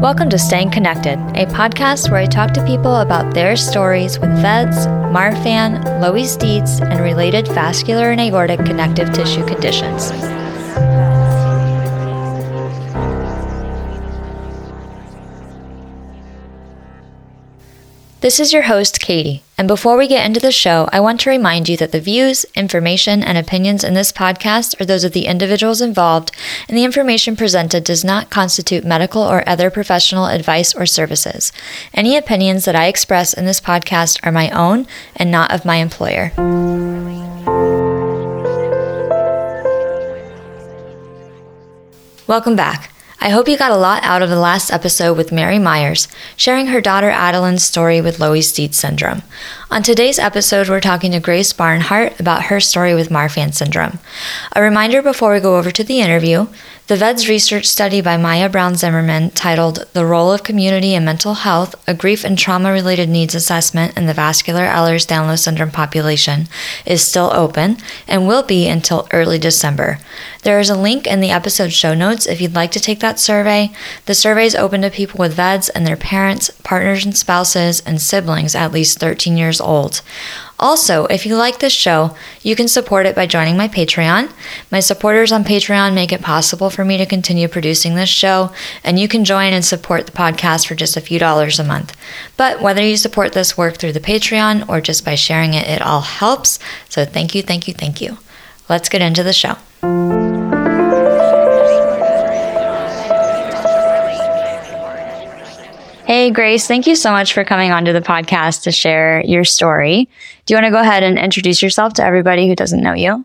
Welcome 0.00 0.30
to 0.30 0.38
Staying 0.38 0.70
Connected, 0.70 1.18
a 1.36 1.44
podcast 1.44 2.10
where 2.10 2.20
I 2.20 2.24
talk 2.24 2.54
to 2.54 2.64
people 2.64 2.96
about 2.96 3.34
their 3.34 3.54
stories 3.54 4.18
with 4.18 4.30
VEDS, 4.40 4.86
Marfan, 5.12 5.84
Loeys 6.00 6.38
Dietz, 6.38 6.80
and 6.80 7.00
related 7.00 7.46
vascular 7.48 8.10
and 8.10 8.18
aortic 8.18 8.60
connective 8.60 9.12
tissue 9.12 9.46
conditions. 9.46 10.10
This 18.20 18.38
is 18.38 18.52
your 18.52 18.64
host, 18.64 19.00
Katie, 19.00 19.42
and 19.56 19.66
before 19.66 19.96
we 19.96 20.06
get 20.06 20.26
into 20.26 20.40
the 20.40 20.52
show, 20.52 20.90
I 20.92 21.00
want 21.00 21.20
to 21.20 21.30
remind 21.30 21.70
you 21.70 21.78
that 21.78 21.90
the 21.90 22.02
views, 22.02 22.44
information, 22.54 23.22
and 23.22 23.38
opinions 23.38 23.82
in 23.82 23.94
this 23.94 24.12
podcast 24.12 24.78
are 24.78 24.84
those 24.84 25.04
of 25.04 25.12
the 25.12 25.24
individuals 25.24 25.80
involved, 25.80 26.30
and 26.68 26.76
the 26.76 26.84
information 26.84 27.34
presented 27.34 27.82
does 27.82 28.04
not 28.04 28.28
constitute 28.28 28.84
medical 28.84 29.22
or 29.22 29.48
other 29.48 29.70
professional 29.70 30.26
advice 30.26 30.74
or 30.74 30.84
services. 30.84 31.50
Any 31.94 32.14
opinions 32.14 32.66
that 32.66 32.76
I 32.76 32.88
express 32.88 33.32
in 33.32 33.46
this 33.46 33.58
podcast 33.58 34.20
are 34.22 34.32
my 34.32 34.50
own 34.50 34.86
and 35.16 35.30
not 35.30 35.50
of 35.50 35.64
my 35.64 35.76
employer. 35.76 36.30
Welcome 42.26 42.54
back. 42.54 42.92
I 43.22 43.28
hope 43.28 43.48
you 43.48 43.58
got 43.58 43.70
a 43.70 43.76
lot 43.76 44.02
out 44.02 44.22
of 44.22 44.30
the 44.30 44.40
last 44.40 44.72
episode 44.72 45.14
with 45.14 45.30
Mary 45.30 45.58
Myers, 45.58 46.08
sharing 46.36 46.68
her 46.68 46.80
daughter 46.80 47.10
Adeline's 47.10 47.62
story 47.62 48.00
with 48.00 48.16
Loeys 48.16 48.54
Dietz 48.54 48.78
syndrome. 48.78 49.20
On 49.72 49.84
today's 49.84 50.18
episode, 50.18 50.68
we're 50.68 50.80
talking 50.80 51.12
to 51.12 51.20
Grace 51.20 51.52
Barnhart 51.52 52.18
about 52.18 52.46
her 52.46 52.58
story 52.58 52.92
with 52.92 53.08
Marfan 53.08 53.54
syndrome. 53.54 54.00
A 54.56 54.60
reminder 54.60 55.00
before 55.00 55.32
we 55.32 55.38
go 55.38 55.58
over 55.58 55.70
to 55.70 55.84
the 55.84 56.00
interview 56.00 56.48
the 56.90 56.96
VEDS 56.96 57.28
research 57.28 57.66
study 57.66 58.00
by 58.00 58.16
Maya 58.16 58.48
Brown 58.48 58.74
Zimmerman, 58.74 59.30
titled 59.30 59.86
The 59.92 60.04
Role 60.04 60.32
of 60.32 60.42
Community 60.42 60.92
and 60.92 61.04
Mental 61.04 61.34
Health 61.34 61.76
A 61.86 61.94
Grief 61.94 62.24
and 62.24 62.36
Trauma 62.36 62.72
Related 62.72 63.08
Needs 63.08 63.32
Assessment 63.32 63.96
in 63.96 64.06
the 64.06 64.12
Vascular 64.12 64.64
Ehlers 64.64 65.06
Danlos 65.06 65.38
Syndrome 65.38 65.70
Population, 65.70 66.48
is 66.84 67.00
still 67.00 67.30
open 67.32 67.76
and 68.08 68.26
will 68.26 68.42
be 68.42 68.66
until 68.66 69.06
early 69.12 69.38
December. 69.38 70.00
There 70.42 70.58
is 70.58 70.68
a 70.68 70.76
link 70.76 71.06
in 71.06 71.20
the 71.20 71.30
episode 71.30 71.72
show 71.72 71.94
notes 71.94 72.26
if 72.26 72.40
you'd 72.40 72.56
like 72.56 72.72
to 72.72 72.80
take 72.80 72.98
that 72.98 73.20
survey. 73.20 73.70
The 74.06 74.14
survey 74.14 74.46
is 74.46 74.56
open 74.56 74.82
to 74.82 74.90
people 74.90 75.18
with 75.18 75.36
VEDS 75.36 75.68
and 75.68 75.86
their 75.86 75.96
parents, 75.96 76.50
partners 76.64 77.04
and 77.04 77.16
spouses, 77.16 77.78
and 77.86 78.02
siblings 78.02 78.56
at 78.56 78.72
least 78.72 78.98
13 78.98 79.36
years 79.36 79.59
old. 79.60 80.02
Also, 80.58 81.06
if 81.06 81.24
you 81.24 81.36
like 81.36 81.58
this 81.58 81.72
show, 81.72 82.14
you 82.42 82.54
can 82.54 82.68
support 82.68 83.06
it 83.06 83.14
by 83.14 83.26
joining 83.26 83.56
my 83.56 83.66
Patreon. 83.66 84.30
My 84.70 84.80
supporters 84.80 85.32
on 85.32 85.42
Patreon 85.42 85.94
make 85.94 86.12
it 86.12 86.20
possible 86.20 86.68
for 86.68 86.84
me 86.84 86.98
to 86.98 87.06
continue 87.06 87.48
producing 87.48 87.94
this 87.94 88.10
show, 88.10 88.52
and 88.84 88.98
you 88.98 89.08
can 89.08 89.24
join 89.24 89.54
and 89.54 89.64
support 89.64 90.04
the 90.06 90.12
podcast 90.12 90.66
for 90.66 90.74
just 90.74 90.96
a 90.96 91.00
few 91.00 91.18
dollars 91.18 91.58
a 91.58 91.64
month. 91.64 91.96
But 92.36 92.60
whether 92.60 92.82
you 92.82 92.98
support 92.98 93.32
this 93.32 93.56
work 93.56 93.76
through 93.76 93.92
the 93.92 94.00
Patreon 94.00 94.68
or 94.68 94.82
just 94.82 95.04
by 95.04 95.14
sharing 95.14 95.54
it, 95.54 95.66
it 95.66 95.80
all 95.80 96.02
helps. 96.02 96.58
So 96.88 97.06
thank 97.06 97.34
you, 97.34 97.42
thank 97.42 97.66
you, 97.66 97.72
thank 97.72 98.00
you. 98.00 98.18
Let's 98.68 98.88
get 98.88 99.02
into 99.02 99.22
the 99.22 99.32
show. 99.32 99.56
Hey, 106.20 106.30
Grace, 106.30 106.66
thank 106.66 106.86
you 106.86 106.96
so 106.96 107.12
much 107.12 107.32
for 107.32 107.44
coming 107.44 107.72
onto 107.72 107.94
the 107.94 108.02
podcast 108.02 108.64
to 108.64 108.70
share 108.70 109.24
your 109.24 109.42
story. 109.42 110.06
Do 110.44 110.52
you 110.52 110.56
want 110.56 110.66
to 110.66 110.70
go 110.70 110.78
ahead 110.78 111.02
and 111.02 111.18
introduce 111.18 111.62
yourself 111.62 111.94
to 111.94 112.04
everybody 112.04 112.46
who 112.46 112.54
doesn't 112.54 112.82
know 112.82 112.92
you? 112.92 113.24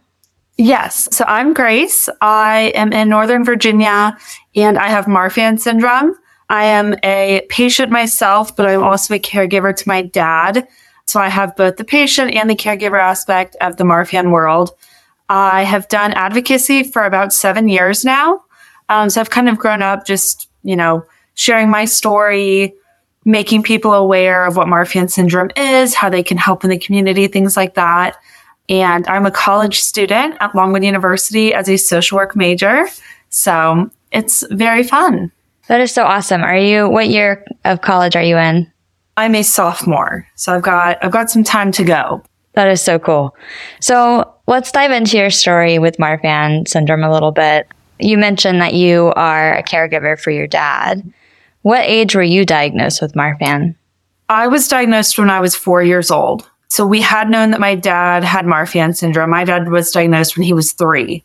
Yes. 0.56 1.10
So 1.12 1.26
I'm 1.28 1.54
Grace. 1.54 2.08
I 2.22 2.72
am 2.74 2.94
in 2.94 3.10
Northern 3.10 3.44
Virginia 3.44 4.18
and 4.56 4.78
I 4.78 4.88
have 4.88 5.08
Marfan 5.08 5.60
syndrome. 5.60 6.16
I 6.48 6.64
am 6.64 6.96
a 7.04 7.46
patient 7.50 7.92
myself, 7.92 8.56
but 8.56 8.66
I'm 8.66 8.82
also 8.82 9.16
a 9.16 9.20
caregiver 9.20 9.76
to 9.76 9.88
my 9.90 10.02
dad. 10.02 10.66
So 11.06 11.20
I 11.20 11.28
have 11.28 11.54
both 11.58 11.76
the 11.76 11.84
patient 11.84 12.34
and 12.34 12.50
the 12.50 12.56
caregiver 12.56 13.02
aspect 13.02 13.58
of 13.60 13.76
the 13.76 13.84
Marfan 13.84 14.32
world. 14.32 14.72
I 15.28 15.64
have 15.64 15.90
done 15.90 16.14
advocacy 16.14 16.84
for 16.84 17.04
about 17.04 17.34
seven 17.34 17.68
years 17.68 18.06
now. 18.06 18.46
Um, 18.88 19.10
so 19.10 19.20
I've 19.20 19.32
kind 19.32 19.50
of 19.50 19.60
grown 19.60 19.82
up 19.82 20.06
just, 20.06 20.48
you 20.64 20.78
know, 20.78 21.04
sharing 21.34 21.70
my 21.70 21.84
story, 21.84 22.74
making 23.26 23.64
people 23.64 23.94
aware 23.94 24.46
of 24.46 24.56
what 24.56 24.68
Marfan 24.68 25.10
syndrome 25.10 25.50
is, 25.58 25.96
how 25.96 26.10
they 26.10 26.24
can 26.24 26.38
help 26.38 26.64
in 26.64 26.70
the 26.70 26.78
community, 26.78 27.28
things 27.28 27.58
like 27.58 27.74
that. 27.74 28.18
And 28.70 29.08
I'm 29.08 29.26
a 29.26 29.32
college 29.32 29.80
student 29.80 30.38
at 30.40 30.56
Longwood 30.56 30.84
University 30.84 31.54
as 31.54 31.68
a 31.68 31.78
social 31.78 32.18
work 32.18 32.36
major. 32.36 32.88
So 33.30 33.90
it's 34.12 34.46
very 34.52 34.84
fun. 34.84 35.32
That 35.68 35.82
is 35.82 35.92
so 35.92 36.04
awesome. 36.04 36.44
Are 36.44 36.58
you, 36.58 36.88
what 36.88 37.10
year 37.10 37.44
of 37.64 37.82
college 37.82 38.16
are 38.16 38.24
you 38.24 38.38
in? 38.38 38.72
I'm 39.18 39.34
a 39.36 39.44
sophomore. 39.44 40.28
So 40.36 40.54
I've 40.54 40.62
got, 40.62 41.04
I've 41.04 41.12
got 41.12 41.32
some 41.32 41.44
time 41.44 41.72
to 41.74 41.84
go. 41.84 42.24
That 42.54 42.68
is 42.70 42.82
so 42.82 43.00
cool. 43.00 43.36
So 43.82 44.34
let's 44.48 44.72
dive 44.72 44.92
into 44.92 45.18
your 45.18 45.32
story 45.32 45.80
with 45.80 45.98
Marfan 45.98 46.68
syndrome 46.68 47.04
a 47.04 47.12
little 47.12 47.32
bit. 47.32 47.68
You 48.00 48.18
mentioned 48.18 48.62
that 48.62 48.74
you 48.74 49.14
are 49.16 49.58
a 49.58 49.64
caregiver 49.64 50.20
for 50.20 50.32
your 50.32 50.48
dad. 50.48 51.12
What 51.66 51.82
age 51.82 52.14
were 52.14 52.22
you 52.22 52.46
diagnosed 52.46 53.02
with 53.02 53.16
Marfan? 53.16 53.74
I 54.30 54.48
was 54.48 54.68
diagnosed 54.68 55.18
when 55.18 55.32
I 55.32 55.40
was 55.40 55.56
four 55.56 55.82
years 55.82 56.12
old. 56.12 56.48
So 56.70 56.86
we 56.86 57.02
had 57.02 57.28
known 57.28 57.50
that 57.50 57.60
my 57.60 57.74
dad 57.74 58.24
had 58.24 58.46
Marfan 58.46 58.96
syndrome. 58.96 59.32
My 59.32 59.46
dad 59.46 59.70
was 59.70 59.90
diagnosed 59.90 60.38
when 60.38 60.44
he 60.44 60.54
was 60.54 60.74
three. 60.74 61.24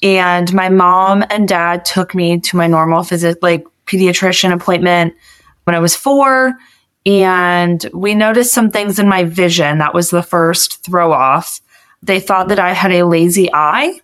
And 0.00 0.54
my 0.54 0.68
mom 0.68 1.24
and 1.28 1.48
dad 1.48 1.84
took 1.84 2.14
me 2.14 2.38
to 2.38 2.56
my 2.56 2.68
normal 2.68 3.02
physic 3.02 3.38
like 3.42 3.66
pediatrician 3.86 4.52
appointment 4.52 5.12
when 5.64 5.74
I 5.74 5.80
was 5.80 5.96
four. 5.96 6.56
And 7.04 7.84
we 7.92 8.14
noticed 8.14 8.54
some 8.54 8.70
things 8.70 9.00
in 9.00 9.08
my 9.08 9.24
vision. 9.24 9.78
That 9.78 9.92
was 9.92 10.10
the 10.10 10.22
first 10.22 10.84
throw 10.84 11.12
off. 11.12 11.60
They 12.00 12.20
thought 12.20 12.46
that 12.50 12.60
I 12.60 12.74
had 12.74 12.92
a 12.92 13.02
lazy 13.02 13.50
eye. 13.52 14.00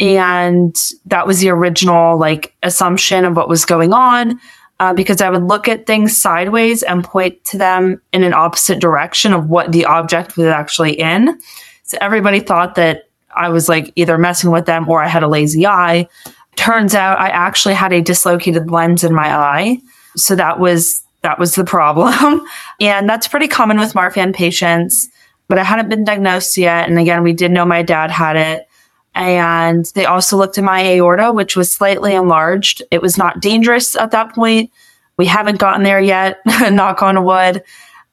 And 0.00 0.74
that 1.04 1.26
was 1.26 1.40
the 1.40 1.50
original 1.50 2.18
like 2.18 2.54
assumption 2.62 3.26
of 3.26 3.36
what 3.36 3.50
was 3.50 3.66
going 3.66 3.92
on 3.92 4.40
uh, 4.80 4.92
because 4.92 5.20
I 5.20 5.30
would 5.30 5.44
look 5.44 5.68
at 5.68 5.86
things 5.86 6.16
sideways 6.16 6.82
and 6.82 7.04
point 7.04 7.42
to 7.46 7.58
them 7.58 8.00
in 8.12 8.24
an 8.24 8.34
opposite 8.34 8.80
direction 8.80 9.32
of 9.32 9.48
what 9.48 9.72
the 9.72 9.84
object 9.84 10.36
was 10.36 10.46
actually 10.46 10.92
in. 11.00 11.38
So 11.84 11.98
everybody 12.00 12.40
thought 12.40 12.74
that 12.74 13.08
I 13.34 13.48
was 13.48 13.68
like 13.68 13.92
either 13.96 14.18
messing 14.18 14.50
with 14.50 14.66
them 14.66 14.88
or 14.88 15.02
I 15.02 15.08
had 15.08 15.22
a 15.22 15.28
lazy 15.28 15.66
eye. 15.66 16.08
Turns 16.56 16.94
out 16.94 17.20
I 17.20 17.28
actually 17.28 17.74
had 17.74 17.92
a 17.92 18.00
dislocated 18.00 18.70
lens 18.70 19.04
in 19.04 19.14
my 19.14 19.34
eye. 19.34 19.80
So 20.16 20.36
that 20.36 20.58
was 20.58 21.02
that 21.22 21.38
was 21.38 21.54
the 21.54 21.64
problem. 21.64 22.46
and 22.80 23.08
that's 23.08 23.28
pretty 23.28 23.48
common 23.48 23.78
with 23.78 23.94
Marfan 23.94 24.34
patients, 24.34 25.08
but 25.48 25.58
I 25.58 25.64
hadn't 25.64 25.88
been 25.88 26.04
diagnosed 26.04 26.56
yet. 26.56 26.88
And 26.88 26.98
again, 26.98 27.22
we 27.22 27.32
did 27.32 27.50
know 27.50 27.64
my 27.64 27.82
dad 27.82 28.10
had 28.10 28.36
it. 28.36 28.68
And 29.14 29.84
they 29.94 30.06
also 30.06 30.36
looked 30.36 30.58
at 30.58 30.64
my 30.64 30.84
aorta, 30.84 31.32
which 31.32 31.56
was 31.56 31.72
slightly 31.72 32.14
enlarged. 32.14 32.82
It 32.90 33.00
was 33.00 33.16
not 33.16 33.40
dangerous 33.40 33.94
at 33.96 34.10
that 34.10 34.34
point. 34.34 34.70
We 35.16 35.26
haven't 35.26 35.58
gotten 35.58 35.84
there 35.84 36.00
yet, 36.00 36.40
knock 36.70 37.02
on 37.02 37.24
wood. 37.24 37.62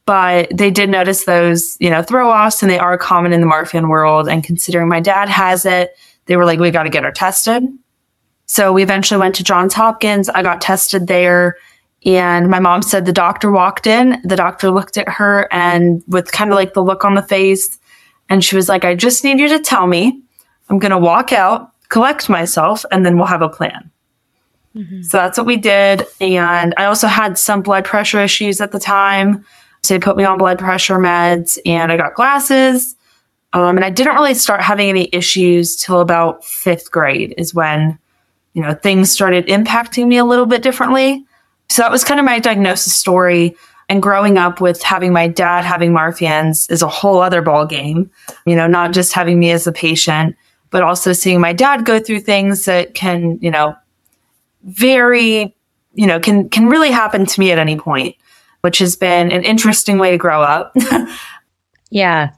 But 0.06 0.50
they 0.56 0.72
did 0.72 0.90
notice 0.90 1.26
those, 1.26 1.78
you 1.80 1.90
know, 1.90 2.04
throw 2.04 2.30
offs, 2.30 2.62
and 2.62 2.70
they 2.70 2.80
are 2.80 2.98
common 2.98 3.34
in 3.34 3.42
the 3.42 3.48
Marfan 3.48 3.88
world. 3.88 4.28
And 4.28 4.44
considering 4.44 4.90
my 4.90 5.00
dad 5.00 5.30
has 5.30 5.66
it, 5.66 5.96
they 6.26 6.38
were 6.38 6.46
like, 6.46 6.60
we 6.60 6.72
got 6.72 6.84
to 6.84 6.90
get 6.90 7.04
her 7.04 7.12
tested. 7.12 7.64
So 8.46 8.74
we 8.74 8.84
eventually 8.84 9.20
went 9.20 9.36
to 9.36 9.44
Johns 9.44 9.74
Hopkins. 9.74 10.28
I 10.28 10.44
got 10.44 10.60
tested 10.60 11.08
there. 11.08 11.56
And 12.04 12.50
my 12.50 12.60
mom 12.60 12.82
said 12.82 13.06
the 13.06 13.14
doctor 13.14 13.52
walked 13.52 13.88
in. 13.88 14.22
The 14.24 14.36
doctor 14.36 14.72
looked 14.72 14.98
at 14.98 15.08
her 15.08 15.48
and 15.52 16.04
with 16.08 16.32
kind 16.32 16.52
of 16.52 16.56
like 16.56 16.74
the 16.74 16.84
look 16.84 17.06
on 17.06 17.14
the 17.14 17.22
face. 17.22 17.80
And 18.28 18.44
she 18.44 18.56
was 18.56 18.68
like, 18.68 18.84
I 18.84 18.96
just 18.96 19.24
need 19.24 19.40
you 19.40 19.48
to 19.50 19.60
tell 19.60 19.88
me 19.88 20.22
I'm 20.72 20.80
going 20.80 20.92
to 20.92 20.98
walk 20.98 21.34
out, 21.34 21.74
collect 21.90 22.30
myself, 22.30 22.86
and 22.92 23.06
then 23.06 23.18
we'll 23.18 23.28
have 23.28 23.42
a 23.42 23.50
plan. 23.50 23.92
Mm-hmm. 24.76 25.02
So 25.02 25.18
that's 25.18 25.38
what 25.38 25.46
we 25.46 25.58
did. 25.58 26.08
And 26.22 26.74
I 26.78 26.86
also 26.86 27.08
had 27.08 27.38
some 27.38 27.62
blood 27.62 27.84
pressure 27.84 28.22
issues 28.22 28.62
at 28.62 28.72
the 28.72 28.80
time. 28.80 29.46
So 29.84 29.94
they 29.94 30.00
put 30.00 30.16
me 30.16 30.24
on 30.24 30.38
blood 30.38 30.60
pressure 30.60 30.98
meds 30.98 31.60
and 31.66 31.92
I 31.92 31.98
got 31.98 32.16
glasses. 32.16 32.96
Um, 33.54 33.76
and 33.76 33.84
I 33.84 33.90
didn't 33.90 34.16
really 34.16 34.34
start 34.34 34.62
having 34.62 34.88
any 34.88 35.10
issues 35.12 35.76
till 35.76 36.00
about 36.00 36.46
fifth 36.46 36.90
grade, 36.90 37.34
is 37.38 37.54
when, 37.54 38.00
you 38.54 38.62
know, 38.62 38.74
things 38.74 39.12
started 39.12 39.46
impacting 39.48 40.08
me 40.08 40.16
a 40.16 40.24
little 40.24 40.46
bit 40.46 40.64
differently. 40.64 41.26
So 41.70 41.82
that 41.82 41.92
was 41.92 42.06
kind 42.06 42.20
of 42.20 42.26
my 42.26 42.40
diagnosis 42.40 42.96
story. 42.96 43.58
And 43.90 44.02
growing 44.02 44.38
up 44.38 44.62
with 44.62 44.82
having 44.82 45.12
my 45.12 45.28
dad 45.28 45.66
having 45.66 45.92
Marfan's 45.92 46.66
is 46.68 46.82
a 46.82 46.88
whole 46.88 47.20
other 47.20 47.42
ball 47.42 47.66
game. 47.66 48.10
You 48.46 48.56
know, 48.56 48.68
not 48.68 48.94
just 48.94 49.12
having 49.12 49.38
me 49.38 49.52
as 49.52 49.68
a 49.68 49.74
patient, 49.74 50.38
but 50.72 50.84
also 50.84 51.14
seeing 51.14 51.40
my 51.40 51.54
dad 51.54 51.86
go 51.86 52.00
through 52.00 52.22
things 52.22 52.66
that 52.66 52.96
can, 52.96 53.38
you 53.42 53.52
know, 53.52 53.76
very, 54.64 55.56
you 55.94 56.08
know, 56.08 56.20
can 56.20 56.50
can 56.50 56.68
really 56.68 56.92
happen 56.92 57.26
to 57.26 57.40
me 57.40 57.52
at 57.52 57.60
any 57.60 57.78
point, 57.78 58.16
which 58.62 58.80
has 58.80 58.96
been 58.96 59.32
an 59.32 59.44
interesting 59.44 60.00
way 60.00 60.12
to 60.12 60.18
grow 60.18 60.42
up. 60.42 60.76
yeah. 61.92 62.32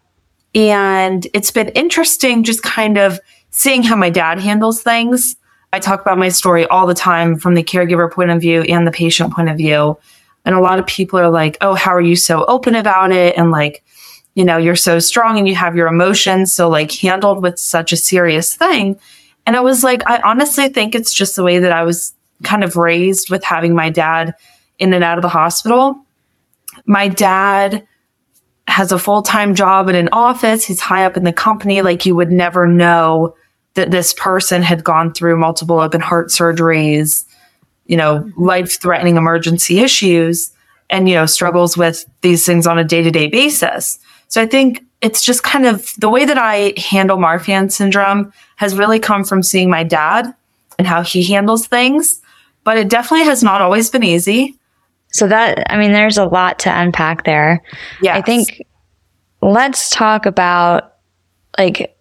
And 0.55 1.25
it's 1.33 1.51
been 1.51 1.69
interesting 1.69 2.43
just 2.43 2.63
kind 2.63 2.97
of 2.97 3.19
seeing 3.51 3.83
how 3.83 3.95
my 3.95 4.09
dad 4.09 4.39
handles 4.39 4.81
things. 4.81 5.35
I 5.71 5.79
talk 5.79 6.01
about 6.01 6.17
my 6.17 6.29
story 6.29 6.67
all 6.67 6.85
the 6.85 6.93
time 6.93 7.37
from 7.37 7.55
the 7.55 7.63
caregiver 7.63 8.11
point 8.11 8.29
of 8.29 8.41
view 8.41 8.61
and 8.63 8.85
the 8.85 8.91
patient 8.91 9.33
point 9.33 9.49
of 9.49 9.57
view. 9.57 9.97
And 10.45 10.55
a 10.55 10.59
lot 10.59 10.77
of 10.77 10.85
people 10.85 11.19
are 11.19 11.29
like, 11.29 11.57
oh, 11.61 11.73
how 11.73 11.91
are 11.91 12.01
you 12.01 12.15
so 12.15 12.45
open 12.45 12.75
about 12.75 13.11
it? 13.11 13.37
And 13.37 13.49
like, 13.49 13.83
you 14.35 14.43
know, 14.43 14.57
you're 14.57 14.75
so 14.75 14.99
strong 14.99 15.37
and 15.37 15.47
you 15.47 15.55
have 15.55 15.75
your 15.75 15.87
emotions. 15.87 16.53
So, 16.53 16.69
like, 16.69 16.91
handled 16.91 17.43
with 17.43 17.59
such 17.59 17.91
a 17.91 17.97
serious 17.97 18.55
thing. 18.55 18.99
And 19.45 19.55
I 19.55 19.59
was 19.59 19.83
like, 19.83 20.01
I 20.07 20.21
honestly 20.21 20.69
think 20.69 20.95
it's 20.95 21.13
just 21.13 21.35
the 21.35 21.43
way 21.43 21.59
that 21.59 21.71
I 21.71 21.83
was 21.83 22.13
kind 22.43 22.63
of 22.63 22.75
raised 22.75 23.29
with 23.29 23.43
having 23.43 23.75
my 23.75 23.89
dad 23.89 24.35
in 24.79 24.93
and 24.93 25.03
out 25.03 25.17
of 25.17 25.21
the 25.21 25.29
hospital. 25.29 25.97
My 26.85 27.07
dad 27.07 27.87
has 28.67 28.91
a 28.91 28.99
full 28.99 29.21
time 29.21 29.55
job 29.55 29.89
in 29.89 29.95
an 29.95 30.09
office. 30.11 30.65
He's 30.65 30.79
high 30.79 31.05
up 31.05 31.17
in 31.17 31.23
the 31.23 31.33
company. 31.33 31.81
Like 31.81 32.05
you 32.05 32.15
would 32.15 32.31
never 32.31 32.67
know 32.67 33.35
that 33.75 33.91
this 33.91 34.13
person 34.13 34.61
had 34.61 34.83
gone 34.83 35.13
through 35.13 35.37
multiple 35.37 35.79
open 35.79 36.01
heart 36.01 36.29
surgeries, 36.29 37.25
you 37.85 37.97
know, 37.97 38.29
life 38.37 38.79
threatening 38.81 39.17
emergency 39.17 39.79
issues 39.79 40.51
and, 40.89 41.09
you 41.09 41.15
know, 41.15 41.25
struggles 41.25 41.75
with 41.75 42.05
these 42.21 42.45
things 42.45 42.67
on 42.67 42.77
a 42.77 42.83
day 42.83 43.01
to 43.01 43.11
day 43.11 43.27
basis. 43.27 43.99
So 44.33 44.41
I 44.41 44.47
think 44.47 44.83
it's 44.99 45.23
just 45.23 45.43
kind 45.43 45.67
of 45.67 45.93
the 45.99 46.09
way 46.09 46.25
that 46.25 46.39
I 46.39 46.73
handle 46.75 47.19
Marfan 47.19 47.71
syndrome 47.71 48.33
has 48.55 48.75
really 48.75 48.97
come 48.97 49.23
from 49.23 49.43
seeing 49.43 49.69
my 49.69 49.83
dad 49.83 50.33
and 50.79 50.87
how 50.87 51.03
he 51.03 51.21
handles 51.21 51.67
things. 51.67 52.19
But 52.63 52.77
it 52.77 52.89
definitely 52.89 53.27
has 53.27 53.43
not 53.43 53.61
always 53.61 53.91
been 53.91 54.01
easy. 54.01 54.57
So 55.11 55.27
that 55.27 55.71
I 55.71 55.77
mean 55.77 55.91
there's 55.91 56.17
a 56.17 56.25
lot 56.25 56.57
to 56.59 56.75
unpack 56.75 57.25
there. 57.25 57.61
Yeah. 58.01 58.15
I 58.15 58.23
think 58.23 58.65
let's 59.43 59.91
talk 59.91 60.25
about 60.25 60.95
like 61.59 61.95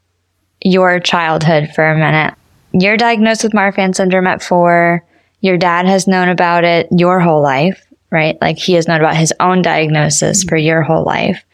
your 0.62 1.00
childhood 1.00 1.68
for 1.74 1.84
a 1.84 1.98
minute. 1.98 2.32
You're 2.72 2.96
diagnosed 2.96 3.42
with 3.42 3.52
Marfan 3.52 3.94
syndrome 3.94 4.26
at 4.26 4.42
4. 4.42 5.04
Your 5.42 5.58
dad 5.58 5.84
has 5.84 6.06
known 6.06 6.30
about 6.30 6.64
it 6.64 6.88
your 6.96 7.20
whole 7.20 7.42
life, 7.42 7.86
right? 8.10 8.38
Like 8.40 8.56
he 8.56 8.72
has 8.72 8.88
known 8.88 9.00
about 9.00 9.18
his 9.18 9.34
own 9.38 9.60
diagnosis 9.60 10.40
mm-hmm. 10.40 10.48
for 10.48 10.56
your 10.56 10.80
whole 10.80 11.04
life. 11.04 11.44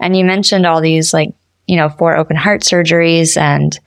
And 0.00 0.16
you 0.16 0.24
mentioned 0.24 0.66
all 0.66 0.80
these 0.80 1.12
like, 1.12 1.34
you 1.66 1.76
know, 1.76 1.88
four 1.88 2.16
open 2.16 2.36
heart 2.36 2.62
surgeries 2.62 3.36
and 3.36 3.78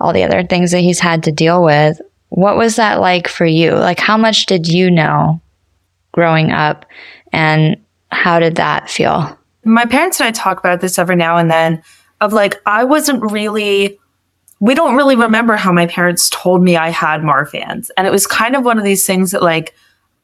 all 0.00 0.12
the 0.12 0.22
other 0.22 0.44
things 0.44 0.70
that 0.72 0.80
he's 0.80 1.00
had 1.00 1.22
to 1.24 1.32
deal 1.32 1.62
with. 1.62 2.00
What 2.28 2.56
was 2.56 2.76
that 2.76 3.00
like 3.00 3.28
for 3.28 3.46
you? 3.46 3.72
Like 3.72 3.98
how 3.98 4.16
much 4.16 4.46
did 4.46 4.66
you 4.68 4.90
know 4.90 5.40
growing 6.12 6.50
up 6.50 6.84
and 7.32 7.76
how 8.10 8.38
did 8.38 8.56
that 8.56 8.90
feel? 8.90 9.38
My 9.64 9.84
parents 9.84 10.20
and 10.20 10.28
I 10.28 10.30
talk 10.30 10.58
about 10.58 10.80
this 10.80 10.98
every 10.98 11.16
now 11.16 11.36
and 11.36 11.50
then 11.50 11.82
of 12.20 12.32
like, 12.32 12.60
I 12.66 12.84
wasn't 12.84 13.30
really, 13.30 13.98
we 14.60 14.74
don't 14.74 14.96
really 14.96 15.16
remember 15.16 15.56
how 15.56 15.72
my 15.72 15.86
parents 15.86 16.30
told 16.30 16.62
me 16.62 16.76
I 16.76 16.90
had 16.90 17.22
Marfan's. 17.22 17.90
And 17.96 18.06
it 18.06 18.10
was 18.10 18.26
kind 18.26 18.54
of 18.54 18.64
one 18.64 18.78
of 18.78 18.84
these 18.84 19.06
things 19.06 19.30
that 19.32 19.42
like, 19.42 19.74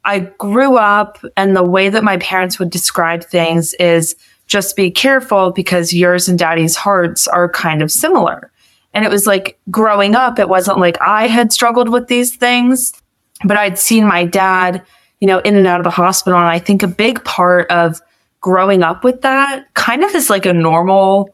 I 0.05 0.21
grew 0.21 0.77
up 0.77 1.19
and 1.37 1.55
the 1.55 1.65
way 1.65 1.91
that 1.91 2.05
my 2.05 2.17
parents 2.19 2.59
would 2.59 2.71
describe 2.71 3.25
things 3.25 3.75
is 3.75 4.17
just 4.51 4.77
be 4.77 4.91
careful 4.91 5.53
because 5.53 5.93
yours 5.93 6.29
and 6.29 6.39
daddy's 6.39 6.77
hearts 6.77 7.27
are 7.29 7.49
kind 7.49 7.81
of 7.81 7.91
similar. 7.91 8.51
And 8.93 9.05
it 9.05 9.11
was 9.11 9.27
like 9.27 9.59
growing 9.71 10.15
up, 10.15 10.39
it 10.39 10.49
wasn't 10.49 10.79
like 10.79 11.01
I 11.01 11.29
had 11.29 11.53
struggled 11.53 11.89
with 11.89 12.09
these 12.09 12.37
things, 12.37 12.93
but 13.45 13.57
I'd 13.57 13.79
seen 13.79 14.07
my 14.07 14.25
dad 14.27 14.85
you 15.21 15.27
know, 15.27 15.39
in 15.41 15.55
and 15.55 15.67
out 15.67 15.81
of 15.81 15.85
the 15.85 15.91
hospital. 15.91 16.39
And 16.39 16.49
I 16.49 16.59
think 16.59 16.83
a 16.83 16.89
big 16.89 17.23
part 17.25 17.71
of 17.71 18.01
growing 18.41 18.83
up 18.83 19.05
with 19.05 19.21
that 19.21 19.73
kind 19.75 20.03
of 20.03 20.15
is 20.15 20.31
like 20.31 20.47
a 20.47 20.53
normal 20.53 21.31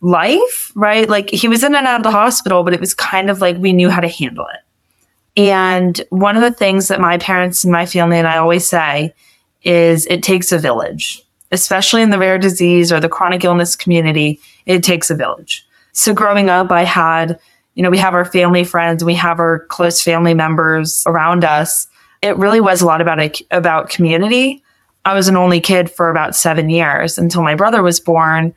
life, 0.00 0.72
right? 0.76 1.08
Like 1.08 1.28
he 1.30 1.48
was 1.48 1.64
in 1.64 1.74
and 1.74 1.86
out 1.86 2.00
of 2.00 2.04
the 2.04 2.12
hospital, 2.12 2.62
but 2.62 2.72
it 2.72 2.80
was 2.80 2.94
kind 2.94 3.28
of 3.28 3.40
like 3.40 3.56
we 3.58 3.72
knew 3.72 3.90
how 3.90 4.00
to 4.00 4.08
handle 4.08 4.46
it. 4.46 5.40
And 5.40 6.00
one 6.10 6.36
of 6.36 6.42
the 6.42 6.52
things 6.52 6.88
that 6.88 7.00
my 7.00 7.18
parents 7.18 7.64
and 7.64 7.72
my 7.72 7.86
family 7.86 8.18
and 8.18 8.26
I 8.26 8.38
always 8.38 8.68
say 8.68 9.14
is 9.62 10.06
it 10.06 10.22
takes 10.22 10.52
a 10.52 10.58
village, 10.58 11.20
especially 11.52 12.02
in 12.02 12.10
the 12.10 12.18
rare 12.18 12.38
disease 12.38 12.92
or 12.92 13.00
the 13.00 13.08
chronic 13.08 13.44
illness 13.44 13.76
community. 13.76 14.40
It 14.66 14.82
takes 14.82 15.10
a 15.10 15.14
village. 15.14 15.66
So 15.92 16.14
growing 16.14 16.50
up, 16.50 16.70
I 16.70 16.84
had, 16.84 17.38
you 17.74 17.82
know, 17.82 17.90
we 17.90 17.98
have 17.98 18.14
our 18.14 18.24
family 18.24 18.64
friends, 18.64 19.02
we 19.02 19.14
have 19.14 19.38
our 19.38 19.60
close 19.66 20.02
family 20.02 20.34
members 20.34 21.02
around 21.06 21.44
us 21.44 21.88
it 22.22 22.36
really 22.36 22.60
was 22.60 22.82
a 22.82 22.86
lot 22.86 23.00
about 23.00 23.20
a, 23.20 23.32
about 23.50 23.90
community. 23.90 24.62
I 25.04 25.14
was 25.14 25.28
an 25.28 25.36
only 25.36 25.60
kid 25.60 25.90
for 25.90 26.10
about 26.10 26.34
seven 26.34 26.68
years 26.68 27.18
until 27.18 27.42
my 27.42 27.54
brother 27.54 27.82
was 27.82 28.00
born, 28.00 28.54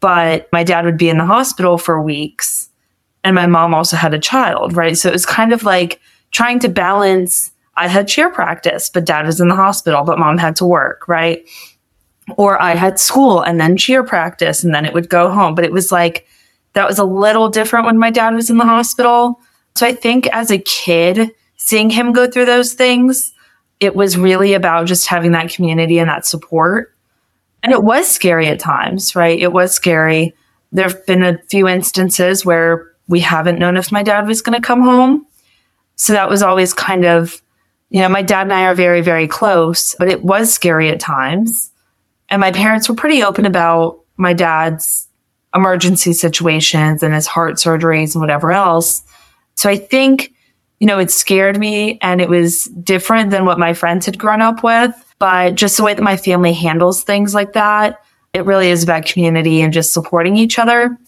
but 0.00 0.48
my 0.52 0.64
dad 0.64 0.84
would 0.84 0.96
be 0.96 1.08
in 1.08 1.18
the 1.18 1.26
hospital 1.26 1.78
for 1.78 2.00
weeks, 2.00 2.70
and 3.24 3.34
my 3.34 3.46
mom 3.46 3.74
also 3.74 3.96
had 3.96 4.14
a 4.14 4.18
child, 4.18 4.76
right? 4.76 4.96
So 4.96 5.08
it 5.08 5.12
was 5.12 5.26
kind 5.26 5.52
of 5.52 5.64
like 5.64 6.00
trying 6.30 6.58
to 6.60 6.68
balance. 6.68 7.50
I 7.76 7.88
had 7.88 8.08
cheer 8.08 8.30
practice, 8.30 8.90
but 8.90 9.04
dad 9.04 9.26
was 9.26 9.40
in 9.40 9.48
the 9.48 9.54
hospital, 9.54 10.04
but 10.04 10.18
mom 10.18 10.38
had 10.38 10.56
to 10.56 10.64
work, 10.64 11.08
right? 11.08 11.44
Or 12.36 12.60
I 12.60 12.74
had 12.74 12.98
school 12.98 13.40
and 13.40 13.60
then 13.60 13.76
cheer 13.76 14.04
practice, 14.04 14.64
and 14.64 14.74
then 14.74 14.84
it 14.84 14.94
would 14.94 15.08
go 15.08 15.30
home. 15.30 15.54
But 15.54 15.64
it 15.64 15.72
was 15.72 15.92
like 15.92 16.26
that 16.74 16.88
was 16.88 16.98
a 16.98 17.04
little 17.04 17.48
different 17.48 17.86
when 17.86 17.98
my 17.98 18.10
dad 18.10 18.34
was 18.34 18.50
in 18.50 18.58
the 18.58 18.64
hospital. 18.64 19.40
So 19.74 19.86
I 19.86 19.94
think 19.94 20.26
as 20.28 20.50
a 20.50 20.58
kid, 20.58 21.30
seeing 21.56 21.90
him 21.90 22.12
go 22.12 22.28
through 22.28 22.46
those 22.46 22.74
things, 22.74 23.32
it 23.80 23.94
was 23.96 24.16
really 24.16 24.54
about 24.54 24.86
just 24.86 25.08
having 25.08 25.32
that 25.32 25.50
community 25.50 25.98
and 25.98 26.08
that 26.08 26.26
support. 26.26 26.94
And 27.62 27.72
it 27.72 27.82
was 27.82 28.08
scary 28.08 28.46
at 28.48 28.58
times, 28.58 29.14
right? 29.16 29.38
It 29.38 29.52
was 29.52 29.74
scary. 29.74 30.34
There 30.72 30.88
have 30.88 31.06
been 31.06 31.22
a 31.22 31.38
few 31.48 31.68
instances 31.68 32.44
where 32.44 32.92
we 33.08 33.20
haven't 33.20 33.58
known 33.58 33.76
if 33.76 33.92
my 33.92 34.02
dad 34.02 34.26
was 34.26 34.40
going 34.40 34.60
to 34.60 34.66
come 34.66 34.82
home. 34.82 35.26
So 35.96 36.12
that 36.12 36.28
was 36.28 36.42
always 36.42 36.72
kind 36.72 37.04
of, 37.04 37.42
you 37.90 38.00
know, 38.00 38.08
my 38.08 38.22
dad 38.22 38.42
and 38.42 38.52
I 38.52 38.66
are 38.66 38.74
very, 38.74 39.00
very 39.00 39.28
close, 39.28 39.94
but 39.98 40.08
it 40.08 40.24
was 40.24 40.52
scary 40.52 40.88
at 40.90 41.00
times. 41.00 41.71
And 42.32 42.40
my 42.40 42.50
parents 42.50 42.88
were 42.88 42.96
pretty 42.96 43.22
open 43.22 43.46
about 43.46 44.00
my 44.16 44.32
dad's 44.32 45.06
emergency 45.54 46.14
situations 46.14 47.02
and 47.02 47.14
his 47.14 47.26
heart 47.26 47.56
surgeries 47.56 48.14
and 48.14 48.22
whatever 48.22 48.52
else. 48.52 49.02
So 49.54 49.68
I 49.68 49.76
think 49.76 50.32
you 50.82 50.86
know, 50.86 50.98
it 50.98 51.12
scared 51.12 51.60
me 51.60 51.96
and 52.02 52.20
it 52.20 52.28
was 52.28 52.64
different 52.64 53.30
than 53.30 53.44
what 53.44 53.56
my 53.56 53.72
friends 53.72 54.04
had 54.04 54.18
grown 54.18 54.42
up 54.42 54.64
with. 54.64 54.92
But 55.20 55.54
just 55.54 55.76
the 55.76 55.84
way 55.84 55.94
that 55.94 56.02
my 56.02 56.16
family 56.16 56.52
handles 56.52 57.04
things 57.04 57.36
like 57.36 57.52
that, 57.52 58.00
it 58.32 58.44
really 58.46 58.68
is 58.68 58.82
about 58.82 59.06
community 59.06 59.62
and 59.62 59.72
just 59.72 59.94
supporting 59.94 60.36
each 60.36 60.58
other. 60.58 60.98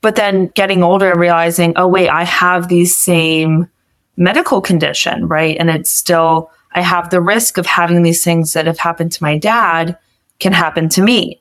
But 0.00 0.16
then 0.16 0.48
getting 0.56 0.82
older 0.82 1.12
and 1.12 1.20
realizing, 1.20 1.72
oh, 1.76 1.86
wait, 1.86 2.08
I 2.08 2.24
have 2.24 2.66
these 2.66 2.98
same 2.98 3.70
medical 4.16 4.60
condition, 4.60 5.28
right? 5.28 5.56
And 5.56 5.70
it's 5.70 5.92
still, 5.92 6.50
I 6.72 6.80
have 6.80 7.10
the 7.10 7.20
risk 7.20 7.58
of 7.58 7.66
having 7.66 8.02
these 8.02 8.24
things 8.24 8.54
that 8.54 8.66
have 8.66 8.80
happened 8.80 9.12
to 9.12 9.22
my 9.22 9.38
dad 9.38 9.96
can 10.42 10.52
happen 10.52 10.88
to 10.90 11.02
me. 11.02 11.40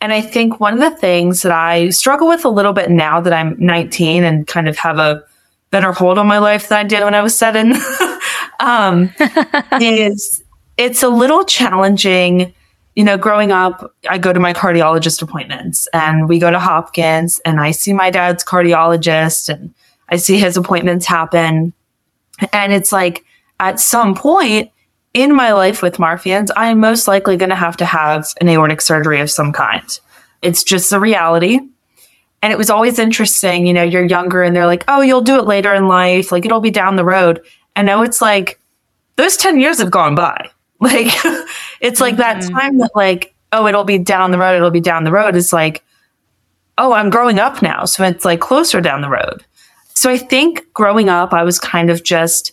And 0.00 0.12
I 0.12 0.20
think 0.20 0.60
one 0.60 0.74
of 0.74 0.80
the 0.80 0.96
things 0.96 1.42
that 1.42 1.52
I 1.52 1.90
struggle 1.90 2.28
with 2.28 2.44
a 2.44 2.48
little 2.48 2.72
bit 2.72 2.90
now 2.90 3.20
that 3.20 3.32
I'm 3.32 3.56
19 3.58 4.24
and 4.24 4.46
kind 4.46 4.68
of 4.68 4.76
have 4.78 4.98
a 4.98 5.22
better 5.70 5.92
hold 5.92 6.18
on 6.18 6.26
my 6.26 6.38
life 6.38 6.68
than 6.68 6.78
I 6.78 6.84
did 6.84 7.02
when 7.02 7.14
I 7.14 7.22
was 7.22 7.36
seven. 7.36 7.74
um, 8.60 9.12
is 9.80 10.42
it's 10.76 11.02
a 11.02 11.08
little 11.08 11.44
challenging. 11.44 12.54
You 12.94 13.04
know, 13.04 13.16
growing 13.16 13.50
up, 13.50 13.92
I 14.08 14.18
go 14.18 14.32
to 14.32 14.38
my 14.38 14.52
cardiologist 14.52 15.20
appointments 15.20 15.88
and 15.92 16.28
we 16.28 16.38
go 16.38 16.50
to 16.50 16.60
Hopkins 16.60 17.40
and 17.44 17.58
I 17.58 17.72
see 17.72 17.92
my 17.92 18.10
dad's 18.10 18.44
cardiologist 18.44 19.48
and 19.48 19.74
I 20.10 20.16
see 20.16 20.38
his 20.38 20.56
appointments 20.56 21.06
happen. 21.06 21.72
And 22.52 22.72
it's 22.72 22.92
like 22.92 23.24
at 23.58 23.80
some 23.80 24.14
point 24.14 24.70
in 25.14 25.34
my 25.34 25.52
life 25.52 25.80
with 25.80 25.96
Marfan's, 25.96 26.50
I 26.56 26.66
am 26.66 26.80
most 26.80 27.08
likely 27.08 27.36
going 27.36 27.50
to 27.50 27.56
have 27.56 27.76
to 27.78 27.84
have 27.84 28.26
an 28.40 28.48
aortic 28.48 28.80
surgery 28.80 29.20
of 29.20 29.30
some 29.30 29.52
kind. 29.52 29.98
It's 30.42 30.64
just 30.64 30.90
the 30.90 31.00
reality. 31.00 31.60
And 32.42 32.52
it 32.52 32.58
was 32.58 32.68
always 32.68 32.98
interesting, 32.98 33.66
you 33.66 33.72
know, 33.72 33.82
you're 33.82 34.04
younger 34.04 34.42
and 34.42 34.54
they're 34.54 34.66
like, 34.66 34.84
oh, 34.88 35.00
you'll 35.00 35.22
do 35.22 35.38
it 35.38 35.46
later 35.46 35.72
in 35.72 35.88
life. 35.88 36.30
Like 36.30 36.44
it'll 36.44 36.60
be 36.60 36.70
down 36.70 36.96
the 36.96 37.04
road. 37.04 37.40
And 37.74 37.86
now 37.86 38.02
it's 38.02 38.20
like, 38.20 38.60
those 39.16 39.36
10 39.36 39.60
years 39.60 39.78
have 39.78 39.90
gone 39.90 40.14
by. 40.14 40.50
Like 40.80 41.06
it's 41.80 42.00
like 42.00 42.16
mm-hmm. 42.16 42.40
that 42.40 42.42
time 42.52 42.76
that 42.78 42.90
like, 42.94 43.34
oh, 43.52 43.66
it'll 43.66 43.84
be 43.84 43.96
down 43.96 44.32
the 44.32 44.38
road. 44.38 44.56
It'll 44.56 44.70
be 44.70 44.80
down 44.80 45.04
the 45.04 45.12
road. 45.12 45.34
It's 45.34 45.52
like, 45.52 45.82
oh, 46.76 46.92
I'm 46.92 47.08
growing 47.08 47.38
up 47.38 47.62
now. 47.62 47.86
So 47.86 48.04
it's 48.04 48.24
like 48.24 48.40
closer 48.40 48.82
down 48.82 49.00
the 49.00 49.08
road. 49.08 49.46
So 49.94 50.10
I 50.10 50.18
think 50.18 50.70
growing 50.74 51.08
up, 51.08 51.32
I 51.32 51.42
was 51.42 51.58
kind 51.58 51.88
of 51.88 52.02
just 52.02 52.52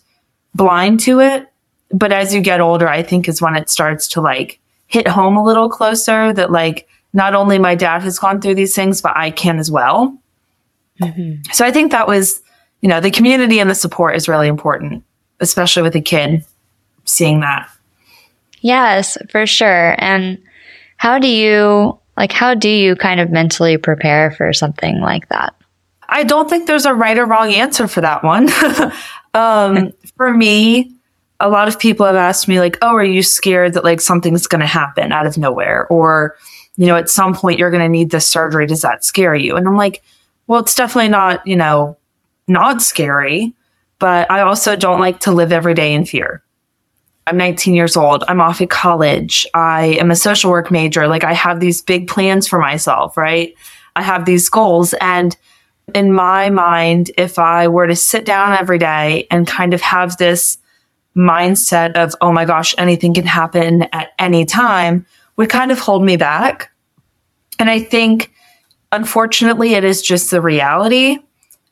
blind 0.53 1.01
to 1.01 1.19
it. 1.19 1.50
But 1.93 2.11
as 2.11 2.33
you 2.33 2.41
get 2.41 2.61
older, 2.61 2.87
I 2.87 3.03
think 3.03 3.27
is 3.27 3.41
when 3.41 3.55
it 3.55 3.69
starts 3.69 4.07
to 4.09 4.21
like 4.21 4.59
hit 4.87 5.07
home 5.07 5.37
a 5.37 5.43
little 5.43 5.69
closer 5.69 6.33
that 6.33 6.51
like 6.51 6.87
not 7.13 7.35
only 7.35 7.59
my 7.59 7.75
dad 7.75 8.01
has 8.03 8.19
gone 8.19 8.41
through 8.41 8.55
these 8.55 8.75
things, 8.75 9.01
but 9.01 9.15
I 9.15 9.31
can 9.31 9.59
as 9.59 9.69
well. 9.69 10.17
Mm-hmm. 11.01 11.51
So 11.51 11.65
I 11.65 11.71
think 11.71 11.91
that 11.91 12.07
was, 12.07 12.41
you 12.81 12.89
know, 12.89 12.99
the 12.99 13.11
community 13.11 13.59
and 13.59 13.69
the 13.69 13.75
support 13.75 14.15
is 14.15 14.27
really 14.27 14.47
important, 14.47 15.03
especially 15.39 15.83
with 15.83 15.95
a 15.95 16.01
kid 16.01 16.45
seeing 17.05 17.41
that. 17.41 17.69
Yes, 18.61 19.17
for 19.29 19.45
sure. 19.47 19.95
And 19.97 20.41
how 20.97 21.19
do 21.19 21.27
you 21.27 21.97
like 22.17 22.31
how 22.31 22.53
do 22.53 22.69
you 22.69 22.95
kind 22.95 23.19
of 23.19 23.31
mentally 23.31 23.77
prepare 23.77 24.31
for 24.31 24.53
something 24.53 24.99
like 24.99 25.27
that? 25.29 25.55
I 26.07 26.23
don't 26.23 26.49
think 26.49 26.67
there's 26.67 26.85
a 26.85 26.93
right 26.93 27.17
or 27.17 27.25
wrong 27.25 27.53
answer 27.53 27.87
for 27.87 28.01
that 28.01 28.23
one. 28.23 28.49
um, 29.33 29.91
for 30.17 30.33
me, 30.33 30.93
a 31.41 31.49
lot 31.49 31.67
of 31.67 31.79
people 31.79 32.05
have 32.05 32.15
asked 32.15 32.47
me 32.47 32.59
like, 32.59 32.77
"Oh, 32.81 32.95
are 32.95 33.03
you 33.03 33.23
scared 33.23 33.73
that 33.73 33.83
like 33.83 34.01
something's 34.01 34.47
going 34.47 34.61
to 34.61 34.67
happen 34.67 35.11
out 35.11 35.25
of 35.25 35.37
nowhere 35.37 35.87
or 35.87 36.35
you 36.77 36.87
know, 36.87 36.95
at 36.95 37.09
some 37.09 37.35
point 37.35 37.59
you're 37.59 37.69
going 37.69 37.83
to 37.83 37.89
need 37.89 38.11
this 38.11 38.27
surgery. 38.27 38.65
Does 38.65 38.81
that 38.81 39.03
scare 39.03 39.35
you?" 39.35 39.55
And 39.55 39.67
I'm 39.67 39.77
like, 39.77 40.01
"Well, 40.47 40.61
it's 40.61 40.75
definitely 40.75 41.09
not, 41.09 41.45
you 41.45 41.55
know, 41.55 41.97
not 42.47 42.81
scary, 42.81 43.53
but 43.99 44.29
I 44.31 44.41
also 44.41 44.75
don't 44.75 45.01
like 45.01 45.19
to 45.21 45.31
live 45.31 45.51
every 45.51 45.73
day 45.73 45.93
in 45.93 46.05
fear." 46.05 46.43
I'm 47.27 47.37
19 47.37 47.75
years 47.75 47.95
old. 47.95 48.23
I'm 48.27 48.41
off 48.41 48.61
at 48.61 48.69
college. 48.69 49.45
I 49.53 49.97
am 49.99 50.11
a 50.11 50.15
social 50.15 50.49
work 50.51 50.71
major. 50.71 51.07
Like 51.07 51.23
I 51.23 51.33
have 51.33 51.59
these 51.59 51.81
big 51.81 52.07
plans 52.07 52.47
for 52.47 52.59
myself, 52.59 53.15
right? 53.15 53.53
I 53.95 54.01
have 54.01 54.25
these 54.25 54.49
goals. 54.49 54.93
And 55.01 55.37
in 55.93 56.13
my 56.13 56.49
mind, 56.49 57.11
if 57.17 57.37
I 57.37 57.67
were 57.67 57.87
to 57.87 57.95
sit 57.95 58.25
down 58.25 58.53
every 58.53 58.77
day 58.77 59.27
and 59.29 59.47
kind 59.47 59.73
of 59.73 59.81
have 59.81 60.17
this 60.17 60.57
mindset 61.15 61.93
of, 61.93 62.15
oh 62.21 62.31
my 62.31 62.45
gosh, 62.45 62.73
anything 62.77 63.13
can 63.13 63.25
happen 63.25 63.83
at 63.93 64.11
any 64.17 64.45
time, 64.45 65.05
would 65.35 65.49
kind 65.49 65.71
of 65.71 65.79
hold 65.79 66.03
me 66.03 66.17
back. 66.17 66.71
And 67.59 67.69
I 67.69 67.79
think, 67.79 68.31
unfortunately, 68.91 69.73
it 69.73 69.83
is 69.83 70.01
just 70.01 70.31
the 70.31 70.41
reality. 70.41 71.17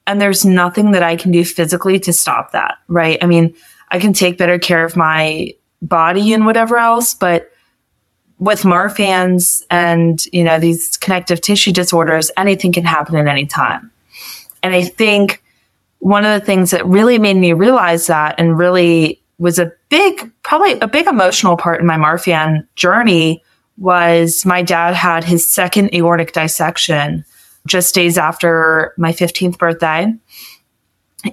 And 0.05 0.19
there's 0.19 0.45
nothing 0.45 0.91
that 0.91 1.03
I 1.03 1.15
can 1.15 1.31
do 1.31 1.45
physically 1.45 1.99
to 1.99 2.13
stop 2.13 2.51
that, 2.51 2.77
right? 2.87 3.17
I 3.21 3.27
mean, 3.27 3.55
I 3.89 3.99
can 3.99 4.13
take 4.13 4.37
better 4.37 4.59
care 4.59 4.83
of 4.83 4.95
my 4.95 5.53
body 5.81 6.33
and 6.33 6.45
whatever 6.45 6.77
else. 6.77 7.13
But 7.13 7.51
with 8.39 8.63
Marfan's 8.63 9.65
and, 9.69 10.23
you 10.31 10.43
know, 10.43 10.59
these 10.59 10.97
connective 10.97 11.41
tissue 11.41 11.71
disorders, 11.71 12.31
anything 12.37 12.71
can 12.71 12.85
happen 12.85 13.15
at 13.15 13.27
any 13.27 13.45
time. 13.45 13.91
And 14.63 14.73
I 14.73 14.83
think 14.83 15.43
one 15.99 16.25
of 16.25 16.39
the 16.39 16.45
things 16.45 16.71
that 16.71 16.85
really 16.85 17.19
made 17.19 17.35
me 17.35 17.53
realize 17.53 18.07
that 18.07 18.35
and 18.37 18.57
really 18.57 19.18
was 19.39 19.57
a 19.57 19.71
big, 19.89 20.31
probably 20.43 20.73
a 20.79 20.87
big 20.87 21.07
emotional 21.07 21.57
part 21.57 21.79
in 21.79 21.87
my 21.87 21.97
Marfan 21.97 22.67
journey 22.75 23.43
was 23.77 24.45
my 24.45 24.61
dad 24.61 24.93
had 24.93 25.23
his 25.23 25.49
second 25.49 25.93
aortic 25.93 26.33
dissection 26.33 27.23
just 27.65 27.95
days 27.95 28.17
after 28.17 28.93
my 28.97 29.11
15th 29.11 29.57
birthday. 29.57 30.13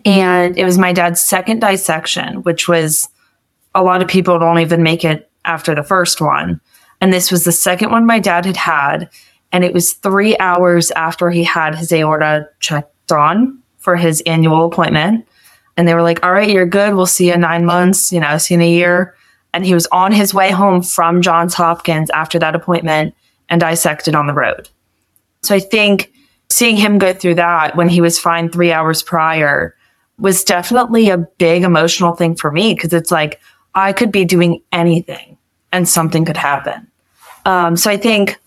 And 0.04 0.56
it 0.56 0.64
was 0.64 0.78
my 0.78 0.92
dad's 0.92 1.20
second 1.20 1.60
dissection, 1.60 2.42
which 2.42 2.68
was 2.68 3.08
a 3.74 3.82
lot 3.82 4.02
of 4.02 4.08
people 4.08 4.38
don't 4.38 4.60
even 4.60 4.82
make 4.82 5.04
it 5.04 5.30
after 5.44 5.74
the 5.74 5.82
first 5.82 6.20
one. 6.20 6.60
And 7.00 7.12
this 7.12 7.30
was 7.30 7.44
the 7.44 7.52
second 7.52 7.90
one 7.90 8.06
my 8.06 8.18
dad 8.18 8.46
had 8.46 8.56
had. 8.56 9.10
And 9.52 9.64
it 9.64 9.72
was 9.72 9.92
three 9.92 10.36
hours 10.38 10.90
after 10.92 11.30
he 11.30 11.44
had 11.44 11.74
his 11.74 11.92
aorta 11.92 12.48
checked 12.60 13.12
on 13.12 13.60
for 13.78 13.96
his 13.96 14.20
annual 14.22 14.66
appointment. 14.66 15.26
And 15.76 15.86
they 15.86 15.94
were 15.94 16.02
like, 16.02 16.24
all 16.24 16.32
right, 16.32 16.48
you're 16.48 16.66
good. 16.66 16.94
We'll 16.94 17.06
see 17.06 17.28
you 17.28 17.34
in 17.34 17.40
nine 17.40 17.64
months, 17.64 18.12
you 18.12 18.20
know, 18.20 18.38
see 18.38 18.54
you 18.54 18.60
in 18.60 18.66
a 18.66 18.70
year. 18.70 19.14
And 19.52 19.64
he 19.64 19.74
was 19.74 19.86
on 19.88 20.12
his 20.12 20.34
way 20.34 20.50
home 20.50 20.82
from 20.82 21.22
Johns 21.22 21.54
Hopkins 21.54 22.10
after 22.10 22.38
that 22.38 22.54
appointment 22.54 23.14
and 23.48 23.60
dissected 23.60 24.14
on 24.14 24.26
the 24.26 24.34
road. 24.34 24.68
So 25.42 25.54
I 25.54 25.60
think 25.60 26.12
seeing 26.50 26.76
him 26.76 26.98
go 26.98 27.12
through 27.12 27.36
that 27.36 27.76
when 27.76 27.88
he 27.88 28.00
was 28.00 28.18
fine 28.18 28.50
three 28.50 28.72
hours 28.72 29.02
prior 29.02 29.76
was 30.18 30.44
definitely 30.44 31.10
a 31.10 31.18
big 31.18 31.62
emotional 31.62 32.14
thing 32.14 32.34
for 32.34 32.50
me 32.50 32.74
because 32.74 32.92
it's 32.92 33.10
like 33.10 33.40
I 33.74 33.92
could 33.92 34.10
be 34.10 34.24
doing 34.24 34.62
anything 34.72 35.36
and 35.72 35.88
something 35.88 36.24
could 36.24 36.36
happen. 36.36 36.90
Um, 37.44 37.76
so 37.76 37.90
I 37.90 37.96
think 37.96 38.40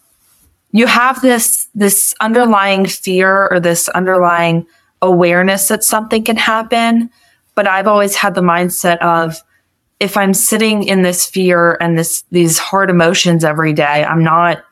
you 0.72 0.88
have 0.88 1.22
this 1.22 1.68
this 1.74 2.14
underlying 2.20 2.86
fear 2.86 3.48
or 3.50 3.60
this 3.60 3.88
underlying 3.90 4.68
awareness 5.02 5.68
that 5.70 5.84
something 5.84 6.24
can 6.24 6.38
happen, 6.38 7.10
but 7.56 7.68
I've 7.68 7.88
always 7.88 8.16
had 8.16 8.36
the 8.36 8.42
mindset 8.42 8.98
of 9.00 9.42
if 10.00 10.16
I'm 10.16 10.34
sitting 10.34 10.84
in 10.84 11.02
this 11.02 11.26
fear 11.26 11.78
and 11.82 11.98
this 11.98 12.24
these 12.32 12.58
hard 12.58 12.90
emotions 12.90 13.44
every 13.44 13.74
day, 13.74 14.04
I'm 14.04 14.24
not 14.24 14.64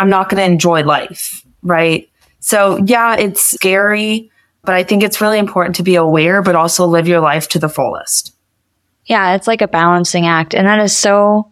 I'm 0.00 0.10
not 0.10 0.28
going 0.28 0.38
to 0.38 0.52
enjoy 0.52 0.82
life, 0.82 1.44
right? 1.62 2.08
So 2.40 2.78
yeah, 2.84 3.16
it's 3.16 3.42
scary, 3.42 4.30
but 4.64 4.74
I 4.74 4.84
think 4.84 5.02
it's 5.02 5.20
really 5.20 5.38
important 5.38 5.76
to 5.76 5.82
be 5.82 5.96
aware, 5.96 6.42
but 6.42 6.56
also 6.56 6.86
live 6.86 7.08
your 7.08 7.20
life 7.20 7.48
to 7.50 7.58
the 7.58 7.68
fullest. 7.68 8.34
Yeah, 9.06 9.34
it's 9.34 9.46
like 9.46 9.62
a 9.62 9.68
balancing 9.68 10.26
act. 10.26 10.54
And 10.54 10.66
that 10.66 10.80
is 10.80 10.96
so 10.96 11.50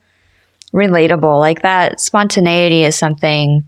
relatable. 0.73 1.41
Like 1.41 1.63
that 1.63 2.01
spontaneity 2.01 2.85
is 2.85 2.97
something 2.97 3.65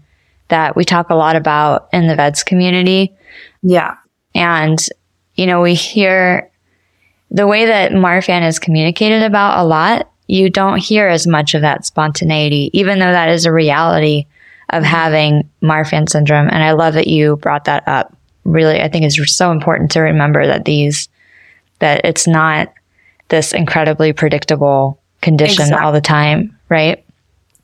that 0.49 0.76
we 0.76 0.85
talk 0.85 1.11
a 1.11 1.14
lot 1.14 1.37
about 1.37 1.88
in 1.92 2.07
the 2.07 2.14
VEDS 2.14 2.45
community. 2.45 3.16
Yeah. 3.62 3.97
And, 4.35 4.79
you 5.35 5.47
know, 5.47 5.61
we 5.61 5.75
hear 5.75 6.51
the 7.31 7.47
way 7.47 7.67
that 7.67 7.93
Marfan 7.93 8.47
is 8.47 8.59
communicated 8.59 9.23
about 9.23 9.59
a 9.59 9.67
lot, 9.67 10.11
you 10.27 10.51
don't 10.51 10.79
hear 10.79 11.09
as 11.09 11.27
much 11.27 11.55
of 11.55 11.63
that 11.63 11.85
spontaneity, 11.85 12.71
even 12.73 12.99
though 12.99 13.11
that 13.11 13.31
is 13.31 13.47
a 13.47 13.53
reality 13.53 14.27
of 14.71 14.83
mm-hmm. 14.83 14.93
having 14.93 15.51
Marfan 15.63 16.09
syndrome. 16.09 16.49
And 16.49 16.63
I 16.63 16.73
love 16.73 16.95
that 16.95 17.07
you 17.07 17.37
brought 17.37 17.65
that 17.65 17.87
up. 17.87 18.15
Really, 18.45 18.81
I 18.81 18.89
think 18.89 19.05
it's 19.05 19.35
so 19.35 19.53
important 19.53 19.91
to 19.93 20.01
remember 20.01 20.47
that 20.47 20.65
these, 20.65 21.09
that 21.81 22.03
it's 22.05 22.27
not 22.27 22.73
this 23.29 23.53
incredibly 23.53 24.13
predictable 24.13 25.01
condition 25.21 25.63
exactly. 25.63 25.85
all 25.85 25.93
the 25.93 26.01
time, 26.01 26.57
right? 26.69 27.05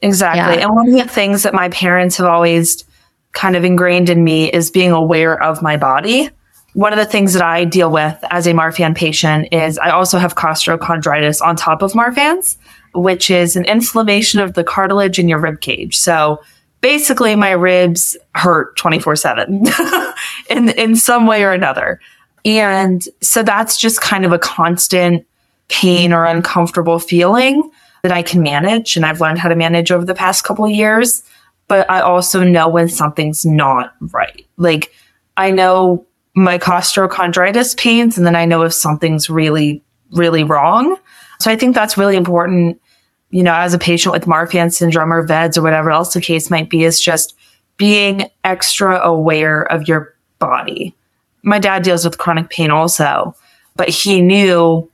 Exactly. 0.02 0.56
Yeah. 0.56 0.66
And 0.66 0.74
one 0.74 0.88
of 0.88 0.94
the 0.94 1.08
things 1.08 1.44
that 1.44 1.54
my 1.54 1.70
parents 1.70 2.18
have 2.18 2.26
always 2.26 2.84
kind 3.32 3.56
of 3.56 3.64
ingrained 3.64 4.10
in 4.10 4.22
me 4.22 4.50
is 4.50 4.70
being 4.70 4.92
aware 4.92 5.42
of 5.42 5.62
my 5.62 5.76
body. 5.76 6.30
One 6.74 6.92
of 6.92 6.98
the 6.98 7.04
things 7.04 7.32
that 7.32 7.42
I 7.42 7.64
deal 7.64 7.90
with 7.90 8.18
as 8.30 8.46
a 8.46 8.52
Marfan 8.52 8.96
patient 8.96 9.48
is 9.52 9.78
I 9.78 9.90
also 9.90 10.18
have 10.18 10.34
costochondritis 10.34 11.40
on 11.40 11.56
top 11.56 11.82
of 11.82 11.92
Marfan's, 11.92 12.58
which 12.94 13.30
is 13.30 13.56
an 13.56 13.64
inflammation 13.64 14.40
of 14.40 14.54
the 14.54 14.64
cartilage 14.64 15.18
in 15.18 15.28
your 15.28 15.38
rib 15.38 15.60
cage. 15.60 15.96
So 15.96 16.42
basically 16.80 17.36
my 17.36 17.52
ribs 17.52 18.16
hurt 18.34 18.76
24 18.76 19.16
seven 19.16 19.64
in, 20.50 20.68
in 20.70 20.96
some 20.96 21.26
way 21.26 21.44
or 21.44 21.52
another. 21.52 22.00
And 22.44 23.02
so 23.22 23.42
that's 23.42 23.78
just 23.78 24.00
kind 24.00 24.24
of 24.24 24.32
a 24.32 24.38
constant 24.38 25.24
pain 25.68 26.12
or 26.12 26.24
uncomfortable 26.24 26.98
feeling 26.98 27.70
that 28.02 28.12
I 28.12 28.22
can 28.22 28.42
manage. 28.42 28.96
And 28.96 29.06
I've 29.06 29.20
learned 29.20 29.38
how 29.38 29.48
to 29.48 29.56
manage 29.56 29.90
over 29.90 30.04
the 30.04 30.14
past 30.14 30.44
couple 30.44 30.68
years. 30.68 31.22
But 31.68 31.90
I 31.90 32.00
also 32.00 32.44
know 32.44 32.68
when 32.68 32.88
something's 32.88 33.46
not 33.46 33.94
right. 34.00 34.46
Like 34.58 34.92
I 35.38 35.50
know 35.50 36.06
my 36.34 36.58
costochondritis 36.58 37.76
pains, 37.76 38.18
and 38.18 38.26
then 38.26 38.36
I 38.36 38.44
know 38.44 38.62
if 38.62 38.72
something's 38.72 39.30
really, 39.30 39.82
really 40.12 40.44
wrong. 40.44 40.96
So 41.40 41.50
I 41.50 41.56
think 41.56 41.74
that's 41.74 41.96
really 41.96 42.16
important 42.16 42.80
you 43.34 43.42
know, 43.42 43.52
as 43.52 43.74
a 43.74 43.78
patient 43.80 44.12
with 44.12 44.26
Marfan 44.26 44.72
syndrome 44.72 45.12
or 45.12 45.26
VEDS 45.26 45.58
or 45.58 45.62
whatever 45.62 45.90
else 45.90 46.14
the 46.14 46.20
case 46.20 46.50
might 46.50 46.70
be, 46.70 46.84
is 46.84 47.00
just 47.00 47.36
being 47.76 48.30
extra 48.44 49.00
aware 49.00 49.62
of 49.72 49.88
your 49.88 50.14
body. 50.38 50.94
My 51.42 51.58
dad 51.58 51.82
deals 51.82 52.04
with 52.04 52.18
chronic 52.18 52.48
pain 52.48 52.70
also, 52.70 53.34
but 53.74 53.88
he 53.88 54.22
knew 54.22 54.88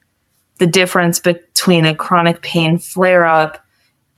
the 0.57 0.67
difference 0.67 1.21
between 1.21 1.85
a 1.85 1.95
chronic 1.95 2.41
pain 2.41 2.79
flare 2.79 3.27
up 3.27 3.63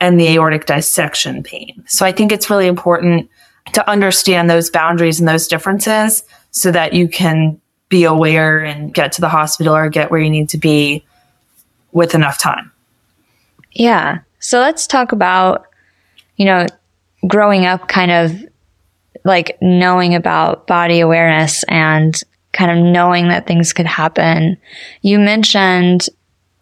and 0.01 0.21
the 0.21 0.29
aortic 0.29 0.67
dissection 0.67 1.43
pain. 1.43 1.83
So 1.89 2.07
I 2.07 2.13
think 2.13 2.31
it's 2.31 2.49
really 2.49 2.69
important 2.69 3.29
to 3.73 3.91
understand 3.91 4.49
those 4.49 4.71
boundaries 4.71 5.19
and 5.19 5.29
those 5.29 5.49
differences 5.49 6.23
so 6.53 6.71
that 6.71 6.93
you 6.93 7.09
can 7.09 7.61
be 7.89 8.05
aware 8.05 8.61
and 8.61 8.95
get 8.95 9.13
to 9.13 9.21
the 9.21 9.29
hospital 9.29 9.75
or 9.75 9.89
get 9.91 10.11
where 10.11 10.21
you 10.21 10.31
need 10.31 10.49
to 10.51 10.59
be 10.59 11.05
with 11.93 12.15
enough 12.15 12.39
time. 12.39 12.71
Yeah. 13.73 14.21
So 14.39 14.61
let's 14.61 14.87
talk 14.87 15.13
about, 15.13 15.67
you 16.37 16.45
know, 16.45 16.67
growing 17.27 17.67
up 17.67 17.89
kind 17.89 18.11
of 18.11 18.33
like 19.25 19.59
knowing 19.61 20.15
about 20.15 20.67
body 20.67 21.01
awareness 21.01 21.65
and 21.65 22.21
kind 22.53 22.71
of 22.71 22.93
knowing 22.93 23.29
that 23.29 23.47
things 23.47 23.73
could 23.73 23.87
happen. 23.87 24.57
You 25.01 25.19
mentioned 25.19 26.09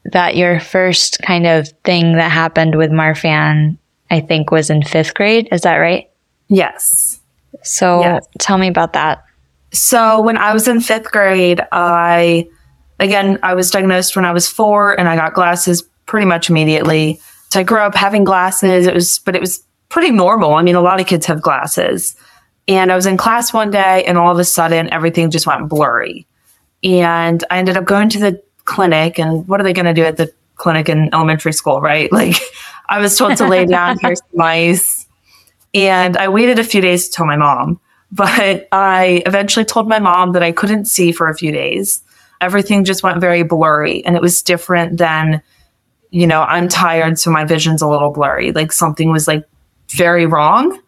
that 0.05 0.37
your 0.37 0.61
first 0.61 1.21
kind 1.23 1.47
of 1.47 1.69
thing 1.85 2.17
that 2.17 2.31
happened 2.31 2.77
with 2.77 2.91
Marfan, 2.91 3.77
I 4.11 4.21
think, 4.21 4.51
was 4.51 4.71
in 4.71 4.83
fifth 4.83 5.15
grade. 5.15 5.49
Is 5.53 5.63
that 5.63 5.77
right? 5.77 6.11
Yes. 6.49 7.21
So 7.63 8.01
yes. 8.01 8.27
tell 8.39 8.59
me 8.59 8.69
about 8.69 8.93
that. 8.95 9.25
So 9.73 10.21
when 10.21 10.37
I 10.37 10.53
was 10.53 10.67
in 10.67 10.81
fifth 10.81 11.11
grade, 11.11 11.61
I, 11.73 12.49
again, 12.99 13.39
I 13.43 13.55
was 13.55 13.71
diagnosed 13.71 14.17
when 14.17 14.25
I 14.25 14.33
was 14.33 14.49
four 14.49 14.99
and 14.99 15.09
I 15.09 15.17
got 15.17 15.35
glasses 15.35 15.83
pretty 16.07 16.27
much 16.27 16.51
immediately. 16.51 17.21
So 17.51 17.61
I 17.61 17.63
grew 17.63 17.79
up 17.79 17.95
having 17.95 18.25
glasses. 18.25 18.87
It 18.87 18.95
was, 18.95 19.21
but 19.21 19.37
it 19.37 19.41
was 19.41 19.63
pretty 19.89 20.11
normal. 20.11 20.55
I 20.55 20.63
mean, 20.63 20.75
a 20.75 20.81
lot 20.81 21.01
of 21.01 21.07
kids 21.07 21.27
have 21.27 21.41
glasses. 21.41 22.17
And 22.69 22.93
I 22.93 22.97
was 22.97 23.07
in 23.07 23.17
class 23.17 23.53
one 23.53 23.71
day 23.71 24.05
and 24.05 24.19
all 24.19 24.33
of 24.33 24.39
a 24.39 24.45
sudden 24.45 24.93
everything 24.93 25.31
just 25.31 25.47
went 25.47 25.69
blurry. 25.69 26.27
And 26.83 27.43
I 27.51 27.59
ended 27.59 27.77
up 27.77 27.85
going 27.85 28.09
to 28.11 28.19
the 28.19 28.43
clinic. 28.65 29.19
And 29.19 29.47
what 29.47 29.61
are 29.61 29.65
they 29.65 29.73
going 29.73 29.87
to 29.87 29.95
do 29.95 30.05
at 30.05 30.17
the 30.17 30.33
clinic 30.55 30.89
in 30.89 31.13
elementary 31.13 31.53
school, 31.53 31.81
right? 31.81 32.11
Like 32.21 32.37
I 32.89 32.99
was 32.99 33.17
told 33.17 33.37
to 33.37 33.47
lay 33.47 33.67
down, 33.67 33.99
here's 34.01 34.19
some 34.19 34.29
mice. 34.35 35.07
And 35.73 36.17
I 36.17 36.29
waited 36.29 36.59
a 36.59 36.65
few 36.65 36.81
days 36.81 37.09
to 37.09 37.13
tell 37.13 37.27
my 37.27 37.37
mom, 37.37 37.81
but 38.13 38.69
I 38.73 39.23
eventually 39.27 39.65
told 39.65 39.89
my 39.89 39.99
mom 39.99 40.33
that 40.33 40.43
I 40.43 40.53
couldn't 40.53 40.87
see 40.87 41.13
for 41.13 41.29
a 41.29 41.37
few 41.37 41.53
days. 41.53 42.03
Everything 42.41 42.85
just 42.85 43.03
went 43.03 43.21
very 43.21 43.43
blurry 43.43 44.05
and 44.05 44.17
it 44.17 44.23
was 44.23 44.43
different 44.43 44.99
than, 44.99 45.43
you 46.11 46.27
know, 46.27 46.43
I'm 46.43 46.69
tired, 46.69 47.19
so 47.19 47.31
my 47.31 47.45
vision's 47.45 47.83
a 47.83 47.89
little 47.89 48.11
blurry. 48.11 48.53
Like 48.53 48.73
something 48.73 49.13
was 49.13 49.29
like 49.29 49.45
very 49.91 50.27
wrong. 50.27 50.79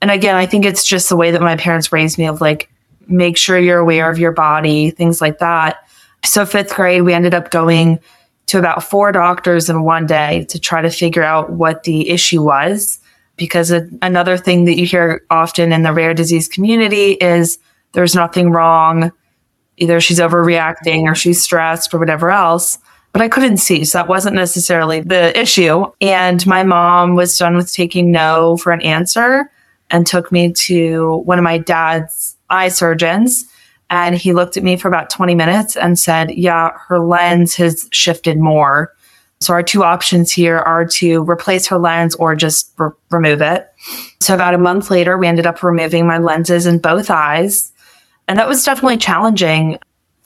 And 0.00 0.10
again, 0.10 0.36
I 0.36 0.46
think 0.46 0.64
it's 0.64 0.84
just 0.84 1.08
the 1.08 1.16
way 1.16 1.30
that 1.30 1.42
my 1.42 1.56
parents 1.56 1.92
raised 1.92 2.16
me 2.16 2.26
of 2.26 2.40
like, 2.40 2.70
make 3.06 3.36
sure 3.36 3.58
you're 3.58 3.78
aware 3.78 4.10
of 4.10 4.18
your 4.18 4.32
body, 4.32 4.90
things 4.90 5.20
like 5.20 5.38
that. 5.40 5.86
So, 6.24 6.46
fifth 6.46 6.74
grade, 6.74 7.02
we 7.02 7.12
ended 7.12 7.34
up 7.34 7.50
going 7.50 7.98
to 8.46 8.58
about 8.58 8.84
four 8.84 9.12
doctors 9.12 9.68
in 9.68 9.82
one 9.82 10.06
day 10.06 10.44
to 10.46 10.58
try 10.58 10.80
to 10.80 10.90
figure 10.90 11.22
out 11.22 11.50
what 11.50 11.84
the 11.84 12.08
issue 12.10 12.42
was. 12.42 12.99
Because 13.40 13.70
a, 13.70 13.88
another 14.02 14.36
thing 14.36 14.66
that 14.66 14.78
you 14.78 14.84
hear 14.84 15.24
often 15.30 15.72
in 15.72 15.82
the 15.82 15.94
rare 15.94 16.12
disease 16.12 16.46
community 16.46 17.12
is 17.12 17.58
there's 17.92 18.14
nothing 18.14 18.50
wrong. 18.50 19.10
Either 19.78 19.98
she's 19.98 20.20
overreacting 20.20 21.04
or 21.04 21.14
she's 21.14 21.42
stressed 21.42 21.94
or 21.94 21.98
whatever 21.98 22.30
else. 22.30 22.76
But 23.12 23.22
I 23.22 23.28
couldn't 23.28 23.56
see. 23.56 23.86
So 23.86 23.96
that 23.96 24.08
wasn't 24.08 24.36
necessarily 24.36 25.00
the 25.00 25.36
issue. 25.40 25.86
And 26.02 26.46
my 26.46 26.62
mom 26.62 27.16
was 27.16 27.36
done 27.38 27.56
with 27.56 27.72
taking 27.72 28.12
no 28.12 28.58
for 28.58 28.72
an 28.72 28.82
answer 28.82 29.50
and 29.88 30.06
took 30.06 30.30
me 30.30 30.52
to 30.52 31.22
one 31.24 31.38
of 31.38 31.42
my 31.42 31.56
dad's 31.56 32.36
eye 32.50 32.68
surgeons. 32.68 33.46
And 33.88 34.14
he 34.14 34.34
looked 34.34 34.58
at 34.58 34.62
me 34.62 34.76
for 34.76 34.88
about 34.88 35.08
20 35.08 35.34
minutes 35.34 35.76
and 35.76 35.98
said, 35.98 36.30
Yeah, 36.32 36.72
her 36.88 37.00
lens 37.00 37.56
has 37.56 37.88
shifted 37.90 38.38
more. 38.38 38.92
So 39.40 39.54
our 39.54 39.62
two 39.62 39.82
options 39.82 40.30
here 40.30 40.58
are 40.58 40.84
to 40.84 41.22
replace 41.22 41.66
her 41.68 41.78
lens 41.78 42.14
or 42.14 42.34
just 42.34 42.72
re- 42.76 42.90
remove 43.10 43.40
it. 43.40 43.72
So 44.20 44.34
about 44.34 44.54
a 44.54 44.58
month 44.58 44.90
later, 44.90 45.16
we 45.16 45.26
ended 45.26 45.46
up 45.46 45.62
removing 45.62 46.06
my 46.06 46.18
lenses 46.18 46.66
in 46.66 46.78
both 46.78 47.10
eyes. 47.10 47.72
And 48.28 48.38
that 48.38 48.48
was 48.48 48.64
definitely 48.64 48.98
challenging. 48.98 49.78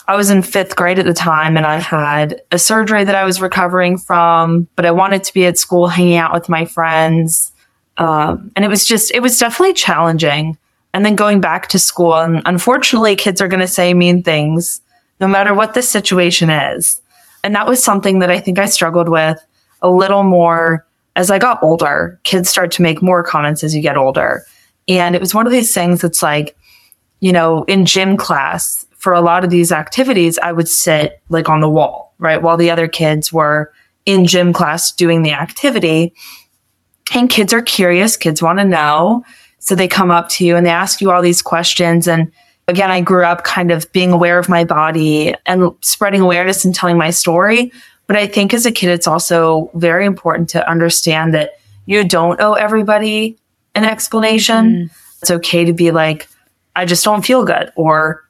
I 0.09 0.17
was 0.17 0.31
in 0.31 0.43
fifth 0.43 0.75
grade 0.75 0.99
at 0.99 1.07
the 1.07 1.15
time 1.15 1.57
and 1.57 1.65
I 1.65 1.79
had 1.79 2.43
a 2.51 2.59
surgery 2.59 3.05
that 3.05 3.15
I 3.15 3.25
was 3.25 3.41
recovering 3.41 3.99
from, 3.99 4.69
but 4.75 4.85
I 4.85 4.91
wanted 4.91 5.23
to 5.25 5.33
be 5.33 5.47
at 5.47 5.59
school 5.59 5.87
hanging 5.87 6.17
out 6.17 6.33
with 6.33 6.49
my 6.49 6.65
friends. 6.65 7.53
Um, 7.97 8.51
and 8.57 8.65
it 8.65 8.69
was 8.69 8.85
just, 8.85 9.13
it 9.13 9.21
was 9.21 9.39
definitely 9.39 9.75
challenging. 9.75 10.59
And 10.93 11.07
then 11.07 11.15
going 11.15 11.41
back 11.41 11.69
to 11.69 11.79
school, 11.79 12.15
and 12.15 12.43
unfortunately, 12.45 13.17
kids 13.17 13.41
are 13.41 13.49
going 13.49 13.61
to 13.61 13.67
say 13.67 13.95
mean 13.95 14.23
things 14.23 14.81
no 15.21 15.29
matter 15.29 15.55
what 15.55 15.75
the 15.75 15.83
situation 15.83 16.51
is. 16.51 17.01
And 17.45 17.55
that 17.55 17.69
was 17.69 17.85
something 17.85 18.19
that 18.21 18.31
I 18.31 18.41
think 18.41 18.59
I 18.59 18.67
struggled 18.67 19.09
with 19.09 19.39
a 19.83 19.91
little 19.91 20.23
more 20.23 20.87
as 21.15 21.31
I 21.31 21.39
got 21.39 21.63
older. 21.63 22.19
Kids 22.25 22.49
start 22.49 22.73
to 22.73 22.83
make 22.83 23.03
more 23.03 23.23
comments 23.23 23.63
as 23.63 23.77
you 23.77 23.83
get 23.83 23.99
older. 23.99 24.45
And 24.89 25.15
it 25.15 25.21
was 25.21 25.35
one 25.35 25.47
of 25.47 25.53
these 25.53 25.73
things 25.73 26.01
that's 26.01 26.23
like, 26.23 26.57
you 27.21 27.33
know, 27.33 27.63
in 27.65 27.85
gym 27.85 28.17
class, 28.17 28.87
for 28.97 29.13
a 29.13 29.21
lot 29.21 29.45
of 29.45 29.51
these 29.51 29.71
activities, 29.71 30.39
I 30.39 30.53
would 30.53 30.69
sit 30.69 31.21
like 31.29 31.51
on 31.51 31.61
the 31.61 31.69
wall, 31.69 32.15
right? 32.19 32.41
While 32.41 32.57
the 32.57 32.71
other 32.71 32.89
kids 32.89 33.31
were 33.31 33.71
in 34.07 34.27
gym 34.27 34.55
class 34.55 34.91
doing 34.91 35.23
the 35.23 35.33
activity. 35.33 36.15
And 37.15 37.29
kids 37.29 37.53
are 37.53 37.61
curious, 37.61 38.17
kids 38.17 38.43
want 38.43 38.59
to 38.61 38.65
know. 38.65 39.23
So 39.59 39.75
they 39.75 39.89
come 39.89 40.11
up 40.11 40.31
to 40.31 40.47
you 40.47 40.57
and 40.57 40.65
they 40.65 40.71
ask 40.71 41.03
you 41.03 41.11
all 41.11 41.21
these 41.21 41.43
questions. 41.43 42.09
And 42.09 42.33
again, 42.69 42.91
I 42.91 43.01
grew 43.01 43.25
up 43.25 43.45
kind 43.45 43.71
of 43.71 43.91
being 43.93 44.13
aware 44.13 44.39
of 44.39 44.49
my 44.49 44.65
body 44.65 45.35
and 45.47 45.73
spreading 45.83 46.21
awareness 46.21 46.65
and 46.65 46.75
telling 46.75 46.97
my 46.97 47.11
story. 47.11 47.73
But 48.07 48.17
I 48.17 48.27
think 48.27 48.53
as 48.53 48.67
a 48.67 48.73
kid, 48.73 48.91
it's 48.91 49.07
also 49.07 49.71
very 49.75 50.07
important 50.07 50.49
to 50.51 50.69
understand 50.69 51.35
that 51.35 51.59
you 51.87 52.05
don't 52.05 52.41
owe 52.41 52.55
everybody 52.55 53.39
an 53.75 53.85
explanation. 53.85 54.65
Mm. 54.65 54.91
It's 55.23 55.31
okay 55.31 55.65
to 55.65 55.73
be 55.73 55.91
like, 55.91 56.29
I 56.77 56.85
just 56.85 57.05
don't 57.05 57.25
feel 57.25 57.45
good, 57.45 57.73
or 57.77 58.25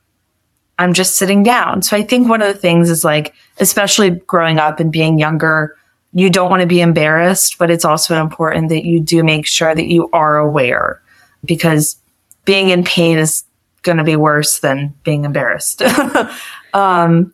I'm 0.79 0.92
just 0.92 1.16
sitting 1.16 1.42
down. 1.42 1.83
So 1.83 1.97
I 1.97 2.03
think 2.03 2.29
one 2.29 2.42
of 2.42 2.53
the 2.53 2.59
things 2.59 2.90
is 2.90 3.05
like, 3.05 3.35
especially 3.59 4.11
growing 4.11 4.59
up 4.59 4.81
and 4.81 4.92
being 4.92 5.18
younger, 5.18 5.77
you 6.12 6.31
don't 6.31 6.51
want 6.51 6.61
to 6.61 6.66
be 6.66 6.81
embarrassed, 6.81 7.59
but 7.59 7.70
it's 7.70 7.85
also 7.85 8.20
important 8.20 8.68
that 8.68 8.85
you 8.85 9.01
do 9.01 9.25
make 9.25 9.47
sure 9.47 9.75
that 9.75 9.87
you 9.87 10.09
are 10.12 10.38
aware 10.38 11.01
because 11.44 11.97
being 12.44 12.70
in 12.70 12.85
pain 12.85 13.18
is 13.18 13.44
going 13.85 13.99
to 13.99 14.05
be 14.05 14.16
worse 14.16 14.59
than 14.59 14.94
being 15.05 15.25
embarrassed. 15.25 15.83
um, 16.75 17.33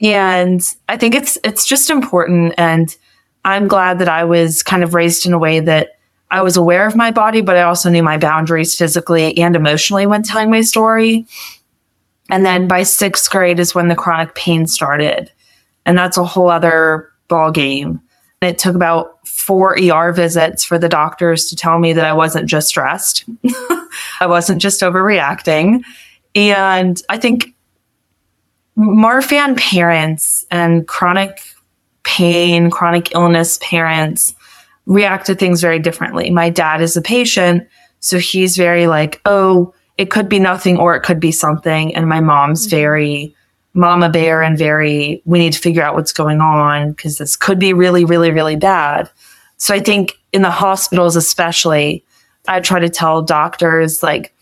and 0.00 0.62
I 0.88 0.96
think 0.96 1.16
it's, 1.16 1.36
it's 1.42 1.66
just 1.66 1.90
important. 1.90 2.54
And 2.56 2.96
I'm 3.44 3.66
glad 3.66 3.98
that 3.98 4.08
I 4.08 4.24
was 4.24 4.62
kind 4.62 4.84
of 4.84 4.94
raised 4.94 5.26
in 5.26 5.32
a 5.32 5.38
way 5.38 5.58
that 5.60 5.98
I 6.30 6.42
was 6.42 6.56
aware 6.56 6.86
of 6.86 6.94
my 6.94 7.10
body, 7.10 7.40
but 7.40 7.56
I 7.56 7.62
also 7.62 7.90
knew 7.90 8.02
my 8.02 8.18
boundaries 8.18 8.76
physically 8.76 9.36
and 9.38 9.56
emotionally 9.56 10.06
when 10.06 10.22
telling 10.22 10.50
my 10.50 10.60
story. 10.60 11.26
And 12.30 12.44
then 12.44 12.68
by 12.68 12.82
sixth 12.82 13.30
grade 13.30 13.58
is 13.58 13.74
when 13.74 13.88
the 13.88 13.96
chronic 13.96 14.34
pain 14.34 14.66
started. 14.66 15.32
And 15.86 15.96
that's 15.96 16.18
a 16.18 16.24
whole 16.24 16.50
other 16.50 17.10
ball 17.28 17.50
game. 17.50 18.02
It 18.42 18.58
took 18.58 18.74
about 18.74 19.17
four 19.48 19.78
ER 19.78 20.12
visits 20.12 20.62
for 20.62 20.78
the 20.78 20.90
doctors 20.90 21.46
to 21.46 21.56
tell 21.56 21.78
me 21.78 21.94
that 21.94 22.04
I 22.04 22.12
wasn't 22.12 22.50
just 22.50 22.68
stressed. 22.68 23.24
I 24.20 24.26
wasn't 24.26 24.60
just 24.60 24.82
overreacting. 24.82 25.82
And 26.34 27.00
I 27.08 27.16
think 27.16 27.54
Marfan 28.76 29.56
parents 29.56 30.44
and 30.50 30.86
chronic 30.86 31.40
pain, 32.02 32.68
chronic 32.68 33.14
illness 33.14 33.58
parents 33.62 34.34
react 34.84 35.24
to 35.26 35.34
things 35.34 35.62
very 35.62 35.78
differently. 35.78 36.28
My 36.28 36.50
dad 36.50 36.82
is 36.82 36.94
a 36.94 37.00
patient, 37.00 37.66
so 38.00 38.18
he's 38.18 38.54
very 38.54 38.86
like, 38.86 39.18
oh, 39.24 39.72
it 39.96 40.10
could 40.10 40.28
be 40.28 40.38
nothing 40.38 40.76
or 40.76 40.94
it 40.94 41.04
could 41.04 41.20
be 41.20 41.32
something. 41.32 41.94
And 41.96 42.06
my 42.06 42.20
mom's 42.20 42.66
mm-hmm. 42.66 42.76
very 42.76 43.34
mama 43.72 44.10
bear 44.10 44.42
and 44.42 44.58
very, 44.58 45.22
we 45.24 45.38
need 45.38 45.54
to 45.54 45.58
figure 45.58 45.82
out 45.82 45.94
what's 45.94 46.12
going 46.12 46.42
on 46.42 46.90
because 46.90 47.16
this 47.16 47.34
could 47.34 47.58
be 47.58 47.72
really, 47.72 48.04
really, 48.04 48.30
really 48.30 48.56
bad. 48.56 49.08
So 49.58 49.74
I 49.74 49.80
think 49.80 50.18
in 50.32 50.42
the 50.42 50.50
hospitals, 50.50 51.16
especially, 51.16 52.04
I 52.46 52.60
try 52.60 52.80
to 52.80 52.88
tell 52.88 53.22
doctors, 53.22 54.02
like, 54.02 54.34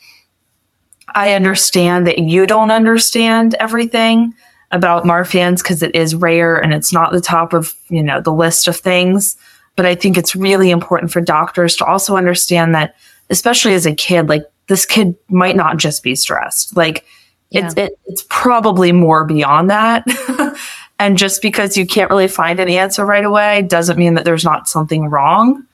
I 1.14 1.32
understand 1.32 2.06
that 2.06 2.18
you 2.18 2.46
don't 2.46 2.70
understand 2.70 3.54
everything 3.54 4.34
about 4.70 5.04
Marfan's 5.04 5.62
because 5.62 5.82
it 5.82 5.94
is 5.94 6.14
rare 6.14 6.56
and 6.56 6.74
it's 6.74 6.92
not 6.92 7.12
the 7.12 7.20
top 7.20 7.52
of, 7.52 7.74
you 7.88 8.02
know, 8.02 8.20
the 8.20 8.32
list 8.32 8.68
of 8.68 8.76
things. 8.76 9.36
But 9.76 9.86
I 9.86 9.94
think 9.94 10.16
it's 10.16 10.36
really 10.36 10.70
important 10.70 11.12
for 11.12 11.20
doctors 11.20 11.76
to 11.76 11.84
also 11.84 12.16
understand 12.16 12.74
that, 12.74 12.96
especially 13.30 13.74
as 13.74 13.86
a 13.86 13.94
kid, 13.94 14.28
like 14.28 14.42
this 14.66 14.84
kid 14.84 15.14
might 15.28 15.56
not 15.56 15.76
just 15.76 16.02
be 16.02 16.14
stressed. 16.14 16.76
Like 16.76 17.04
yeah. 17.50 17.66
it's 17.66 17.74
it, 17.76 17.98
it's 18.06 18.26
probably 18.28 18.92
more 18.92 19.24
beyond 19.24 19.70
that. 19.70 20.04
and 20.98 21.18
just 21.18 21.42
because 21.42 21.76
you 21.76 21.86
can't 21.86 22.10
really 22.10 22.28
find 22.28 22.58
an 22.60 22.68
answer 22.68 23.04
right 23.04 23.24
away 23.24 23.62
doesn't 23.62 23.98
mean 23.98 24.14
that 24.14 24.24
there's 24.24 24.44
not 24.44 24.68
something 24.68 25.08
wrong. 25.08 25.64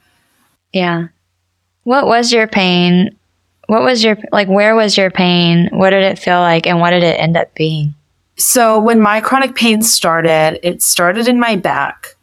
Yeah. 0.73 1.09
What 1.85 2.07
was 2.07 2.33
your 2.33 2.47
pain? 2.47 3.17
What 3.67 3.83
was 3.83 4.03
your 4.03 4.19
like 4.33 4.49
where 4.49 4.75
was 4.75 4.97
your 4.97 5.11
pain? 5.11 5.69
What 5.73 5.91
did 5.91 6.03
it 6.03 6.19
feel 6.19 6.41
like 6.41 6.67
and 6.67 6.81
what 6.81 6.91
did 6.91 7.03
it 7.03 7.19
end 7.21 7.37
up 7.37 7.55
being? 7.55 7.95
So 8.37 8.81
when 8.81 9.01
my 9.01 9.21
chronic 9.21 9.55
pain 9.55 9.83
started, 9.83 10.59
it 10.63 10.83
started 10.83 11.29
in 11.29 11.39
my 11.39 11.57
back 11.57 12.17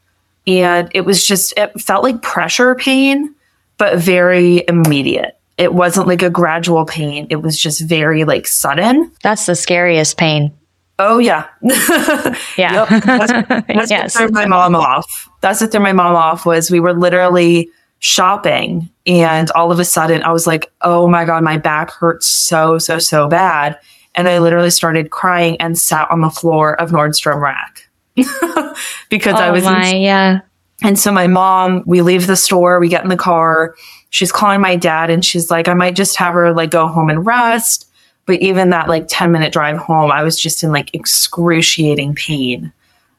and 0.47 0.89
it 0.93 1.01
was 1.01 1.25
just 1.25 1.53
it 1.57 1.79
felt 1.79 2.03
like 2.03 2.21
pressure 2.21 2.75
pain 2.75 3.35
but 3.77 3.97
very 3.97 4.63
immediate 4.67 5.39
it 5.59 5.73
wasn't 5.73 6.07
like 6.07 6.21
a 6.21 6.29
gradual 6.29 6.85
pain. 6.85 7.27
It 7.29 7.35
was 7.35 7.59
just 7.59 7.81
very 7.81 8.23
like 8.23 8.47
sudden. 8.47 9.11
That's 9.21 9.45
the 9.45 9.55
scariest 9.55 10.17
pain. 10.17 10.53
Oh 10.99 11.17
yeah. 11.17 11.47
yeah. 11.61 12.35
Yep. 12.57 12.89
That's, 13.05 13.31
that's 13.67 13.91
yes. 13.91 14.15
what 14.15 14.27
threw 14.27 14.31
my 14.31 14.45
mom 14.45 14.75
off. 14.75 15.29
That's 15.39 15.61
what 15.61 15.71
threw 15.71 15.79
my 15.79 15.93
mom 15.93 16.15
off 16.15 16.45
was 16.45 16.69
we 16.69 16.81
were 16.81 16.93
literally 16.93 17.69
shopping 17.99 18.89
and 19.07 19.49
all 19.51 19.71
of 19.71 19.79
a 19.79 19.85
sudden 19.85 20.21
I 20.23 20.31
was 20.31 20.45
like, 20.45 20.71
oh 20.81 21.07
my 21.07 21.25
God, 21.25 21.43
my 21.43 21.57
back 21.57 21.91
hurts 21.91 22.25
so, 22.25 22.77
so, 22.77 22.99
so 22.99 23.27
bad. 23.27 23.79
And 24.15 24.27
I 24.27 24.39
literally 24.39 24.71
started 24.71 25.09
crying 25.09 25.55
and 25.61 25.77
sat 25.77 26.09
on 26.11 26.19
the 26.21 26.29
floor 26.29 26.79
of 26.81 26.91
Nordstrom 26.91 27.41
rack 27.41 27.89
because 29.09 29.35
oh 29.35 29.43
I 29.43 29.51
was 29.51 29.63
my, 29.63 29.87
in- 29.87 30.01
yeah. 30.01 30.39
And 30.81 30.97
so 30.97 31.11
my 31.11 31.27
mom, 31.27 31.83
we 31.85 32.01
leave 32.01 32.27
the 32.27 32.35
store, 32.35 32.79
we 32.79 32.89
get 32.89 33.03
in 33.03 33.09
the 33.09 33.17
car, 33.17 33.75
she's 34.09 34.31
calling 34.31 34.61
my 34.61 34.75
dad 34.75 35.09
and 35.09 35.23
she's 35.23 35.49
like, 35.49 35.67
I 35.67 35.73
might 35.73 35.95
just 35.95 36.15
have 36.17 36.33
her 36.33 36.53
like 36.53 36.71
go 36.71 36.87
home 36.87 37.09
and 37.09 37.25
rest. 37.25 37.88
But 38.25 38.41
even 38.41 38.69
that 38.69 38.87
like 38.87 39.05
10 39.07 39.31
minute 39.31 39.51
drive 39.51 39.77
home, 39.77 40.11
I 40.11 40.23
was 40.23 40.39
just 40.39 40.63
in 40.63 40.71
like 40.71 40.93
excruciating 40.93 42.15
pain. 42.15 42.71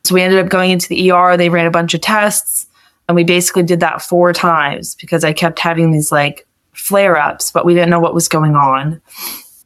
So 0.04 0.14
we 0.14 0.22
ended 0.22 0.38
up 0.38 0.50
going 0.50 0.70
into 0.70 0.88
the 0.88 1.10
ER. 1.10 1.36
They 1.36 1.48
ran 1.48 1.66
a 1.66 1.70
bunch 1.70 1.94
of 1.94 2.00
tests 2.00 2.66
and 3.08 3.16
we 3.16 3.24
basically 3.24 3.64
did 3.64 3.80
that 3.80 4.02
four 4.02 4.32
times 4.32 4.94
because 4.94 5.24
I 5.24 5.32
kept 5.32 5.58
having 5.58 5.90
these 5.90 6.12
like 6.12 6.46
flare 6.74 7.16
ups, 7.16 7.50
but 7.50 7.66
we 7.66 7.74
didn't 7.74 7.90
know 7.90 7.98
what 7.98 8.14
was 8.14 8.28
going 8.28 8.54
on. 8.54 9.02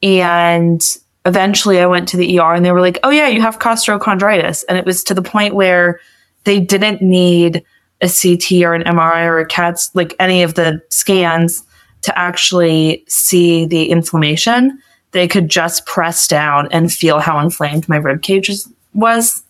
And 0.03 0.83
eventually 1.27 1.79
I 1.79 1.87
went 1.87 2.09
to 2.09 2.17
the 2.17 2.39
ER 2.39 2.55
and 2.55 2.65
they 2.65 2.73
were 2.73 2.81
like, 2.81 2.99
oh, 3.03 3.11
yeah, 3.11 3.29
you 3.29 3.43
have 3.43 3.59
costochondritis. 3.59 4.65
And 4.69 4.79
it 4.79 4.87
was 4.87 5.05
to 5.05 5.15
the 5.15 5.21
point 5.23 5.55
where 5.55 6.01
they 6.45 6.59
didn't 6.59 7.03
need 7.03 7.63
a 8.01 8.09
CT 8.09 8.63
or 8.65 8.75
an 8.75 8.83
MRI 8.85 9.27
or 9.27 9.39
a 9.39 9.47
CAT, 9.47 9.79
like 9.95 10.15
any 10.19 10.43
of 10.43 10.55
the 10.55 10.83
scans 10.89 11.65
to 12.03 12.19
actually 12.19 13.05
see 13.09 13.67
the 13.67 13.91
inflammation. 13.91 14.79
They 15.15 15.27
could 15.27 15.49
just 15.49 15.87
press 15.87 16.29
down 16.29 16.69
and 16.71 16.93
feel 16.93 17.21
how 17.21 17.39
inflamed 17.39 17.89
my 17.89 17.97
rib 17.97 18.21
cage 18.21 18.51
was, 18.93 19.43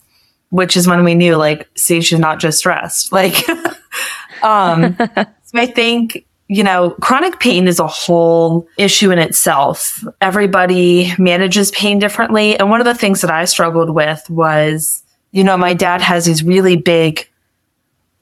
which 0.49 0.77
is 0.77 0.87
when 0.87 1.03
we 1.03 1.15
knew, 1.15 1.35
like, 1.35 1.67
see, 1.75 1.99
she's 1.99 2.19
not 2.19 2.39
just 2.39 2.59
stressed. 2.59 3.11
Like, 3.11 3.35
um, 4.41 4.95
so 5.43 5.55
I 5.55 5.65
think 5.65 6.25
you 6.47 6.63
know, 6.63 6.91
chronic 7.01 7.39
pain 7.39 7.67
is 7.67 7.79
a 7.79 7.87
whole 7.87 8.67
issue 8.77 9.11
in 9.11 9.17
itself. 9.17 10.03
Everybody 10.21 11.11
manages 11.17 11.71
pain 11.71 11.97
differently. 11.97 12.57
And 12.57 12.69
one 12.69 12.79
of 12.79 12.85
the 12.85 12.93
things 12.93 13.21
that 13.21 13.31
I 13.31 13.45
struggled 13.45 13.89
with 13.89 14.29
was, 14.29 15.03
you 15.31 15.43
know, 15.43 15.57
my 15.57 15.73
dad 15.73 16.01
has 16.01 16.25
these 16.25 16.43
really 16.43 16.75
big 16.75 17.27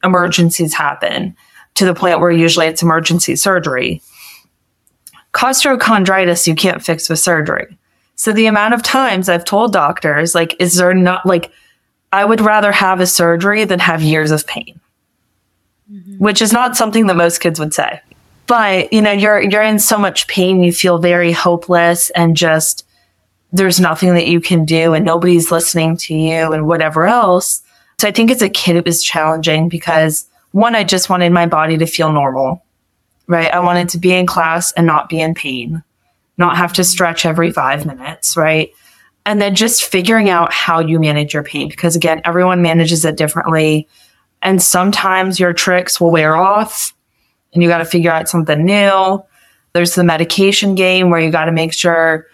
emergencies 0.04 0.74
happen 0.74 1.36
to 1.76 1.86
the 1.86 1.94
point 1.94 2.20
where 2.20 2.32
usually 2.32 2.68
it's 2.68 2.82
emergency 2.82 3.36
surgery. 3.36 4.02
Costochondritis, 5.34 6.48
you 6.48 6.56
can't 6.56 6.84
fix 6.84 7.10
with 7.10 7.20
surgery. 7.20 7.78
So 8.16 8.32
the 8.32 8.46
amount 8.46 8.74
of 8.74 8.84
times 8.84 9.28
I've 9.30 9.46
told 9.46 9.74
doctors, 9.74 10.36
like, 10.36 10.56
is 10.60 10.76
there 10.76 10.94
not, 10.94 11.26
like, 11.26 11.52
I 12.12 12.24
would 12.24 12.42
rather 12.42 12.72
have 12.72 13.00
a 13.00 13.08
surgery 13.08 13.66
than 13.66 13.80
have 13.80 14.02
years 14.02 14.32
of 14.32 14.46
pain. 14.46 14.80
Mm-hmm. 15.92 16.18
Which 16.18 16.42
is 16.42 16.54
not 16.54 16.78
something 16.78 17.08
that 17.08 17.16
most 17.16 17.40
kids 17.40 17.60
would 17.60 17.74
say 17.74 18.02
but 18.48 18.92
you 18.92 19.02
know 19.02 19.12
you're 19.12 19.42
you're 19.42 19.64
in 19.64 19.80
so 19.80 19.98
much 19.98 20.28
pain 20.28 20.64
you 20.64 20.72
feel 20.72 20.98
very 20.98 21.32
hopeless 21.32 22.10
and 22.12 22.36
just 22.36 22.86
there's 23.52 23.80
nothing 23.80 24.14
that 24.16 24.28
you 24.28 24.42
can 24.42 24.66
do 24.66 24.94
and 24.94 25.06
nobody's 25.06 25.52
listening 25.52 25.96
to 25.96 26.14
you 26.14 26.52
and 26.52 26.68
whatever 26.68 27.08
else 27.08 27.62
so 28.00 28.08
i 28.08 28.12
think 28.12 28.32
as 28.32 28.42
a 28.42 28.50
kid 28.50 28.76
it 28.76 28.86
was 28.86 29.04
challenging 29.04 29.70
because 29.70 30.28
one 30.52 30.76
i 30.76 30.84
just 30.84 31.10
wanted 31.10 31.32
my 31.32 31.46
body 31.46 31.78
to 31.78 31.86
feel 31.86 32.12
normal 32.12 32.63
right 33.28 33.54
i 33.54 33.60
wanted 33.60 33.90
to 33.90 33.98
be 33.98 34.14
in 34.14 34.26
class 34.26 34.72
and 34.74 34.86
not 34.86 35.10
be 35.10 35.20
in 35.20 35.34
pain 35.34 35.84
not 36.38 36.58
have 36.58 36.74
to 36.74 36.84
stretch 36.84 37.26
every 37.26 37.52
five 37.52 37.86
minutes 37.86 38.36
right 38.36 38.72
and 39.26 39.42
then 39.42 39.56
just 39.56 39.86
figuring 39.86 40.30
out 40.30 40.52
how 40.52 40.80
you 40.80 41.00
manage 41.00 41.34
your 41.34 41.44
pain 41.44 41.68
because 41.68 41.96
again 41.96 42.22
everyone 42.26 42.62
manages 42.62 43.06
it 43.06 43.18
differently 43.18 43.88
and 44.44 44.62
sometimes 44.62 45.40
your 45.40 45.54
tricks 45.54 46.00
will 46.00 46.12
wear 46.12 46.36
off 46.36 46.94
and 47.54 47.64
you 47.64 47.70
got 47.70 47.80
to 47.80 47.86
figure 47.86 48.12
out 48.12 48.30
something 48.30 48.64
new. 48.66 49.24
There's 49.74 49.96
the 49.96 50.04
medication 50.04 50.76
game 50.76 51.10
where 51.10 51.20
you 51.20 51.32
got 51.32 51.46
to 51.46 51.52
make 51.52 51.74
sure 51.74 52.28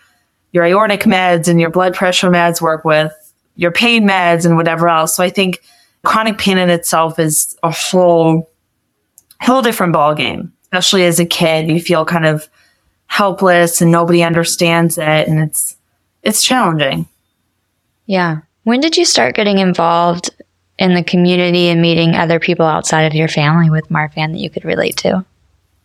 your 0.52 0.66
aortic 0.66 1.02
meds 1.02 1.48
and 1.48 1.62
your 1.62 1.70
blood 1.70 1.94
pressure 1.94 2.30
meds 2.30 2.60
work 2.60 2.84
with 2.84 3.14
your 3.56 3.72
pain 3.72 4.08
meds 4.08 4.46
and 4.46 4.58
whatever 4.58 4.90
else. 4.90 5.16
So 5.16 5.24
I 5.24 5.30
think 5.30 5.62
chronic 6.04 6.38
pain 6.38 6.58
in 6.58 6.70
itself 6.70 7.20
is 7.20 7.58
a 7.62 7.72
whole 7.72 8.50
whole 9.42 9.62
different 9.62 9.94
ball 9.94 10.16
game. 10.16 10.52
Especially 10.72 11.06
as 11.06 11.20
a 11.20 11.26
kid, 11.26 11.68
you 11.68 11.80
feel 11.82 12.06
kind 12.06 12.26
of 12.26 12.48
helpless 13.08 13.82
and 13.82 13.92
nobody 13.92 14.24
understands 14.24 14.98
it 14.98 15.28
and 15.28 15.40
it's 15.40 15.76
it's 16.22 16.44
challenging. 16.44 17.08
Yeah. 18.06 18.42
When 18.64 18.82
did 18.82 18.98
you 18.98 19.06
start 19.06 19.36
getting 19.36 19.60
involved 19.60 20.30
in 20.78 20.94
the 20.94 21.04
community 21.04 21.70
and 21.70 21.82
meeting 21.82 22.16
other 22.16 22.40
people 22.40 22.66
outside 22.66 23.02
of 23.02 23.14
your 23.14 23.28
family 23.28 23.70
with 23.70 23.90
Marfan 23.90 24.32
that 24.32 24.40
you 24.40 24.50
could 24.50 24.66
relate 24.66 24.98
to? 24.98 25.26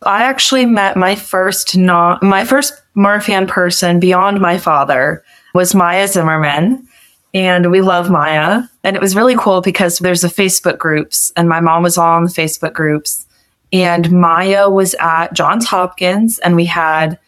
I 0.03 0.25
actually 0.25 0.67
met 0.67 0.97
my 0.97 1.15
first 1.15 1.77
not 1.77 2.23
my 2.23 2.45
first 2.45 2.75
Marfan 2.97 3.49
person 3.49 4.01
beyond 4.01 4.41
my 4.41 4.59
father 4.59 5.25
was 5.55 5.75
Maya 5.75 6.07
Zimmerman. 6.09 6.87
And 7.33 7.73
we 7.73 7.81
love 7.81 8.11
Maya. 8.11 8.63
And 8.85 8.95
it 8.95 9.03
was 9.03 9.17
really 9.17 9.35
cool 9.37 9.61
because 9.61 9.99
there's 9.99 10.23
a 10.23 10.29
Facebook 10.29 10.79
groups 10.79 11.33
and 11.37 11.49
my 11.49 11.61
mom 11.61 11.83
was 11.83 11.99
all 11.99 12.15
on 12.17 12.25
the 12.25 12.31
Facebook 12.31 12.75
groups. 12.75 13.27
And 13.75 14.11
Maya 14.11 14.71
was 14.71 14.95
at 15.01 15.35
Johns 15.35 15.67
Hopkins 15.67 16.39
and 16.39 16.57
we 16.57 16.65
had 16.65 17.19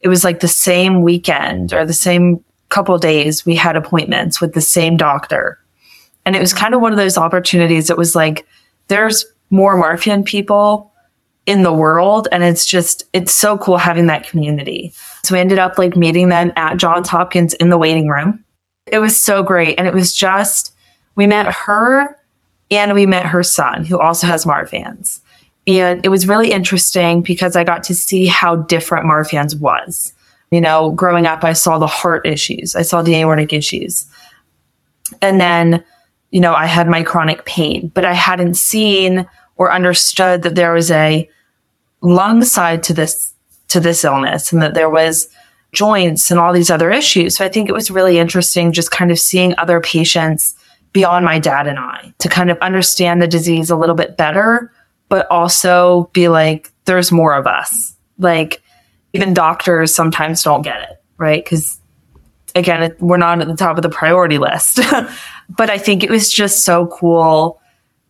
it 0.00 0.08
was 0.08 0.24
like 0.24 0.40
the 0.40 0.48
same 0.48 1.02
weekend 1.02 1.74
or 1.74 1.84
the 1.84 1.92
same 1.92 2.42
couple 2.70 2.96
days 2.96 3.44
we 3.44 3.54
had 3.54 3.76
appointments 3.76 4.40
with 4.40 4.54
the 4.54 4.60
same 4.60 4.96
doctor 4.96 5.58
and 6.26 6.34
it 6.34 6.40
was 6.40 6.52
kind 6.52 6.74
of 6.74 6.80
one 6.80 6.92
of 6.92 6.98
those 6.98 7.16
opportunities. 7.16 7.88
It 7.88 7.96
was 7.96 8.16
like, 8.16 8.46
there's 8.88 9.24
more 9.50 9.80
Marfan 9.80 10.24
people 10.24 10.92
in 11.46 11.62
the 11.62 11.72
world. 11.72 12.26
And 12.32 12.42
it's 12.42 12.66
just, 12.66 13.04
it's 13.12 13.32
so 13.32 13.56
cool 13.56 13.78
having 13.78 14.08
that 14.08 14.28
community. 14.28 14.92
So 15.22 15.36
we 15.36 15.40
ended 15.40 15.60
up 15.60 15.78
like 15.78 15.96
meeting 15.96 16.28
them 16.28 16.52
at 16.56 16.78
Johns 16.78 17.08
Hopkins 17.08 17.54
in 17.54 17.70
the 17.70 17.78
waiting 17.78 18.08
room. 18.08 18.44
It 18.88 18.98
was 18.98 19.20
so 19.20 19.44
great. 19.44 19.78
And 19.78 19.86
it 19.86 19.94
was 19.94 20.12
just, 20.12 20.74
we 21.14 21.28
met 21.28 21.46
her 21.46 22.18
and 22.72 22.92
we 22.92 23.06
met 23.06 23.26
her 23.26 23.44
son, 23.44 23.84
who 23.84 24.00
also 24.00 24.26
has 24.26 24.44
Marfan's. 24.44 25.22
And 25.66 26.04
it 26.04 26.10
was 26.10 26.28
really 26.28 26.52
interesting 26.52 27.22
because 27.22 27.56
I 27.56 27.64
got 27.64 27.82
to 27.84 27.94
see 27.94 28.26
how 28.26 28.56
different 28.56 29.06
Marfan's 29.06 29.56
was. 29.56 30.12
You 30.50 30.60
know, 30.60 30.92
growing 30.92 31.26
up, 31.26 31.42
I 31.42 31.54
saw 31.54 31.78
the 31.78 31.88
heart 31.88 32.24
issues, 32.26 32.76
I 32.76 32.82
saw 32.82 33.02
the 33.02 33.16
aortic 33.16 33.52
issues. 33.52 34.06
And 35.20 35.40
then 35.40 35.84
you 36.30 36.40
know, 36.40 36.54
I 36.54 36.66
had 36.66 36.88
my 36.88 37.02
chronic 37.02 37.44
pain, 37.44 37.90
but 37.94 38.04
I 38.04 38.12
hadn't 38.12 38.54
seen 38.54 39.26
or 39.56 39.72
understood 39.72 40.42
that 40.42 40.54
there 40.54 40.72
was 40.72 40.90
a 40.90 41.28
lung 42.02 42.44
side 42.44 42.82
to 42.84 42.92
this 42.92 43.32
to 43.68 43.80
this 43.80 44.04
illness 44.04 44.52
and 44.52 44.62
that 44.62 44.74
there 44.74 44.90
was 44.90 45.28
joints 45.72 46.30
and 46.30 46.38
all 46.38 46.52
these 46.52 46.70
other 46.70 46.90
issues. 46.90 47.36
So 47.36 47.44
I 47.44 47.48
think 47.48 47.68
it 47.68 47.72
was 47.72 47.90
really 47.90 48.18
interesting 48.18 48.72
just 48.72 48.90
kind 48.90 49.10
of 49.10 49.18
seeing 49.18 49.54
other 49.58 49.80
patients 49.80 50.54
beyond 50.92 51.24
my 51.24 51.38
dad 51.38 51.66
and 51.66 51.78
I 51.78 52.12
to 52.18 52.28
kind 52.28 52.50
of 52.50 52.58
understand 52.58 53.20
the 53.20 53.26
disease 53.26 53.70
a 53.70 53.76
little 53.76 53.96
bit 53.96 54.16
better, 54.16 54.70
but 55.08 55.30
also 55.30 56.10
be 56.12 56.28
like, 56.28 56.72
there's 56.84 57.12
more 57.12 57.34
of 57.34 57.46
us. 57.46 57.96
Like 58.18 58.62
even 59.12 59.34
doctors 59.34 59.94
sometimes 59.94 60.42
don't 60.42 60.62
get 60.62 60.82
it, 60.82 61.02
right? 61.18 61.44
Because 61.44 61.80
again, 62.54 62.82
it, 62.82 63.00
we're 63.00 63.16
not 63.16 63.40
at 63.40 63.46
the 63.46 63.56
top 63.56 63.76
of 63.76 63.82
the 63.82 63.88
priority 63.88 64.38
list. 64.38 64.80
but 65.48 65.70
I 65.70 65.78
think 65.78 66.02
it 66.02 66.10
was 66.10 66.32
just 66.32 66.64
so 66.64 66.86
cool 66.86 67.60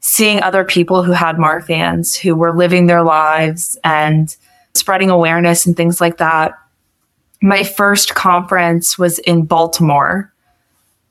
seeing 0.00 0.42
other 0.42 0.64
people 0.64 1.02
who 1.02 1.12
had 1.12 1.36
Marfans 1.36 2.16
who 2.16 2.34
were 2.34 2.56
living 2.56 2.86
their 2.86 3.02
lives 3.02 3.76
and 3.82 4.34
spreading 4.74 5.10
awareness 5.10 5.66
and 5.66 5.76
things 5.76 6.00
like 6.00 6.18
that. 6.18 6.52
My 7.42 7.64
first 7.64 8.14
conference 8.14 8.98
was 8.98 9.18
in 9.18 9.44
Baltimore, 9.44 10.32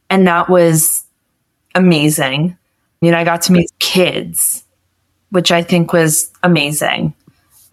and 0.10 0.28
that 0.28 0.50
was 0.50 1.04
amazing. 1.76 2.58
I 3.02 3.06
mean, 3.06 3.14
I 3.14 3.24
got 3.24 3.44
to 3.44 3.52
meet 3.52 3.70
kids, 3.80 4.64
which 5.36 5.52
I 5.52 5.62
think 5.62 5.94
was 5.94 6.32
amazing. 6.44 7.14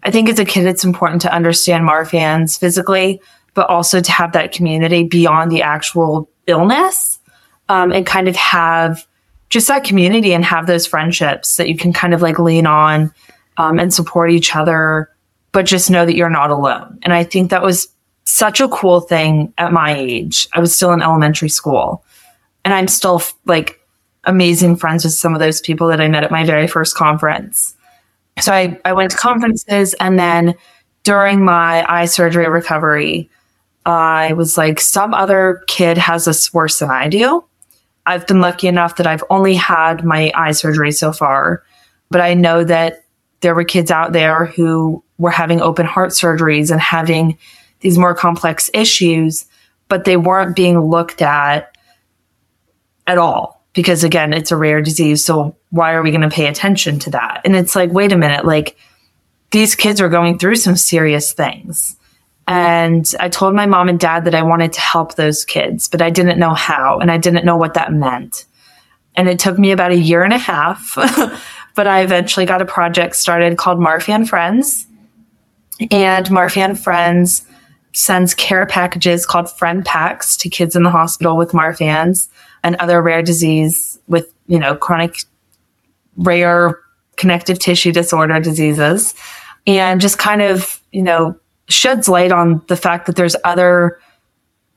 I 0.03 0.11
think 0.11 0.27
as 0.27 0.37
a 0.37 0.43
kid, 0.43 0.65
it's 0.65 0.83
important 0.83 1.21
to 1.21 1.33
understand 1.33 1.87
Marfans 1.87 2.59
physically, 2.59 3.21
but 3.53 3.69
also 3.69 4.01
to 4.01 4.11
have 4.11 4.33
that 4.33 4.51
community 4.51 5.03
beyond 5.03 5.49
the 5.49 5.61
actual 5.61 6.29
illness 6.45 7.19
um, 7.69 7.93
and 7.93 8.05
kind 8.05 8.27
of 8.27 8.35
have 8.35 9.07
just 9.49 9.69
that 9.69 9.85
community 9.85 10.33
and 10.33 10.43
have 10.43 10.67
those 10.67 10.85
friendships 10.85 11.55
that 11.55 11.69
you 11.69 11.77
can 11.77 11.93
kind 11.93 12.13
of 12.13 12.21
like 12.21 12.37
lean 12.37 12.67
on 12.67 13.13
um, 13.55 13.79
and 13.79 13.93
support 13.93 14.29
each 14.29 14.55
other, 14.55 15.09
but 15.53 15.65
just 15.65 15.89
know 15.89 16.05
that 16.05 16.15
you're 16.15 16.29
not 16.29 16.49
alone. 16.49 16.99
And 17.03 17.13
I 17.13 17.23
think 17.23 17.49
that 17.51 17.63
was 17.63 17.87
such 18.25 18.59
a 18.59 18.67
cool 18.67 18.99
thing 18.99 19.53
at 19.57 19.71
my 19.71 19.95
age. 19.95 20.49
I 20.51 20.59
was 20.59 20.75
still 20.75 20.91
in 20.91 21.01
elementary 21.01 21.49
school 21.49 22.03
and 22.65 22.73
I'm 22.73 22.89
still 22.89 23.21
like 23.45 23.79
amazing 24.25 24.77
friends 24.77 25.03
with 25.03 25.13
some 25.13 25.33
of 25.33 25.39
those 25.39 25.61
people 25.61 25.87
that 25.87 26.01
I 26.01 26.07
met 26.07 26.23
at 26.23 26.31
my 26.31 26.45
very 26.45 26.67
first 26.67 26.95
conference. 26.95 27.75
So 28.39 28.53
I, 28.53 28.79
I 28.85 28.93
went 28.93 29.11
to 29.11 29.17
conferences 29.17 29.93
and 29.95 30.17
then 30.17 30.55
during 31.03 31.43
my 31.43 31.85
eye 31.91 32.05
surgery 32.05 32.47
recovery, 32.47 33.29
I 33.85 34.33
was 34.33 34.57
like, 34.57 34.79
some 34.79 35.13
other 35.13 35.63
kid 35.67 35.97
has 35.97 36.25
this 36.25 36.53
worse 36.53 36.79
than 36.79 36.89
I 36.89 37.09
do. 37.09 37.43
I've 38.05 38.25
been 38.25 38.41
lucky 38.41 38.67
enough 38.67 38.95
that 38.97 39.07
I've 39.07 39.23
only 39.29 39.55
had 39.55 40.05
my 40.05 40.31
eye 40.35 40.51
surgery 40.51 40.91
so 40.91 41.11
far, 41.11 41.63
but 42.09 42.21
I 42.21 42.33
know 42.33 42.63
that 42.63 43.03
there 43.41 43.55
were 43.55 43.63
kids 43.65 43.91
out 43.91 44.13
there 44.13 44.45
who 44.45 45.03
were 45.17 45.31
having 45.31 45.61
open 45.61 45.85
heart 45.85 46.11
surgeries 46.11 46.71
and 46.71 46.79
having 46.79 47.37
these 47.81 47.97
more 47.97 48.15
complex 48.15 48.69
issues, 48.73 49.45
but 49.89 50.05
they 50.05 50.15
weren't 50.15 50.55
being 50.55 50.79
looked 50.79 51.21
at 51.21 51.77
at 53.05 53.17
all 53.17 53.62
because 53.73 54.03
again, 54.03 54.33
it's 54.33 54.51
a 54.51 54.57
rare 54.57 54.81
disease. 54.81 55.25
So 55.25 55.55
why 55.69 55.93
are 55.93 56.03
we 56.03 56.11
going 56.11 56.21
to 56.21 56.29
pay 56.29 56.47
attention 56.47 56.99
to 56.99 57.11
that? 57.11 57.41
And 57.43 57.55
it's 57.55 57.75
like, 57.75 57.91
wait 57.91 58.11
a 58.11 58.17
minute, 58.17 58.45
like 58.45 58.77
these 59.51 59.75
kids 59.75 59.99
are 59.99 60.09
going 60.09 60.37
through 60.37 60.57
some 60.57 60.75
serious 60.75 61.33
things. 61.33 61.97
And 62.47 63.11
I 63.19 63.29
told 63.29 63.55
my 63.55 63.65
mom 63.65 63.89
and 63.89 63.99
dad 63.99 64.25
that 64.25 64.35
I 64.35 64.43
wanted 64.43 64.73
to 64.73 64.81
help 64.81 65.15
those 65.15 65.45
kids, 65.45 65.87
but 65.87 66.01
I 66.01 66.09
didn't 66.09 66.39
know 66.39 66.53
how 66.53 66.99
and 66.99 67.09
I 67.09 67.17
didn't 67.17 67.45
know 67.45 67.57
what 67.57 67.75
that 67.75 67.93
meant. 67.93 68.45
And 69.15 69.29
it 69.29 69.39
took 69.39 69.57
me 69.57 69.71
about 69.71 69.91
a 69.91 69.97
year 69.97 70.23
and 70.23 70.33
a 70.33 70.37
half, 70.37 70.93
but 71.75 71.87
I 71.87 72.01
eventually 72.01 72.45
got 72.45 72.61
a 72.61 72.65
project 72.65 73.15
started 73.15 73.57
called 73.57 73.79
Marfan 73.79 74.27
Friends. 74.27 74.87
And 75.91 76.25
Marfan 76.27 76.77
Friends 76.77 77.45
sends 77.93 78.33
care 78.33 78.65
packages 78.65 79.25
called 79.25 79.49
Friend 79.49 79.85
Packs 79.85 80.35
to 80.37 80.49
kids 80.49 80.75
in 80.75 80.83
the 80.83 80.89
hospital 80.89 81.37
with 81.37 81.51
Marfan's 81.51 82.29
and 82.63 82.75
other 82.77 83.01
rare 83.01 83.21
disease 83.21 83.99
with, 84.07 84.33
you 84.47 84.59
know, 84.59 84.75
chronic 84.75 85.23
rare 86.17 86.79
connective 87.15 87.59
tissue 87.59 87.91
disorder 87.91 88.39
diseases 88.39 89.15
and 89.67 90.01
just 90.01 90.17
kind 90.17 90.41
of, 90.41 90.81
you 90.91 91.01
know, 91.01 91.37
sheds 91.69 92.09
light 92.09 92.31
on 92.31 92.61
the 92.67 92.75
fact 92.75 93.05
that 93.05 93.15
there's 93.15 93.35
other 93.43 93.99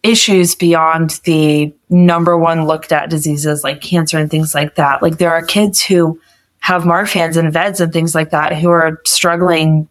issues 0.02 0.54
beyond 0.54 1.20
the 1.24 1.74
number 1.90 2.38
one 2.38 2.66
looked 2.66 2.92
at 2.92 3.10
diseases 3.10 3.64
like 3.64 3.80
cancer 3.80 4.18
and 4.18 4.30
things 4.30 4.54
like 4.54 4.76
that. 4.76 5.02
Like 5.02 5.18
there 5.18 5.32
are 5.32 5.44
kids 5.44 5.82
who 5.82 6.20
have 6.60 6.82
Marfans 6.82 7.36
and 7.36 7.52
VEDS 7.52 7.80
and 7.80 7.92
things 7.92 8.14
like 8.14 8.30
that 8.30 8.56
who 8.56 8.70
are 8.70 9.00
struggling 9.04 9.88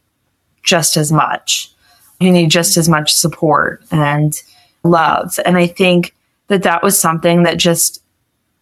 just 0.63 0.97
as 0.97 1.11
much, 1.11 1.71
who 2.19 2.31
need 2.31 2.49
just 2.49 2.77
as 2.77 2.87
much 2.87 3.13
support 3.13 3.83
and 3.91 4.41
love. 4.83 5.37
And 5.45 5.57
I 5.57 5.67
think 5.67 6.14
that 6.47 6.63
that 6.63 6.83
was 6.83 6.99
something 6.99 7.43
that 7.43 7.57
just, 7.57 8.03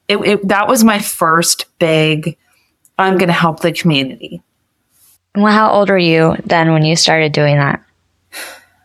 it, 0.08 0.18
it 0.18 0.48
that 0.48 0.68
was 0.68 0.84
my 0.84 1.00
first 1.00 1.66
big, 1.80 2.38
I'm 2.98 3.18
going 3.18 3.28
to 3.28 3.34
help 3.34 3.62
the 3.62 3.72
community. 3.72 4.42
Well, 5.36 5.52
how 5.52 5.72
old 5.72 5.90
were 5.90 5.98
you 5.98 6.36
then 6.46 6.74
when 6.74 6.86
you 6.86 6.96
started 6.96 7.32
doing 7.32 7.58
that? 7.58 7.84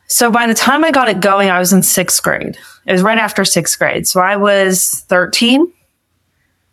So 0.07 0.31
by 0.31 0.47
the 0.47 0.55
time 0.55 0.85
I 0.85 0.91
got 0.91 1.09
it 1.09 1.21
going, 1.21 1.51
I 1.51 1.59
was 1.59 1.73
in 1.73 1.83
sixth 1.83 2.23
grade. 2.23 2.59
It 2.87 2.93
was 2.93 3.03
right 3.03 3.19
after 3.19 3.45
sixth 3.45 3.79
grade. 3.79 4.09
So 4.09 4.21
I 4.21 4.37
was 4.37 5.05
13, 5.09 5.71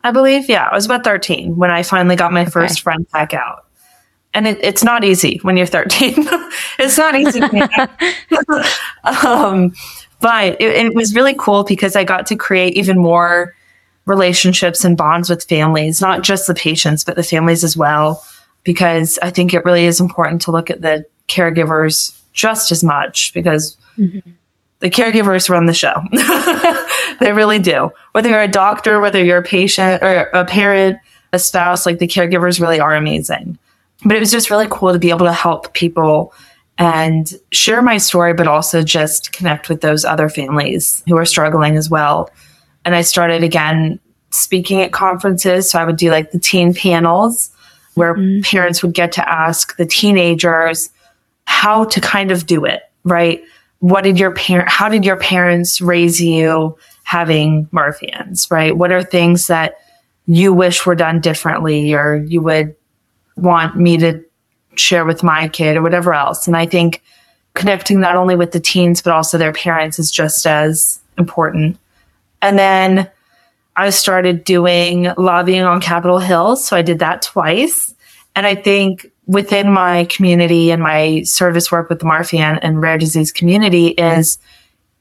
I 0.03 0.11
believe. 0.11 0.47
Yeah, 0.47 0.69
I 0.71 0.73
was 0.73 0.85
about 0.85 1.03
13 1.03 1.57
when 1.57 1.69
I 1.69 1.83
finally 1.83 2.15
got 2.15 2.31
my 2.31 2.43
okay. 2.43 2.51
first 2.51 2.81
friend 2.81 3.05
pack 3.09 3.33
out. 3.33 3.65
And 4.33 4.47
it, 4.47 4.59
it's 4.61 4.83
not 4.83 5.03
easy 5.03 5.39
when 5.41 5.57
you're 5.57 5.65
13. 5.65 6.13
it's 6.79 6.97
not 6.97 7.15
easy. 7.15 7.41
um, 9.03 9.73
but 10.25 10.59
it, 10.59 10.87
it 10.87 10.95
was 10.95 11.13
really 11.13 11.35
cool 11.37 11.63
because 11.63 11.95
I 11.95 12.03
got 12.03 12.25
to 12.25 12.35
create 12.35 12.73
even 12.73 12.97
more 12.97 13.55
relationships 14.05 14.83
and 14.83 14.97
bonds 14.97 15.29
with 15.29 15.43
families, 15.43 16.01
not 16.01 16.23
just 16.23 16.47
the 16.47 16.55
patients, 16.55 17.03
but 17.03 17.15
the 17.15 17.21
families 17.21 17.63
as 17.63 17.77
well. 17.77 18.25
Because 18.63 19.19
I 19.21 19.29
think 19.29 19.53
it 19.53 19.63
really 19.65 19.85
is 19.85 19.99
important 19.99 20.41
to 20.41 20.51
look 20.51 20.71
at 20.71 20.81
the 20.81 21.05
caregivers 21.27 22.19
just 22.33 22.71
as 22.71 22.83
much 22.83 23.35
because 23.35 23.77
mm-hmm. 23.99 24.31
the 24.79 24.89
caregivers 24.89 25.47
run 25.47 25.67
the 25.67 25.75
show. 25.75 25.93
they 27.19 27.31
really 27.31 27.59
do. 27.59 27.91
Whether 28.13 28.29
you're 28.29 28.41
a 28.41 28.47
doctor, 28.47 28.99
whether 28.99 29.23
you're 29.23 29.37
a 29.37 29.43
patient 29.43 30.01
or 30.01 30.31
a 30.33 30.43
parent, 30.43 30.97
a 31.33 31.37
spouse, 31.37 31.85
like 31.85 31.99
the 31.99 32.07
caregivers 32.07 32.59
really 32.59 32.79
are 32.79 32.95
amazing. 32.95 33.59
But 34.03 34.17
it 34.17 34.21
was 34.21 34.31
just 34.31 34.49
really 34.49 34.67
cool 34.71 34.91
to 34.91 34.97
be 34.97 35.11
able 35.11 35.27
to 35.27 35.33
help 35.33 35.75
people 35.75 36.33
and 36.77 37.33
share 37.51 37.81
my 37.81 37.97
story, 37.97 38.33
but 38.33 38.47
also 38.47 38.83
just 38.83 39.31
connect 39.31 39.69
with 39.69 39.81
those 39.81 40.03
other 40.03 40.29
families 40.29 41.03
who 41.07 41.17
are 41.17 41.25
struggling 41.25 41.77
as 41.77 41.89
well. 41.89 42.29
And 42.83 42.95
I 42.95 43.01
started 43.01 43.43
again 43.43 43.99
speaking 44.31 44.81
at 44.81 44.91
conferences. 44.91 45.69
So 45.69 45.79
I 45.79 45.85
would 45.85 45.97
do 45.97 46.11
like 46.11 46.31
the 46.31 46.39
teen 46.39 46.73
panels 46.73 47.49
where 47.93 48.15
mm-hmm. 48.15 48.41
parents 48.41 48.83
would 48.83 48.93
get 48.93 49.13
to 49.13 49.29
ask 49.29 49.77
the 49.77 49.85
teenagers 49.85 50.89
how 51.45 51.85
to 51.85 52.01
kind 52.01 52.31
of 52.31 52.45
do 52.45 52.65
it, 52.65 52.83
right? 53.05 53.41
What 53.79 54.03
did 54.03 54.19
your 54.19 54.31
parent, 54.31 54.69
how 54.69 54.89
did 54.89 55.05
your 55.05 55.15
parents 55.15 55.79
raise 55.79 56.19
you 56.19 56.77
having 57.03 57.67
Marfans, 57.67 58.51
right? 58.51 58.75
What 58.75 58.91
are 58.91 59.03
things 59.03 59.47
that 59.47 59.75
you 60.25 60.53
wish 60.53 60.85
were 60.85 60.95
done 60.95 61.21
differently 61.21 61.93
or 61.93 62.17
you 62.27 62.41
would 62.41 62.75
want 63.37 63.77
me 63.77 63.97
to 63.97 64.24
share 64.79 65.05
with 65.05 65.23
my 65.23 65.47
kid 65.47 65.77
or 65.77 65.81
whatever 65.81 66.13
else? 66.13 66.47
And 66.47 66.55
I 66.55 66.65
think 66.65 67.01
connecting 67.53 67.99
not 67.99 68.15
only 68.15 68.35
with 68.35 68.51
the 68.51 68.59
teens, 68.59 69.01
but 69.01 69.13
also 69.13 69.37
their 69.37 69.53
parents 69.53 69.97
is 69.99 70.11
just 70.11 70.45
as 70.45 70.99
important. 71.17 71.77
And 72.41 72.59
then 72.59 73.09
I 73.75 73.89
started 73.89 74.43
doing 74.43 75.11
lobbying 75.17 75.63
on 75.63 75.81
Capitol 75.81 76.19
Hill. 76.19 76.55
So 76.55 76.75
I 76.75 76.81
did 76.81 76.99
that 76.99 77.21
twice. 77.21 77.93
And 78.35 78.45
I 78.45 78.55
think 78.55 79.11
within 79.25 79.71
my 79.71 80.05
community 80.05 80.71
and 80.71 80.81
my 80.83 81.23
service 81.23 81.71
work 81.71 81.89
with 81.89 81.99
the 81.99 82.05
Marfan 82.05 82.59
and 82.61 82.81
rare 82.81 82.97
disease 82.97 83.31
community 83.31 83.87
is 83.87 84.37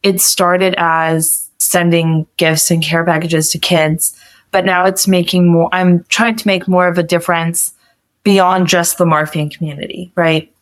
it 0.03 0.21
started 0.21 0.75
as 0.79 1.51
sending 1.59 2.27
gifts 2.37 2.71
and 2.71 2.83
care 2.83 3.05
packages 3.05 3.51
to 3.51 3.59
kids, 3.59 4.19
but 4.51 4.65
now 4.65 4.87
it's 4.87 5.07
making 5.07 5.51
more, 5.51 5.69
I'm 5.73 6.05
trying 6.05 6.37
to 6.37 6.47
make 6.47 6.69
more 6.69 6.89
of 6.89 6.99
a 6.99 7.03
difference 7.03 7.74
beyond 8.25 8.67
just 8.67 8.99
the 8.99 9.05
Marfan 9.05 9.55
community, 9.55 10.13
right? 10.17 10.53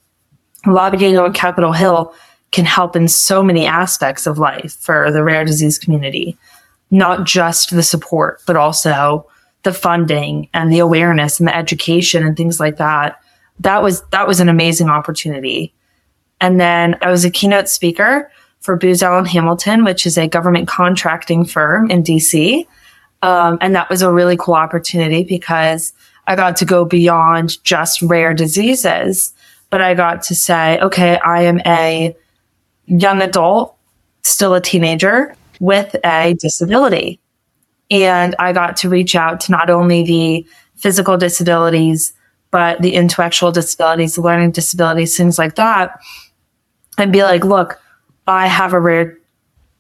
Lobbying 0.67 1.19
on 1.19 1.33
Capitol 1.33 1.73
Hill 1.73 2.15
can 2.51 2.65
help 2.65 2.95
in 2.95 3.09
so 3.09 3.43
many 3.43 3.67
aspects 3.67 4.27
of 4.27 4.39
life 4.39 4.75
for 4.75 5.11
the 5.11 5.25
rare 5.25 5.45
disease 5.45 5.79
community, 5.79 6.37
not 6.91 7.25
just 7.25 7.71
the 7.71 7.83
support, 7.83 8.43
but 8.47 8.57
also 8.57 9.27
the 9.63 9.73
funding 9.73 10.49
and 10.53 10.73
the 10.73 10.81
awareness 10.81 11.39
and 11.39 11.49
the 11.49 11.57
education 11.57 12.27
and 12.27 12.37
things 12.37 12.61
like 12.61 12.77
that 12.77 13.23
that 13.61 13.83
was 13.83 14.03
that 14.11 14.27
was 14.27 14.41
an 14.41 14.49
amazing 14.49 14.89
opportunity. 14.89 15.73
And 16.41 16.61
then 16.61 16.97
I 17.03 17.11
was 17.11 17.25
a 17.25 17.31
keynote 17.31 17.69
speaker 17.69 18.31
for 18.61 18.77
Booz 18.77 19.03
Allen 19.03 19.25
Hamilton, 19.25 19.85
which 19.85 20.07
is 20.07 20.19
a 20.19 20.29
government 20.29 20.69
contracting 20.69 21.45
firm 21.45 21.91
in 21.91 22.03
DC. 22.03 22.67
Um, 23.23 23.59
and 23.61 23.75
that 23.75 23.89
was 23.89 24.03
a 24.03 24.13
really 24.13 24.37
cool 24.37 24.55
opportunity 24.55 25.23
because 25.23 25.93
I 26.27 26.37
got 26.37 26.57
to 26.57 26.65
go 26.65 26.85
beyond 26.85 27.63
just 27.65 28.03
rare 28.03 28.35
diseases, 28.35 29.33
but 29.71 29.81
I 29.81 29.95
got 29.95 30.23
to 30.25 30.35
say, 30.35 30.79
okay, 30.81 31.19
I 31.25 31.43
am 31.43 31.61
a 31.67 32.17
young 32.87 33.23
adult, 33.23 33.77
still 34.23 34.55
a 34.55 34.61
teenager 34.61 35.35
with 35.61 35.97
a 36.05 36.35
disability. 36.39 37.21
And 37.91 38.35
I 38.39 38.53
got 38.53 38.77
to 38.79 38.89
reach 38.89 39.15
out 39.15 39.41
to 39.43 39.53
not 39.53 39.71
only 39.71 40.05
the 40.05 40.47
physical 40.77 41.17
disabilities 41.17 42.13
but 42.53 42.83
the 42.83 42.95
intellectual 42.95 43.51
disabilities, 43.51 44.15
the 44.15 44.21
learning 44.21 44.53
disabilities, 44.53 45.17
things 45.17 45.39
like 45.39 45.57
that, 45.57 45.99
and 46.99 47.11
be 47.11 47.25
like, 47.25 47.45
look, 47.45 47.81
I 48.27 48.47
have 48.47 48.75
a 48.75 48.81
rare 48.81 49.19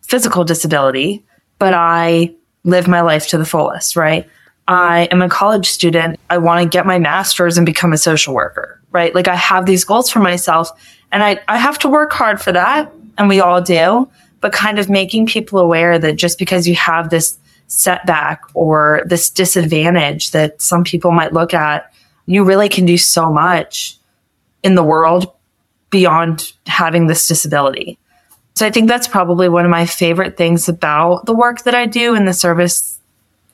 physical 0.00 0.42
disability, 0.42 1.22
but 1.58 1.74
I 1.74 2.34
live 2.64 2.88
my 2.88 3.02
life 3.02 3.28
to 3.28 3.38
the 3.38 3.44
fullest, 3.44 3.94
right? 3.94 4.28
I 4.68 5.08
am 5.10 5.22
a 5.22 5.28
college 5.28 5.68
student. 5.68 6.18
I 6.30 6.38
want 6.38 6.62
to 6.62 6.68
get 6.68 6.86
my 6.86 6.98
master's 6.98 7.56
and 7.56 7.66
become 7.66 7.92
a 7.92 7.98
social 7.98 8.34
worker, 8.34 8.80
right? 8.90 9.14
Like 9.14 9.28
I 9.28 9.34
have 9.34 9.66
these 9.66 9.84
goals 9.84 10.10
for 10.10 10.20
myself 10.20 10.70
and 11.10 11.22
I, 11.22 11.40
I 11.48 11.58
have 11.58 11.78
to 11.80 11.88
work 11.88 12.12
hard 12.12 12.40
for 12.40 12.52
that. 12.52 12.92
And 13.18 13.28
we 13.28 13.40
all 13.40 13.60
do, 13.60 14.08
but 14.40 14.52
kind 14.52 14.78
of 14.78 14.88
making 14.88 15.26
people 15.26 15.58
aware 15.58 15.98
that 15.98 16.16
just 16.16 16.38
because 16.38 16.66
you 16.66 16.74
have 16.76 17.10
this 17.10 17.38
setback 17.66 18.42
or 18.54 19.02
this 19.06 19.30
disadvantage 19.30 20.30
that 20.30 20.60
some 20.62 20.84
people 20.84 21.10
might 21.10 21.32
look 21.32 21.54
at 21.54 21.92
you 22.26 22.44
really 22.44 22.68
can 22.68 22.86
do 22.86 22.96
so 22.96 23.32
much 23.32 23.96
in 24.62 24.74
the 24.74 24.82
world 24.82 25.32
beyond 25.90 26.52
having 26.66 27.06
this 27.06 27.26
disability. 27.26 27.98
So 28.54 28.66
I 28.66 28.70
think 28.70 28.88
that's 28.88 29.08
probably 29.08 29.48
one 29.48 29.64
of 29.64 29.70
my 29.70 29.86
favorite 29.86 30.36
things 30.36 30.68
about 30.68 31.26
the 31.26 31.34
work 31.34 31.62
that 31.64 31.74
I 31.74 31.86
do 31.86 32.14
and 32.14 32.28
the 32.28 32.34
service 32.34 32.98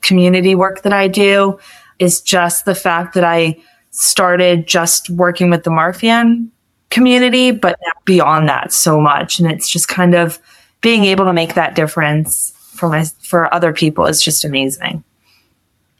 community 0.01 0.55
work 0.55 0.83
that 0.83 0.93
I 0.93 1.07
do 1.07 1.59
is 1.99 2.21
just 2.21 2.65
the 2.65 2.75
fact 2.75 3.13
that 3.13 3.23
I 3.23 3.61
started 3.91 4.67
just 4.67 5.09
working 5.09 5.49
with 5.49 5.63
the 5.63 5.71
Marfan 5.71 6.49
community, 6.89 7.51
but 7.51 7.77
beyond 8.05 8.49
that 8.49 8.71
so 8.73 8.99
much. 8.99 9.39
And 9.39 9.51
it's 9.51 9.69
just 9.69 9.87
kind 9.87 10.15
of 10.15 10.39
being 10.81 11.05
able 11.05 11.25
to 11.25 11.33
make 11.33 11.55
that 11.55 11.75
difference 11.75 12.51
for 12.73 12.89
my 12.89 13.03
for 13.21 13.53
other 13.53 13.73
people 13.73 14.05
is 14.05 14.21
just 14.21 14.45
amazing. 14.45 15.03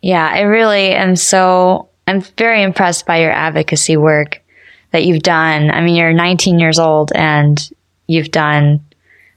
Yeah, 0.02 0.28
I 0.28 0.42
really 0.42 0.94
am 0.94 1.16
so 1.16 1.90
I'm 2.08 2.22
very 2.22 2.64
impressed 2.64 3.06
by 3.06 3.22
your 3.22 3.32
advocacy 3.32 3.98
work 3.98 4.42
that 4.92 5.06
you've 5.06 5.22
done. 5.22 5.70
I 5.70 5.82
mean, 5.82 5.96
you're 5.96 6.14
19 6.14 6.58
years 6.58 6.80
old 6.80 7.12
and 7.14 7.70
you've 8.08 8.32
done, 8.32 8.84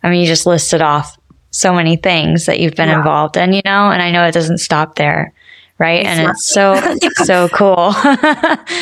I 0.02 0.08
mean, 0.08 0.22
you 0.22 0.26
just 0.26 0.46
listed 0.46 0.80
off 0.80 1.18
so 1.52 1.72
many 1.72 1.96
things 1.96 2.46
that 2.46 2.58
you've 2.58 2.74
been 2.74 2.88
yeah. 2.88 2.98
involved 2.98 3.36
in, 3.36 3.52
you 3.52 3.62
know, 3.64 3.90
and 3.90 4.02
I 4.02 4.10
know 4.10 4.24
it 4.24 4.32
doesn't 4.32 4.58
stop 4.58 4.96
there. 4.96 5.32
Right. 5.78 6.04
and 6.06 6.30
it's 6.30 6.46
so, 6.48 6.80
so 7.24 7.48
cool. 7.48 7.92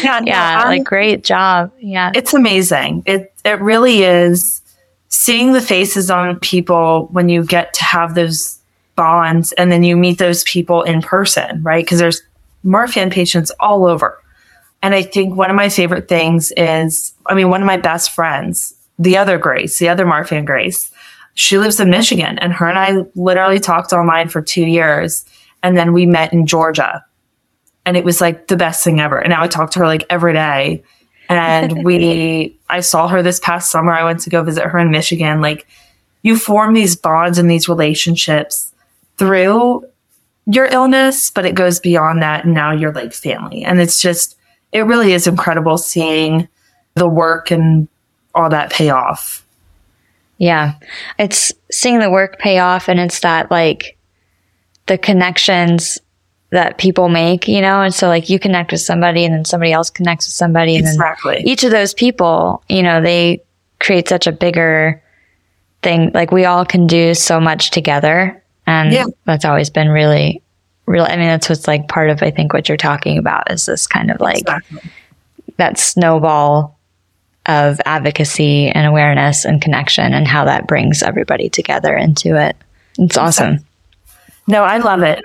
yeah. 0.02 0.20
yeah 0.22 0.64
like 0.66 0.84
great 0.84 1.24
job. 1.24 1.72
Yeah. 1.78 2.12
It's 2.14 2.34
amazing. 2.34 3.04
It, 3.06 3.32
it 3.44 3.58
really 3.60 4.02
is 4.02 4.60
seeing 5.08 5.52
the 5.52 5.62
faces 5.62 6.10
on 6.10 6.38
people 6.40 7.08
when 7.10 7.28
you 7.28 7.42
get 7.44 7.72
to 7.74 7.84
have 7.84 8.14
those 8.14 8.58
bonds 8.96 9.52
and 9.52 9.72
then 9.72 9.82
you 9.82 9.96
meet 9.96 10.18
those 10.18 10.42
people 10.44 10.82
in 10.82 11.00
person, 11.00 11.62
right? 11.62 11.84
Because 11.84 11.98
there's 11.98 12.20
Marfan 12.64 13.10
patients 13.10 13.50
all 13.60 13.86
over. 13.86 14.20
And 14.82 14.94
I 14.94 15.02
think 15.02 15.34
one 15.34 15.50
of 15.50 15.56
my 15.56 15.68
favorite 15.68 16.06
things 16.06 16.52
is, 16.56 17.14
I 17.26 17.34
mean, 17.34 17.48
one 17.48 17.62
of 17.62 17.66
my 17.66 17.76
best 17.78 18.10
friends, 18.10 18.74
the 18.98 19.16
other 19.16 19.38
Grace, 19.38 19.78
the 19.78 19.88
other 19.88 20.04
Marfan 20.04 20.44
Grace, 20.44 20.90
she 21.34 21.58
lives 21.58 21.80
in 21.80 21.90
Michigan 21.90 22.38
and 22.38 22.52
her 22.52 22.66
and 22.66 22.78
I 22.78 23.04
literally 23.14 23.60
talked 23.60 23.92
online 23.92 24.28
for 24.28 24.42
two 24.42 24.64
years. 24.64 25.24
And 25.62 25.76
then 25.76 25.92
we 25.92 26.06
met 26.06 26.32
in 26.32 26.46
Georgia 26.46 27.04
and 27.86 27.96
it 27.96 28.04
was 28.04 28.20
like 28.20 28.48
the 28.48 28.56
best 28.56 28.84
thing 28.84 29.00
ever. 29.00 29.18
And 29.18 29.30
now 29.30 29.42
I 29.42 29.48
talk 29.48 29.70
to 29.72 29.78
her 29.80 29.86
like 29.86 30.04
every 30.10 30.32
day. 30.32 30.82
And 31.28 31.84
we, 31.84 32.58
I 32.70 32.80
saw 32.80 33.08
her 33.08 33.22
this 33.22 33.40
past 33.40 33.70
summer. 33.70 33.92
I 33.92 34.04
went 34.04 34.20
to 34.20 34.30
go 34.30 34.42
visit 34.42 34.64
her 34.64 34.78
in 34.78 34.90
Michigan. 34.90 35.40
Like 35.40 35.66
you 36.22 36.36
form 36.36 36.74
these 36.74 36.96
bonds 36.96 37.38
and 37.38 37.50
these 37.50 37.68
relationships 37.68 38.72
through 39.16 39.84
your 40.46 40.66
illness, 40.66 41.30
but 41.30 41.44
it 41.44 41.54
goes 41.54 41.80
beyond 41.80 42.22
that. 42.22 42.44
And 42.44 42.54
now 42.54 42.72
you're 42.72 42.92
like 42.92 43.12
family. 43.12 43.64
And 43.64 43.80
it's 43.80 44.00
just, 44.00 44.36
it 44.72 44.80
really 44.80 45.12
is 45.12 45.26
incredible 45.26 45.78
seeing 45.78 46.48
the 46.94 47.08
work 47.08 47.50
and 47.50 47.88
all 48.34 48.50
that 48.50 48.70
pay 48.70 48.90
off. 48.90 49.44
Yeah. 50.40 50.76
It's 51.18 51.52
seeing 51.70 51.98
the 51.98 52.10
work 52.10 52.38
pay 52.38 52.58
off 52.58 52.88
and 52.88 52.98
it's 52.98 53.20
that 53.20 53.50
like 53.50 53.98
the 54.86 54.96
connections 54.96 55.98
that 56.48 56.78
people 56.78 57.10
make, 57.10 57.46
you 57.46 57.60
know? 57.60 57.82
And 57.82 57.94
so 57.94 58.08
like 58.08 58.30
you 58.30 58.38
connect 58.38 58.72
with 58.72 58.80
somebody 58.80 59.26
and 59.26 59.34
then 59.34 59.44
somebody 59.44 59.70
else 59.70 59.90
connects 59.90 60.26
with 60.26 60.32
somebody 60.32 60.76
and 60.76 60.86
exactly. 60.86 61.34
then 61.36 61.46
each 61.46 61.62
of 61.62 61.70
those 61.70 61.92
people, 61.92 62.64
you 62.70 62.82
know, 62.82 63.02
they 63.02 63.42
create 63.80 64.08
such 64.08 64.26
a 64.26 64.32
bigger 64.32 65.02
thing. 65.82 66.10
Like 66.14 66.32
we 66.32 66.46
all 66.46 66.64
can 66.64 66.86
do 66.86 67.12
so 67.12 67.38
much 67.38 67.70
together. 67.70 68.42
And 68.66 68.92
yeah. 68.92 69.04
that's 69.26 69.44
always 69.44 69.68
been 69.68 69.90
really, 69.90 70.42
really, 70.86 71.10
I 71.10 71.18
mean, 71.18 71.26
that's 71.26 71.50
what's 71.50 71.68
like 71.68 71.86
part 71.86 72.08
of, 72.08 72.22
I 72.22 72.30
think, 72.30 72.54
what 72.54 72.66
you're 72.66 72.78
talking 72.78 73.18
about 73.18 73.52
is 73.52 73.66
this 73.66 73.86
kind 73.86 74.10
of 74.10 74.22
like 74.22 74.38
exactly. 74.38 74.90
that 75.58 75.78
snowball 75.78 76.79
of 77.46 77.80
advocacy 77.84 78.68
and 78.68 78.86
awareness 78.86 79.44
and 79.44 79.62
connection 79.62 80.12
and 80.12 80.26
how 80.26 80.44
that 80.44 80.66
brings 80.66 81.02
everybody 81.02 81.48
together 81.48 81.96
into 81.96 82.36
it. 82.36 82.56
It's 82.98 83.16
awesome. 83.16 83.64
No, 84.46 84.62
I 84.62 84.78
love 84.78 85.02
it. 85.02 85.20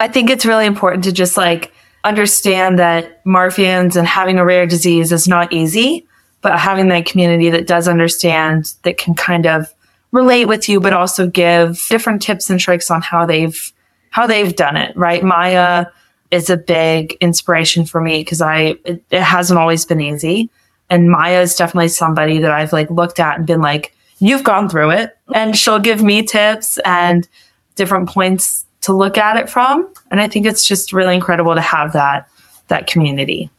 I 0.00 0.08
think 0.08 0.30
it's 0.30 0.46
really 0.46 0.66
important 0.66 1.04
to 1.04 1.12
just 1.12 1.36
like 1.36 1.72
understand 2.04 2.78
that 2.78 3.24
Marfan's 3.24 3.96
and 3.96 4.06
having 4.06 4.38
a 4.38 4.44
rare 4.44 4.66
disease 4.66 5.12
is 5.12 5.26
not 5.26 5.52
easy, 5.52 6.06
but 6.40 6.58
having 6.58 6.88
that 6.88 7.06
community 7.06 7.50
that 7.50 7.66
does 7.66 7.88
understand 7.88 8.74
that 8.82 8.98
can 8.98 9.14
kind 9.14 9.46
of 9.46 9.72
relate 10.12 10.44
with 10.44 10.68
you, 10.68 10.80
but 10.80 10.92
also 10.92 11.26
give 11.26 11.80
different 11.88 12.22
tips 12.22 12.48
and 12.50 12.60
tricks 12.60 12.90
on 12.90 13.02
how 13.02 13.26
they've 13.26 13.72
how 14.10 14.26
they've 14.26 14.54
done 14.54 14.76
it. 14.76 14.96
Right, 14.96 15.24
Maya 15.24 15.86
is 16.30 16.50
a 16.50 16.56
big 16.56 17.16
inspiration 17.20 17.84
for 17.84 18.00
me 18.00 18.20
because 18.20 18.40
I 18.40 18.76
it, 18.84 19.02
it 19.10 19.22
hasn't 19.22 19.58
always 19.58 19.84
been 19.84 20.00
easy, 20.00 20.50
and 20.90 21.10
Maya 21.10 21.40
is 21.40 21.56
definitely 21.56 21.88
somebody 21.88 22.38
that 22.38 22.50
I've 22.50 22.72
like 22.72 22.90
looked 22.90 23.20
at 23.20 23.38
and 23.38 23.46
been 23.46 23.60
like, 23.60 23.94
you've 24.18 24.44
gone 24.44 24.68
through 24.68 24.90
it, 24.90 25.16
and 25.34 25.56
she'll 25.56 25.78
give 25.78 26.02
me 26.02 26.22
tips 26.22 26.78
and 26.84 27.28
different 27.74 28.08
points 28.08 28.64
to 28.82 28.92
look 28.92 29.18
at 29.18 29.36
it 29.36 29.48
from. 29.48 29.92
And 30.10 30.20
I 30.20 30.28
think 30.28 30.46
it's 30.46 30.66
just 30.66 30.92
really 30.92 31.14
incredible 31.14 31.54
to 31.54 31.60
have 31.60 31.92
that 31.92 32.28
that 32.68 32.86
community. 32.86 33.50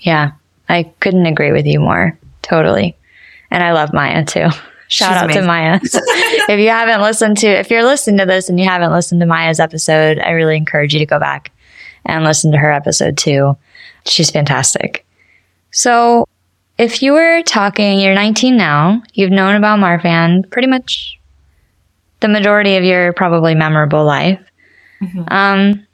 Yeah, 0.00 0.32
I 0.68 0.84
couldn't 1.00 1.26
agree 1.26 1.52
with 1.52 1.66
you 1.66 1.80
more. 1.80 2.18
Totally. 2.42 2.96
And 3.50 3.62
I 3.62 3.72
love 3.72 3.92
Maya 3.92 4.24
too. 4.24 4.48
Shout 4.88 5.08
She's 5.08 5.16
out 5.16 5.24
amazing. 5.24 5.42
to 5.42 5.46
Maya. 5.46 5.80
if 5.82 6.60
you 6.60 6.68
haven't 6.68 7.00
listened 7.00 7.38
to, 7.38 7.48
if 7.48 7.70
you're 7.70 7.84
listening 7.84 8.18
to 8.18 8.26
this 8.26 8.48
and 8.48 8.58
you 8.58 8.66
haven't 8.66 8.92
listened 8.92 9.20
to 9.20 9.26
Maya's 9.26 9.58
episode, 9.58 10.18
I 10.20 10.30
really 10.30 10.56
encourage 10.56 10.92
you 10.92 11.00
to 11.00 11.06
go 11.06 11.18
back 11.18 11.50
and 12.04 12.24
listen 12.24 12.52
to 12.52 12.58
her 12.58 12.70
episode 12.70 13.18
too. 13.18 13.56
She's 14.04 14.30
fantastic. 14.30 15.04
So, 15.72 16.28
if 16.78 17.02
you 17.02 17.12
were 17.12 17.42
talking, 17.42 18.00
you're 18.00 18.14
19 18.14 18.56
now, 18.56 19.02
you've 19.14 19.30
known 19.30 19.56
about 19.56 19.78
Marfan 19.78 20.50
pretty 20.50 20.68
much 20.68 21.18
the 22.20 22.28
majority 22.28 22.76
of 22.76 22.84
your 22.84 23.12
probably 23.12 23.54
memorable 23.54 24.04
life. 24.04 24.40
Mm-hmm. 25.00 25.24
Um, 25.28 25.86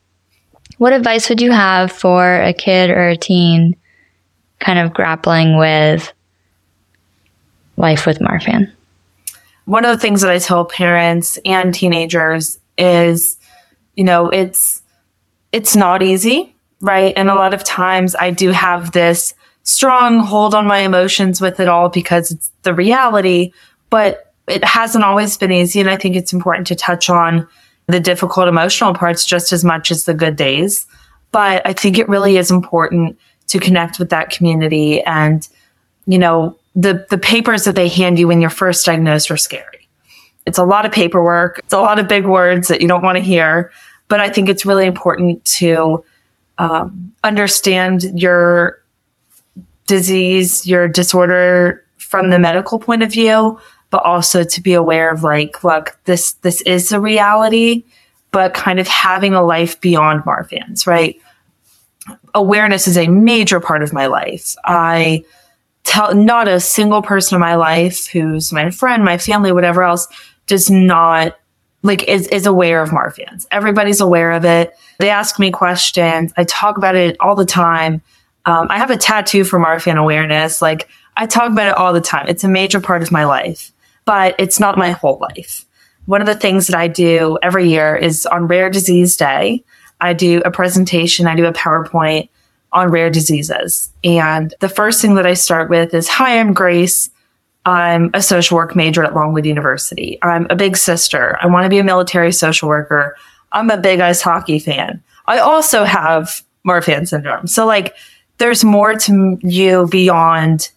what 0.79 0.93
advice 0.93 1.29
would 1.29 1.41
you 1.41 1.53
have 1.53 1.93
for 1.93 2.41
a 2.41 2.53
kid 2.53 2.91
or 2.91 3.09
a 3.09 3.17
teen 3.17 3.77
kind 4.59 4.79
of 4.79 4.93
grappling 4.93 5.59
with 5.59 6.13
life 7.77 8.07
with 8.07 8.19
Marfan? 8.19 8.73
One 9.65 9.85
of 9.85 9.95
the 9.95 10.01
things 10.01 10.23
that 10.23 10.31
I 10.31 10.39
tell 10.39 10.65
parents 10.65 11.39
and 11.45 11.73
teenagers 11.73 12.59
is, 12.77 13.39
you 13.95 14.03
know, 14.03 14.29
it's 14.29 14.83
it's 15.53 15.77
not 15.77 16.03
easy, 16.03 16.57
right? 16.81 17.13
And 17.17 17.29
a 17.29 17.35
lot 17.35 17.55
of 17.55 17.63
times 17.63 18.17
I 18.17 18.31
do 18.31 18.51
have 18.51 18.93
this 18.93 19.35
strong 19.65 20.21
hold 20.21 20.55
on 20.55 20.67
my 20.67 20.79
emotions 20.79 21.41
with 21.41 21.61
it 21.61 21.69
all 21.69 21.89
because 21.89 22.31
it's 22.31 22.51
the 22.63 22.75
reality, 22.75 23.53
but 23.91 24.33
it 24.49 24.65
hasn't 24.65 25.05
always 25.05 25.37
been 25.37 25.53
easy. 25.53 25.81
And 25.81 25.91
I 25.91 25.97
think 25.97 26.17
it's 26.17 26.33
important 26.33 26.67
to 26.69 26.75
touch 26.75 27.09
on 27.09 27.47
the 27.87 28.01
difficult 28.01 28.49
emotional 28.49 28.95
parts 28.95 29.25
just 29.25 29.53
as 29.53 29.65
much 29.65 29.91
as 29.91 30.05
the 30.05 30.15
good 30.15 30.37
days. 30.37 30.87
But 31.31 31.67
I 31.67 31.73
think 31.73 31.99
it 31.99 32.09
really 32.09 32.37
is 32.37 32.51
important 32.51 33.19
to 33.49 33.59
connect 33.59 33.99
with 33.99 34.11
that 34.11 34.31
community. 34.31 35.03
And, 35.03 35.47
you 36.07 36.19
know, 36.19 36.57
the, 36.75 37.07
the 37.11 37.19
papers 37.19 37.65
that 37.65 37.75
they 37.75 37.89
hand 37.89 38.19
you 38.19 38.29
when 38.29 38.41
you're 38.41 38.51
first 38.51 38.87
diagnosed 38.87 39.31
are 39.31 39.37
scary. 39.37 39.89
It's 40.47 40.59
a 40.59 40.65
lot 40.65 40.87
of 40.87 40.93
paperwork. 40.93 41.61
It's 41.61 41.73
a 41.73 41.81
lot 41.81 41.99
of 41.99 42.09
big 42.09 42.27
words 42.27 42.69
that 42.69 42.81
you 42.81 42.89
don't 42.89 43.03
want 43.03 43.17
to 43.17 43.23
hear. 43.23 43.71
But 44.09 44.21
I 44.21 44.29
think 44.29 44.49
it's 44.49 44.67
really 44.67 44.87
important 44.87 45.45
to 45.45 46.05
um, 46.59 47.13
understand 47.25 48.03
your 48.21 48.82
disease, 49.93 50.67
your 50.67 50.89
disorder 50.89 51.85
from 51.99 52.31
the 52.31 52.39
medical 52.39 52.79
point 52.79 53.03
of 53.03 53.13
view, 53.13 53.61
but 53.91 54.03
also 54.05 54.43
to 54.43 54.61
be 54.63 54.73
aware 54.73 55.13
of 55.13 55.23
like, 55.23 55.63
look, 55.63 55.99
this 56.05 56.33
this 56.41 56.63
is 56.63 56.93
a 56.93 57.01
reality, 57.01 57.85
but 58.31 58.55
kind 58.55 58.81
of 58.81 58.89
having 58.89 59.35
a 59.35 59.43
life 59.43 59.79
beyond 59.83 60.23
Marfan's, 60.23 60.87
right? 60.87 61.21
Awareness 62.35 62.89
is 62.89 62.97
a 62.97 63.07
major 63.09 63.61
part 63.61 63.83
of 63.83 63.93
my 63.93 64.07
life. 64.07 64.57
I 64.65 65.25
tell 65.85 66.15
not 66.15 66.49
a 66.49 66.59
single 66.59 67.03
person 67.03 67.37
in 67.37 67.41
my 67.41 67.57
life 67.57 68.07
who's 68.07 68.51
my 68.51 68.71
friend, 68.71 69.05
my 69.05 69.19
family, 69.19 69.53
whatever 69.53 69.83
else, 69.83 70.09
does 70.47 70.71
not 70.71 71.39
like 71.83 72.09
is, 72.09 72.29
is 72.29 72.47
aware 72.47 72.81
of 72.81 72.89
Marfan's. 72.91 73.47
Everybody's 73.51 74.01
aware 74.01 74.33
of 74.33 74.47
it. 74.47 74.73
They 74.99 75.11
ask 75.11 75.39
me 75.39 75.51
questions. 75.51 76.33
I 76.39 76.45
talk 76.45 76.79
about 76.79 76.95
it 76.95 77.19
all 77.21 77.37
the 77.37 77.45
time. 77.45 78.01
Um, 78.45 78.67
I 78.71 78.79
have 78.79 78.91
a 78.91 78.97
tattoo 78.97 79.45
for 79.45 79.59
Marfan 79.59 79.97
awareness. 79.97 80.61
Like 80.61 80.89
I 81.17 81.27
talk 81.27 81.51
about 81.51 81.69
it 81.69 81.77
all 81.77 81.93
the 81.93 82.01
time. 82.01 82.27
It's 82.29 82.45
a 82.45 82.49
major 82.49 82.81
part 82.81 83.03
of 83.03 83.13
my 83.13 83.25
life 83.25 83.73
but 84.05 84.35
it's 84.39 84.61
not 84.61 84.79
my 84.79 84.91
whole 84.91 85.19
life. 85.19 85.65
One 86.07 86.21
of 86.21 86.27
the 86.27 86.35
things 86.35 86.67
that 86.67 86.77
I 86.77 86.89
do 86.89 87.39
every 87.43 87.69
year 87.69 87.95
is 87.95 88.27
on 88.27 88.49
Rare 88.49 88.71
Disease 88.71 89.17
Day, 89.17 89.63
I 90.01 90.13
do 90.13 90.43
a 90.45 90.51
presentation, 90.51 91.27
I 91.27 91.37
do 91.37 91.47
a 91.47 91.53
PowerPoint 91.53 92.29
on 92.73 92.91
rare 92.91 93.11
diseases. 93.11 93.93
And 94.03 94.55
the 94.61 94.69
first 94.69 95.01
thing 95.01 95.15
that 95.15 95.27
I 95.27 95.35
start 95.35 95.71
with 95.71 95.95
is 95.95 96.09
Hi, 96.09 96.41
I'm 96.41 96.55
Grace. 96.55 97.11
I'm 97.65 98.11
a 98.15 98.23
social 98.23 98.57
work 98.57 98.75
major 98.75 99.05
at 99.05 99.15
Longwood 99.15 99.47
University. 99.47 100.19
I'm 100.23 100.49
a 100.51 100.57
big 100.57 100.77
sister. 100.77 101.39
I 101.41 101.47
want 101.47 101.65
to 101.65 101.71
be 101.71 101.79
a 101.79 101.85
military 101.85 102.33
social 102.33 102.69
worker. 102.69 103.15
I'm 103.53 103.71
a 103.71 103.77
big 103.77 104.01
ice 104.01 104.23
hockey 104.23 104.59
fan. 104.59 105.01
I 105.27 105.39
also 105.39 105.85
have 105.85 106.43
Marfan 106.67 107.07
syndrome. 107.07 107.47
So, 107.47 107.65
like, 107.65 107.95
there's 108.43 108.65
more 108.65 108.97
to 108.97 109.39
you 109.43 109.87
beyond 109.87 110.69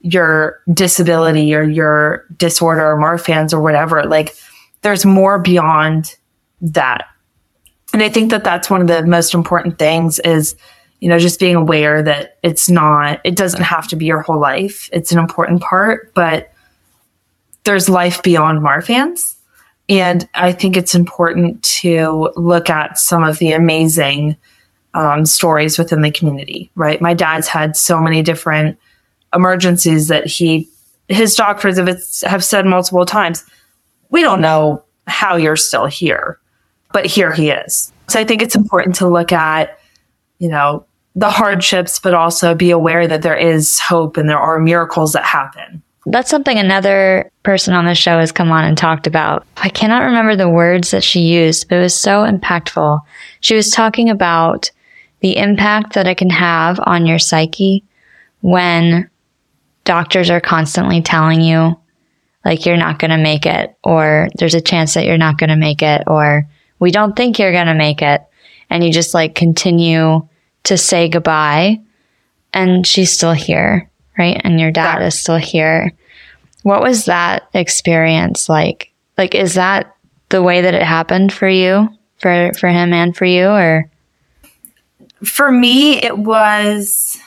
your 0.00 0.60
disability 0.74 1.54
or 1.54 1.62
your 1.62 2.26
disorder 2.36 2.90
or 2.90 2.98
Marfan's 2.98 3.54
or 3.54 3.62
whatever. 3.62 4.02
Like 4.02 4.34
there's 4.82 5.06
more 5.06 5.38
beyond 5.38 6.16
that. 6.60 7.06
And 7.92 8.02
I 8.02 8.08
think 8.08 8.32
that 8.32 8.42
that's 8.42 8.68
one 8.68 8.80
of 8.80 8.88
the 8.88 9.06
most 9.06 9.32
important 9.32 9.78
things 9.78 10.18
is, 10.18 10.56
you 10.98 11.08
know, 11.08 11.20
just 11.20 11.38
being 11.38 11.54
aware 11.54 12.02
that 12.02 12.36
it's 12.42 12.68
not, 12.68 13.20
it 13.22 13.36
doesn't 13.36 13.62
have 13.62 13.86
to 13.88 13.96
be 13.96 14.06
your 14.06 14.22
whole 14.22 14.40
life. 14.40 14.90
It's 14.92 15.12
an 15.12 15.20
important 15.20 15.62
part, 15.62 16.12
but 16.14 16.52
there's 17.62 17.88
life 17.88 18.24
beyond 18.24 18.58
Marfan's. 18.58 19.36
And 19.88 20.28
I 20.34 20.50
think 20.50 20.76
it's 20.76 20.96
important 20.96 21.62
to 21.62 22.32
look 22.34 22.68
at 22.68 22.98
some 22.98 23.22
of 23.22 23.38
the 23.38 23.52
amazing 23.52 24.36
um, 24.98 25.24
stories 25.24 25.78
within 25.78 26.02
the 26.02 26.10
community, 26.10 26.70
right? 26.74 27.00
My 27.00 27.14
dad's 27.14 27.46
had 27.46 27.76
so 27.76 28.00
many 28.00 28.20
different 28.20 28.76
emergencies 29.34 30.08
that 30.08 30.26
he 30.26 30.68
his 31.08 31.34
doctors 31.34 31.78
have, 31.78 31.88
have 32.24 32.44
said 32.44 32.66
multiple 32.66 33.06
times 33.06 33.44
we 34.10 34.22
don't 34.22 34.40
know 34.40 34.82
how 35.06 35.36
you're 35.36 35.56
still 35.56 35.86
here 35.86 36.38
but 36.92 37.04
here 37.04 37.32
he 37.32 37.50
is 37.50 37.92
so 38.08 38.18
i 38.18 38.24
think 38.24 38.40
it's 38.40 38.56
important 38.56 38.94
to 38.94 39.06
look 39.06 39.32
at 39.32 39.78
you 40.38 40.48
know 40.48 40.84
the 41.14 41.28
hardships 41.30 41.98
but 41.98 42.14
also 42.14 42.54
be 42.54 42.70
aware 42.70 43.06
that 43.06 43.22
there 43.22 43.36
is 43.36 43.78
hope 43.78 44.16
and 44.16 44.28
there 44.28 44.38
are 44.38 44.58
miracles 44.58 45.12
that 45.12 45.24
happen 45.24 45.82
that's 46.06 46.30
something 46.30 46.58
another 46.58 47.30
person 47.42 47.74
on 47.74 47.84
the 47.84 47.94
show 47.94 48.18
has 48.18 48.32
come 48.32 48.50
on 48.50 48.64
and 48.64 48.78
talked 48.78 49.06
about. 49.06 49.46
I 49.58 49.68
cannot 49.68 50.04
remember 50.04 50.36
the 50.36 50.48
words 50.48 50.90
that 50.90 51.04
she 51.04 51.20
used, 51.20 51.68
but 51.68 51.76
it 51.76 51.82
was 51.82 51.94
so 51.94 52.24
impactful. 52.24 53.02
She 53.40 53.54
was 53.54 53.70
talking 53.70 54.08
about 54.08 54.70
the 55.20 55.36
impact 55.36 55.94
that 55.94 56.06
it 56.06 56.16
can 56.16 56.30
have 56.30 56.80
on 56.84 57.06
your 57.06 57.18
psyche 57.18 57.84
when 58.40 59.08
doctors 59.84 60.30
are 60.30 60.40
constantly 60.40 61.02
telling 61.02 61.40
you 61.40 61.78
like 62.44 62.66
you're 62.66 62.76
not 62.76 62.98
going 62.98 63.10
to 63.10 63.18
make 63.18 63.46
it 63.46 63.74
or 63.82 64.28
there's 64.38 64.54
a 64.54 64.60
chance 64.60 64.94
that 64.94 65.04
you're 65.04 65.18
not 65.18 65.38
going 65.38 65.50
to 65.50 65.56
make 65.56 65.82
it 65.82 66.02
or 66.06 66.48
we 66.78 66.90
don't 66.90 67.16
think 67.16 67.38
you're 67.38 67.52
going 67.52 67.66
to 67.66 67.74
make 67.74 68.02
it 68.02 68.22
and 68.70 68.84
you 68.84 68.92
just 68.92 69.14
like 69.14 69.34
continue 69.34 70.26
to 70.64 70.76
say 70.76 71.08
goodbye 71.08 71.80
and 72.52 72.86
she's 72.86 73.12
still 73.12 73.32
here 73.32 73.88
right? 74.18 74.40
And 74.44 74.60
your 74.60 74.72
dad 74.72 75.00
is 75.02 75.18
still 75.18 75.36
here. 75.36 75.92
What 76.64 76.82
was 76.82 77.06
that 77.06 77.48
experience 77.54 78.48
like? 78.48 78.92
Like 79.16 79.34
is 79.34 79.54
that 79.54 79.94
the 80.28 80.42
way 80.42 80.60
that 80.60 80.74
it 80.74 80.82
happened 80.82 81.32
for 81.32 81.48
you 81.48 81.88
for 82.18 82.52
for 82.58 82.68
him 82.68 82.92
and 82.92 83.16
for 83.16 83.24
you 83.24 83.46
or 83.46 83.88
for 85.24 85.50
me 85.50 85.96
it 86.02 86.18
was 86.18 87.18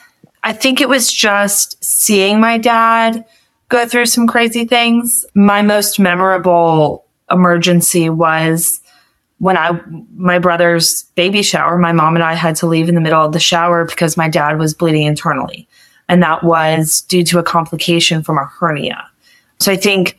i 0.42 0.52
think 0.52 0.80
it 0.80 0.88
was 0.88 1.12
just 1.12 1.82
seeing 1.84 2.40
my 2.40 2.58
dad 2.58 3.24
go 3.72 3.88
through 3.88 4.04
some 4.04 4.26
crazy 4.26 4.66
things. 4.66 5.24
My 5.34 5.62
most 5.62 5.98
memorable 5.98 7.06
emergency 7.30 8.10
was 8.10 8.80
when 9.38 9.56
i 9.56 9.80
my 10.14 10.38
brother's 10.38 11.04
baby 11.14 11.42
shower. 11.42 11.78
My 11.78 11.92
mom 11.92 12.14
and 12.14 12.22
i 12.22 12.34
had 12.34 12.54
to 12.56 12.66
leave 12.66 12.88
in 12.88 12.94
the 12.94 13.00
middle 13.00 13.24
of 13.24 13.32
the 13.32 13.40
shower 13.40 13.86
because 13.86 14.16
my 14.16 14.28
dad 14.28 14.58
was 14.58 14.74
bleeding 14.74 15.06
internally. 15.06 15.66
And 16.08 16.22
that 16.22 16.44
was 16.44 17.00
due 17.00 17.24
to 17.24 17.38
a 17.38 17.42
complication 17.42 18.22
from 18.22 18.36
a 18.36 18.44
hernia. 18.44 19.08
So 19.58 19.72
i 19.72 19.76
think 19.76 20.18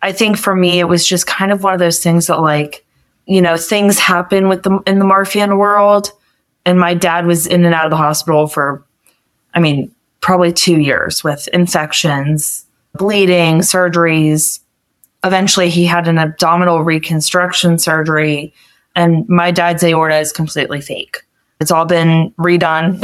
i 0.00 0.10
think 0.10 0.38
for 0.38 0.56
me 0.56 0.80
it 0.80 0.88
was 0.88 1.06
just 1.06 1.26
kind 1.26 1.52
of 1.52 1.62
one 1.62 1.74
of 1.74 1.80
those 1.80 2.00
things 2.00 2.26
that 2.28 2.40
like 2.40 2.86
you 3.26 3.42
know 3.42 3.58
things 3.58 3.98
happen 3.98 4.48
with 4.48 4.62
the 4.62 4.78
in 4.86 4.98
the 4.98 5.04
Marfan 5.04 5.58
world 5.58 6.10
and 6.66 6.78
my 6.78 6.94
dad 6.94 7.26
was 7.26 7.46
in 7.46 7.64
and 7.64 7.74
out 7.74 7.84
of 7.84 7.90
the 7.90 7.96
hospital 7.96 8.46
for, 8.46 8.84
I 9.54 9.60
mean, 9.60 9.94
probably 10.20 10.52
two 10.52 10.80
years 10.80 11.22
with 11.22 11.48
infections, 11.48 12.64
bleeding, 12.94 13.58
surgeries. 13.58 14.60
Eventually, 15.22 15.68
he 15.68 15.84
had 15.84 16.08
an 16.08 16.18
abdominal 16.18 16.82
reconstruction 16.82 17.78
surgery, 17.78 18.54
and 18.96 19.28
my 19.28 19.50
dad's 19.50 19.84
aorta 19.84 20.18
is 20.18 20.32
completely 20.32 20.80
fake. 20.80 21.22
It's 21.60 21.70
all 21.70 21.84
been 21.84 22.32
redone, 22.38 23.00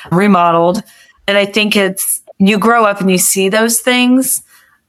remodeled. 0.10 0.82
And 1.26 1.38
I 1.38 1.46
think 1.46 1.76
it's, 1.76 2.22
you 2.38 2.58
grow 2.58 2.84
up 2.84 3.00
and 3.00 3.10
you 3.10 3.18
see 3.18 3.48
those 3.48 3.80
things. 3.80 4.42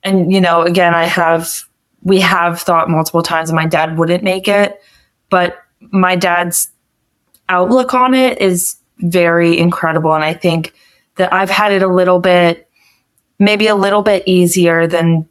And, 0.03 0.32
you 0.32 0.41
know, 0.41 0.62
again, 0.62 0.93
I 0.93 1.05
have, 1.05 1.64
we 2.01 2.20
have 2.22 2.62
thought 2.62 2.89
multiple 2.89 3.22
times 3.22 3.51
my 3.51 3.66
dad 3.66 3.97
wouldn't 3.97 4.24
make 4.24 4.47
it, 4.47 4.82
but 5.30 5.57
my 5.91 6.16
dad's 6.16 6.70
outlook 7.50 7.93
on 7.93 8.14
it 8.14 8.39
is 8.39 8.78
very 9.00 9.58
incredible. 9.58 10.14
And 10.14 10.24
I 10.24 10.34
think 10.34 10.74
that 11.16 11.34
I've 11.34 11.50
had 11.50 11.72
it 11.72 11.84
a 11.84 11.88
little 11.88 12.20
bit, 12.20 12.70
maybe 13.39 13.68
a 13.68 13.76
little 13.76 14.02
bit 14.02 14.24
easier 14.26 14.88
than 14.88 15.28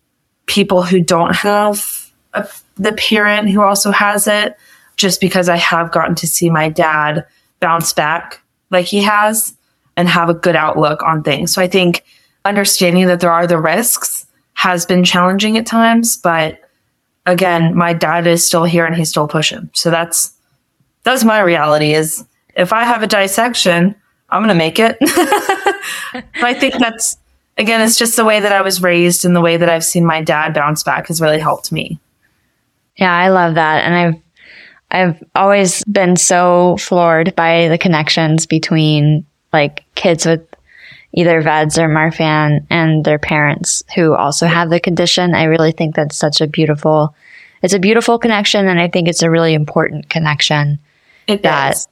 people 0.46 0.82
who 0.82 1.00
don't 1.00 1.34
have 1.34 2.12
a, 2.34 2.48
the 2.76 2.92
parent 2.92 3.50
who 3.50 3.62
also 3.62 3.90
has 3.90 4.26
it, 4.26 4.56
just 4.96 5.20
because 5.20 5.48
I 5.48 5.56
have 5.56 5.92
gotten 5.92 6.14
to 6.16 6.26
see 6.26 6.50
my 6.50 6.68
dad 6.68 7.24
bounce 7.60 7.92
back 7.92 8.40
like 8.70 8.86
he 8.86 9.00
has 9.02 9.54
and 9.96 10.08
have 10.08 10.28
a 10.28 10.34
good 10.34 10.56
outlook 10.56 11.02
on 11.02 11.22
things. 11.22 11.52
So 11.52 11.62
I 11.62 11.68
think 11.68 12.04
understanding 12.44 13.06
that 13.06 13.20
there 13.20 13.32
are 13.32 13.46
the 13.46 13.60
risks 13.60 14.26
has 14.54 14.86
been 14.86 15.04
challenging 15.04 15.56
at 15.56 15.66
times, 15.66 16.16
but 16.16 16.60
again, 17.26 17.76
my 17.76 17.92
dad 17.92 18.26
is 18.26 18.44
still 18.44 18.64
here 18.64 18.84
and 18.84 18.94
he's 18.94 19.10
still 19.10 19.28
pushing. 19.28 19.70
So 19.74 19.90
that's 19.90 20.34
that's 21.08 21.24
my 21.24 21.40
reality 21.40 21.94
is 21.94 22.24
if 22.54 22.72
I 22.72 22.84
have 22.84 23.02
a 23.02 23.06
dissection, 23.06 23.94
I'm 24.30 24.42
going 24.42 24.48
to 24.48 24.54
make 24.54 24.78
it. 24.78 24.96
I 26.42 26.54
think 26.58 26.74
that's, 26.78 27.16
again, 27.56 27.80
it's 27.80 27.96
just 27.96 28.16
the 28.16 28.24
way 28.24 28.40
that 28.40 28.52
I 28.52 28.62
was 28.62 28.82
raised 28.82 29.24
and 29.24 29.34
the 29.34 29.40
way 29.40 29.56
that 29.56 29.68
I've 29.68 29.84
seen 29.84 30.04
my 30.04 30.22
dad 30.22 30.54
bounce 30.54 30.82
back 30.82 31.06
has 31.06 31.20
really 31.20 31.38
helped 31.38 31.72
me. 31.72 31.98
Yeah, 32.96 33.14
I 33.14 33.28
love 33.28 33.54
that. 33.54 33.84
And 33.84 33.94
I've, 33.94 34.22
I've 34.90 35.22
always 35.34 35.84
been 35.84 36.16
so 36.16 36.76
floored 36.78 37.34
by 37.36 37.68
the 37.68 37.78
connections 37.78 38.46
between 38.46 39.24
like 39.52 39.84
kids 39.94 40.26
with 40.26 40.46
either 41.12 41.40
VEDS 41.40 41.78
or 41.78 41.88
Marfan 41.88 42.66
and 42.70 43.04
their 43.04 43.18
parents 43.18 43.82
who 43.94 44.14
also 44.14 44.46
have 44.46 44.68
the 44.68 44.80
condition. 44.80 45.34
I 45.34 45.44
really 45.44 45.72
think 45.72 45.94
that's 45.94 46.16
such 46.16 46.40
a 46.40 46.46
beautiful, 46.46 47.14
it's 47.62 47.72
a 47.72 47.78
beautiful 47.78 48.18
connection. 48.18 48.66
And 48.68 48.80
I 48.80 48.88
think 48.88 49.08
it's 49.08 49.22
a 49.22 49.30
really 49.30 49.54
important 49.54 50.10
connection 50.10 50.78
it 51.28 51.42
that 51.42 51.72
does. 51.72 51.88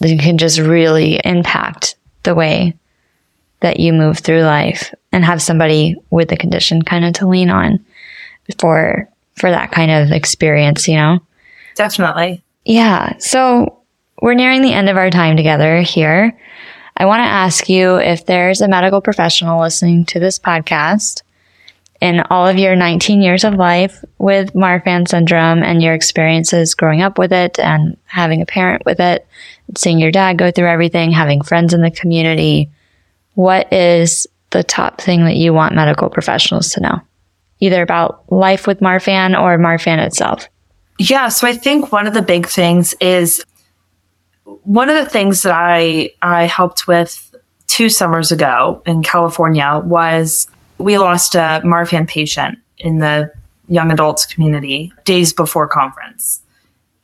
can 0.00 0.38
just 0.38 0.58
really 0.58 1.20
impact 1.24 1.96
the 2.22 2.34
way 2.34 2.76
that 3.60 3.80
you 3.80 3.92
move 3.92 4.18
through 4.18 4.42
life 4.42 4.94
and 5.12 5.24
have 5.24 5.40
somebody 5.40 5.96
with 6.10 6.28
the 6.28 6.36
condition 6.36 6.82
kind 6.82 7.04
of 7.04 7.14
to 7.14 7.28
lean 7.28 7.50
on 7.50 7.84
for 8.58 9.08
for 9.36 9.50
that 9.50 9.72
kind 9.72 9.90
of 9.90 10.10
experience, 10.12 10.86
you 10.86 10.96
know? 10.96 11.18
Definitely. 11.74 12.42
Yeah. 12.64 13.16
So 13.18 13.78
we're 14.20 14.34
nearing 14.34 14.62
the 14.62 14.72
end 14.72 14.88
of 14.88 14.96
our 14.96 15.10
time 15.10 15.36
together 15.36 15.80
here. 15.80 16.38
I 16.96 17.06
want 17.06 17.20
to 17.20 17.28
ask 17.28 17.68
you 17.68 17.96
if 17.96 18.26
there's 18.26 18.60
a 18.60 18.68
medical 18.68 19.00
professional 19.00 19.60
listening 19.60 20.04
to 20.06 20.20
this 20.20 20.38
podcast 20.38 21.22
in 22.02 22.20
all 22.30 22.48
of 22.48 22.58
your 22.58 22.74
19 22.74 23.22
years 23.22 23.44
of 23.44 23.54
life 23.54 24.04
with 24.18 24.54
Marfan 24.54 25.06
syndrome 25.06 25.62
and 25.62 25.80
your 25.80 25.94
experiences 25.94 26.74
growing 26.74 27.00
up 27.00 27.16
with 27.16 27.32
it 27.32 27.60
and 27.60 27.96
having 28.06 28.42
a 28.42 28.46
parent 28.46 28.84
with 28.84 28.98
it, 28.98 29.24
seeing 29.76 30.00
your 30.00 30.10
dad 30.10 30.36
go 30.36 30.50
through 30.50 30.66
everything, 30.66 31.12
having 31.12 31.42
friends 31.42 31.72
in 31.72 31.80
the 31.80 31.92
community, 31.92 32.72
what 33.34 33.72
is 33.72 34.26
the 34.50 34.64
top 34.64 35.00
thing 35.00 35.26
that 35.26 35.36
you 35.36 35.54
want 35.54 35.76
medical 35.76 36.10
professionals 36.10 36.70
to 36.70 36.80
know? 36.80 37.00
Either 37.60 37.82
about 37.82 38.24
life 38.32 38.66
with 38.66 38.80
Marfan 38.80 39.40
or 39.40 39.56
Marfan 39.56 40.04
itself. 40.04 40.48
Yeah, 40.98 41.28
so 41.28 41.46
I 41.46 41.52
think 41.52 41.92
one 41.92 42.08
of 42.08 42.14
the 42.14 42.20
big 42.20 42.48
things 42.48 42.94
is 43.00 43.44
one 44.44 44.90
of 44.90 44.96
the 44.96 45.08
things 45.08 45.42
that 45.42 45.54
I 45.54 46.10
I 46.20 46.46
helped 46.46 46.88
with 46.88 47.32
two 47.68 47.88
summers 47.88 48.32
ago 48.32 48.82
in 48.86 49.04
California 49.04 49.80
was 49.84 50.48
we 50.82 50.98
lost 50.98 51.34
a 51.34 51.60
Marfan 51.64 52.08
patient 52.08 52.58
in 52.78 52.98
the 52.98 53.32
young 53.68 53.90
adults 53.90 54.26
community 54.26 54.92
days 55.04 55.32
before 55.32 55.68
conference. 55.68 56.42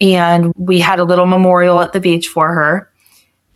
And 0.01 0.53
we 0.57 0.79
had 0.81 1.01
a 1.01 1.05
little 1.05 1.27
memorial 1.27 1.81
at 1.81 1.93
the 1.93 2.01
beach 2.01 2.29
for 2.29 2.53
her. 2.53 2.91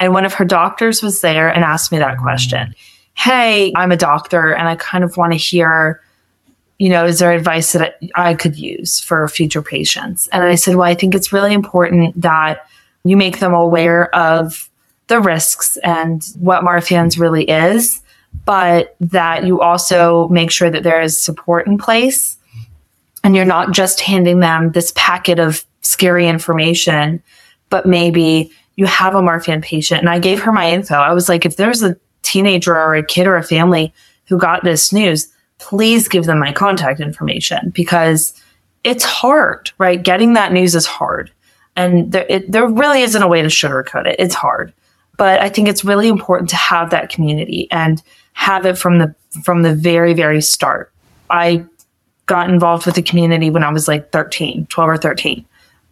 And 0.00 0.12
one 0.12 0.24
of 0.24 0.34
her 0.34 0.44
doctors 0.44 1.02
was 1.02 1.20
there 1.20 1.48
and 1.48 1.62
asked 1.64 1.92
me 1.92 1.98
that 1.98 2.18
question. 2.18 2.74
Hey, 3.14 3.72
I'm 3.76 3.92
a 3.92 3.96
doctor 3.96 4.52
and 4.52 4.68
I 4.68 4.76
kind 4.76 5.04
of 5.04 5.16
want 5.16 5.32
to 5.32 5.38
hear, 5.38 6.00
you 6.78 6.88
know, 6.88 7.04
is 7.04 7.20
there 7.20 7.32
advice 7.32 7.72
that 7.72 7.98
I 8.16 8.34
could 8.34 8.56
use 8.56 8.98
for 8.98 9.28
future 9.28 9.62
patients? 9.62 10.28
And 10.32 10.42
I 10.42 10.56
said, 10.56 10.74
well, 10.74 10.88
I 10.88 10.94
think 10.94 11.14
it's 11.14 11.32
really 11.32 11.52
important 11.52 12.20
that 12.20 12.66
you 13.04 13.16
make 13.16 13.38
them 13.38 13.54
aware 13.54 14.12
of 14.14 14.68
the 15.06 15.20
risks 15.20 15.76
and 15.78 16.24
what 16.38 16.64
Marfan's 16.64 17.18
really 17.18 17.44
is 17.44 18.01
but 18.44 18.96
that 19.00 19.44
you 19.44 19.60
also 19.60 20.28
make 20.28 20.50
sure 20.50 20.70
that 20.70 20.82
there 20.82 21.00
is 21.00 21.20
support 21.20 21.66
in 21.66 21.78
place 21.78 22.36
and 23.24 23.36
you're 23.36 23.44
not 23.44 23.72
just 23.72 24.00
handing 24.00 24.40
them 24.40 24.72
this 24.72 24.92
packet 24.96 25.38
of 25.38 25.64
scary 25.82 26.26
information, 26.28 27.22
but 27.70 27.86
maybe 27.86 28.50
you 28.76 28.86
have 28.86 29.14
a 29.14 29.20
Marfan 29.20 29.62
patient. 29.62 30.00
And 30.00 30.08
I 30.08 30.18
gave 30.18 30.40
her 30.42 30.52
my 30.52 30.70
info. 30.70 30.94
I 30.94 31.12
was 31.12 31.28
like, 31.28 31.44
if 31.44 31.56
there's 31.56 31.82
a 31.82 31.96
teenager 32.22 32.74
or 32.74 32.94
a 32.94 33.04
kid 33.04 33.26
or 33.26 33.36
a 33.36 33.42
family 33.42 33.92
who 34.26 34.38
got 34.38 34.64
this 34.64 34.92
news, 34.92 35.28
please 35.58 36.08
give 36.08 36.24
them 36.24 36.38
my 36.38 36.52
contact 36.52 37.00
information 37.00 37.70
because 37.70 38.32
it's 38.82 39.04
hard, 39.04 39.70
right? 39.78 40.02
Getting 40.02 40.32
that 40.32 40.52
news 40.52 40.74
is 40.74 40.86
hard. 40.86 41.30
And 41.76 42.10
there, 42.12 42.26
it, 42.28 42.50
there 42.50 42.66
really 42.66 43.02
isn't 43.02 43.22
a 43.22 43.28
way 43.28 43.42
to 43.42 43.48
sugarcoat 43.48 44.06
it. 44.06 44.16
It's 44.18 44.34
hard. 44.34 44.72
But 45.16 45.40
I 45.40 45.48
think 45.48 45.68
it's 45.68 45.84
really 45.84 46.08
important 46.08 46.50
to 46.50 46.56
have 46.56 46.90
that 46.90 47.10
community. 47.10 47.68
And 47.70 48.02
have 48.32 48.66
it 48.66 48.78
from 48.78 48.98
the 48.98 49.14
from 49.44 49.62
the 49.62 49.74
very 49.74 50.14
very 50.14 50.42
start. 50.42 50.92
I 51.30 51.64
got 52.26 52.48
involved 52.48 52.86
with 52.86 52.94
the 52.94 53.02
community 53.02 53.50
when 53.50 53.64
I 53.64 53.72
was 53.72 53.88
like 53.88 54.12
13, 54.12 54.66
12 54.66 54.88
or 54.88 54.96
13, 54.96 55.44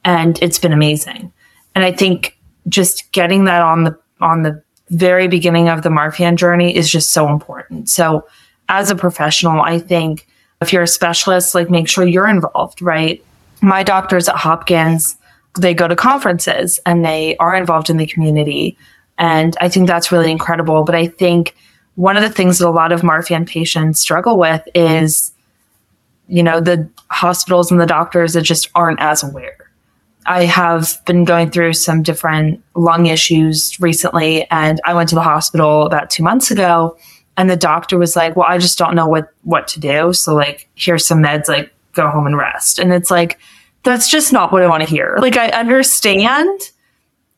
and 0.04 0.38
it's 0.42 0.58
been 0.58 0.72
amazing. 0.72 1.32
And 1.74 1.84
I 1.84 1.92
think 1.92 2.38
just 2.68 3.10
getting 3.12 3.44
that 3.44 3.62
on 3.62 3.84
the 3.84 3.98
on 4.20 4.42
the 4.42 4.62
very 4.90 5.28
beginning 5.28 5.68
of 5.68 5.82
the 5.82 5.88
Marfan 5.88 6.36
journey 6.36 6.74
is 6.74 6.90
just 6.90 7.12
so 7.12 7.28
important. 7.28 7.88
So 7.88 8.26
as 8.68 8.90
a 8.90 8.96
professional, 8.96 9.62
I 9.62 9.78
think 9.78 10.26
if 10.60 10.72
you're 10.72 10.82
a 10.82 10.88
specialist, 10.88 11.54
like 11.54 11.70
make 11.70 11.88
sure 11.88 12.06
you're 12.06 12.28
involved, 12.28 12.82
right? 12.82 13.24
My 13.60 13.82
doctors 13.82 14.28
at 14.28 14.36
Hopkins, 14.36 15.16
they 15.58 15.74
go 15.74 15.88
to 15.88 15.96
conferences 15.96 16.80
and 16.86 17.04
they 17.04 17.36
are 17.38 17.54
involved 17.54 17.90
in 17.90 17.96
the 17.96 18.06
community. 18.06 18.76
And 19.18 19.56
I 19.60 19.68
think 19.68 19.86
that's 19.86 20.12
really 20.12 20.30
incredible. 20.30 20.84
But 20.84 20.94
I 20.94 21.06
think 21.06 21.54
one 21.94 22.16
of 22.16 22.22
the 22.22 22.30
things 22.30 22.58
that 22.58 22.68
a 22.68 22.70
lot 22.70 22.92
of 22.92 23.02
Marfan 23.02 23.46
patients 23.46 24.00
struggle 24.00 24.38
with 24.38 24.66
is, 24.74 25.32
you 26.28 26.42
know, 26.42 26.60
the 26.60 26.88
hospitals 27.10 27.70
and 27.70 27.80
the 27.80 27.86
doctors 27.86 28.34
that 28.34 28.42
just 28.42 28.68
aren't 28.74 29.00
as 29.00 29.22
aware. 29.22 29.56
I 30.26 30.44
have 30.44 31.00
been 31.06 31.24
going 31.24 31.50
through 31.50 31.72
some 31.72 32.02
different 32.02 32.62
lung 32.74 33.06
issues 33.06 33.78
recently, 33.80 34.48
and 34.50 34.80
I 34.84 34.94
went 34.94 35.08
to 35.10 35.14
the 35.14 35.22
hospital 35.22 35.86
about 35.86 36.10
two 36.10 36.22
months 36.22 36.50
ago. 36.50 36.96
And 37.36 37.48
the 37.48 37.56
doctor 37.56 37.96
was 37.96 38.16
like, 38.16 38.36
"Well, 38.36 38.46
I 38.48 38.58
just 38.58 38.76
don't 38.76 38.94
know 38.94 39.08
what 39.08 39.32
what 39.44 39.66
to 39.68 39.80
do. 39.80 40.12
So, 40.12 40.34
like, 40.34 40.68
here's 40.74 41.06
some 41.06 41.22
meds. 41.22 41.48
Like, 41.48 41.72
go 41.94 42.08
home 42.10 42.26
and 42.26 42.36
rest." 42.36 42.78
And 42.78 42.92
it's 42.92 43.10
like, 43.10 43.38
that's 43.82 44.08
just 44.08 44.32
not 44.32 44.52
what 44.52 44.62
I 44.62 44.68
want 44.68 44.82
to 44.82 44.88
hear. 44.88 45.16
Like, 45.20 45.36
I 45.36 45.48
understand 45.48 46.60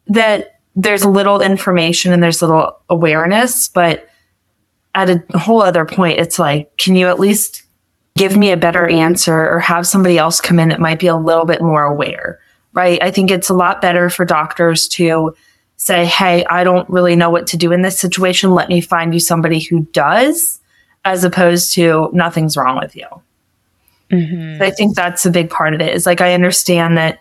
that 0.09 0.61
there's 0.75 1.05
little 1.05 1.41
information 1.41 2.13
and 2.13 2.23
there's 2.23 2.43
little 2.43 2.79
awareness, 2.89 3.69
but 3.69 4.09
at 4.95 5.11
a 5.11 5.39
whole 5.39 5.63
other 5.63 5.85
point, 5.85 6.19
it's 6.19 6.39
like, 6.39 6.77
can 6.77 6.97
you 6.97 7.09
at 7.09 7.21
least 7.21 7.63
give 8.17 8.37
me 8.37 8.51
a 8.51 8.57
better 8.57 8.87
answer 8.87 9.49
or 9.49 9.59
have 9.59 9.87
somebody 9.87 10.19
else 10.19 10.41
come 10.41 10.59
in 10.59 10.69
that 10.69 10.81
might 10.81 10.99
be 10.99 11.07
a 11.07 11.17
little 11.17 11.45
bit 11.45 11.63
more 11.63 11.83
aware? 11.83 12.41
Right. 12.75 13.03
I 13.03 13.11
think 13.11 13.31
it's 13.31 13.51
a 13.51 13.55
lot 13.55 13.83
better 13.83 14.09
for 14.09 14.25
doctors 14.25 14.89
to 14.89 15.35
say, 15.77 16.07
Hey, 16.07 16.45
I 16.47 16.65
don't 16.65 16.89
really 16.89 17.17
know 17.17 17.31
what 17.31 17.47
to 17.49 17.57
do 17.57 17.73
in 17.73 17.83
this 17.83 17.99
situation. 17.99 18.53
Let 18.53 18.69
me 18.69 18.81
find 18.81 19.13
you 19.13 19.21
somebody 19.21 19.61
who 19.61 19.81
does, 19.93 20.61
as 21.05 21.25
opposed 21.25 21.75
to 21.75 22.09
nothing's 22.13 22.57
wrong 22.57 22.79
with 22.79 22.97
you. 22.97 23.07
Mm-hmm. 24.11 24.63
I 24.63 24.71
think 24.71 24.95
that's 24.95 25.27
a 25.27 25.31
big 25.31 25.51
part 25.51 25.75
of 25.75 25.81
it 25.81 25.95
is 25.95 26.07
like, 26.07 26.21
I 26.21 26.35
understand 26.35 26.99
that 26.99 27.19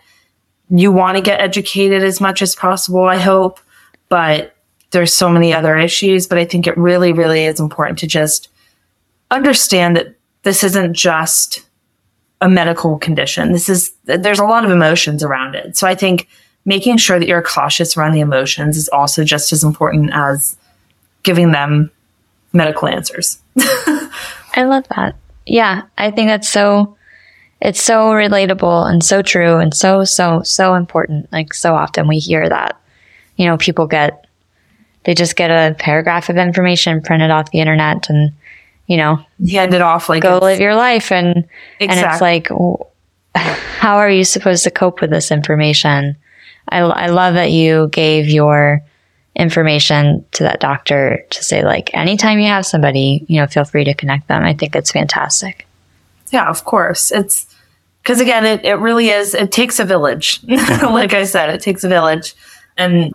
you 0.70 0.92
want 0.92 1.16
to 1.16 1.22
get 1.22 1.40
educated 1.40 2.02
as 2.02 2.20
much 2.20 2.42
as 2.42 2.54
possible, 2.54 3.04
I 3.04 3.16
hope, 3.16 3.60
but 4.08 4.51
there's 4.92 5.12
so 5.12 5.28
many 5.28 5.52
other 5.52 5.76
issues. 5.76 6.26
But 6.26 6.38
I 6.38 6.44
think 6.44 6.66
it 6.66 6.76
really, 6.76 7.12
really 7.12 7.44
is 7.44 7.60
important 7.60 7.98
to 8.00 8.06
just 8.06 8.48
understand 9.30 9.96
that 9.96 10.14
this 10.42 10.62
isn't 10.62 10.94
just 10.94 11.66
a 12.40 12.48
medical 12.48 12.98
condition. 12.98 13.52
This 13.52 13.68
is, 13.68 13.92
there's 14.04 14.38
a 14.38 14.44
lot 14.44 14.64
of 14.64 14.70
emotions 14.70 15.22
around 15.22 15.54
it. 15.54 15.76
So 15.76 15.86
I 15.86 15.94
think 15.94 16.28
making 16.64 16.96
sure 16.96 17.18
that 17.18 17.28
you're 17.28 17.42
cautious 17.42 17.96
around 17.96 18.12
the 18.12 18.20
emotions 18.20 18.76
is 18.76 18.88
also 18.88 19.24
just 19.24 19.52
as 19.52 19.64
important 19.64 20.10
as 20.12 20.56
giving 21.22 21.52
them 21.52 21.90
medical 22.52 22.88
answers. 22.88 23.40
I 24.54 24.64
love 24.64 24.86
that. 24.94 25.16
Yeah, 25.46 25.82
I 25.98 26.10
think 26.10 26.28
that's 26.28 26.48
so 26.48 26.96
it's 27.60 27.82
so 27.82 28.10
relatable 28.10 28.90
and 28.90 29.04
so 29.04 29.22
true 29.22 29.58
and 29.58 29.74
so 29.74 30.04
so 30.04 30.42
so 30.42 30.74
important. 30.74 31.32
Like 31.32 31.54
so 31.54 31.74
often 31.74 32.08
we 32.08 32.18
hear 32.18 32.48
that 32.48 32.80
you 33.36 33.46
know 33.46 33.56
people 33.56 33.86
get 33.86 34.21
they 35.04 35.14
just 35.14 35.36
get 35.36 35.50
a 35.50 35.74
paragraph 35.74 36.28
of 36.28 36.36
information 36.36 37.02
printed 37.02 37.30
off 37.30 37.50
the 37.50 37.60
internet 37.60 38.08
and 38.08 38.32
you 38.86 38.96
know 38.96 39.24
hand 39.50 39.74
it 39.74 39.82
off 39.82 40.08
like 40.08 40.22
go 40.22 40.38
live 40.38 40.60
your 40.60 40.74
life 40.74 41.12
and 41.12 41.48
exactly. 41.80 41.86
and 41.88 42.00
it's 42.00 42.20
like 42.20 42.48
how 43.78 43.96
are 43.96 44.10
you 44.10 44.24
supposed 44.24 44.64
to 44.64 44.70
cope 44.70 45.00
with 45.00 45.10
this 45.10 45.30
information? 45.30 46.16
I 46.68 46.78
I 46.78 47.06
love 47.06 47.34
that 47.34 47.50
you 47.50 47.88
gave 47.88 48.28
your 48.28 48.82
information 49.34 50.24
to 50.32 50.42
that 50.42 50.60
doctor 50.60 51.24
to 51.30 51.42
say 51.42 51.64
like 51.64 51.94
anytime 51.94 52.38
you 52.38 52.48
have 52.48 52.66
somebody 52.66 53.24
you 53.28 53.40
know 53.40 53.46
feel 53.46 53.64
free 53.64 53.82
to 53.82 53.94
connect 53.94 54.28
them 54.28 54.44
i 54.44 54.52
think 54.52 54.76
it's 54.76 54.92
fantastic 54.92 55.66
yeah 56.30 56.50
of 56.50 56.66
course 56.66 57.10
it's 57.10 57.46
because 58.02 58.20
again, 58.20 58.44
it, 58.44 58.64
it 58.64 58.74
really 58.74 59.10
is, 59.10 59.34
it 59.34 59.52
takes 59.52 59.78
a 59.78 59.84
village. 59.84 60.40
like 60.48 61.14
I 61.14 61.24
said, 61.24 61.50
it 61.50 61.60
takes 61.60 61.84
a 61.84 61.88
village. 61.88 62.34
And 62.76 63.12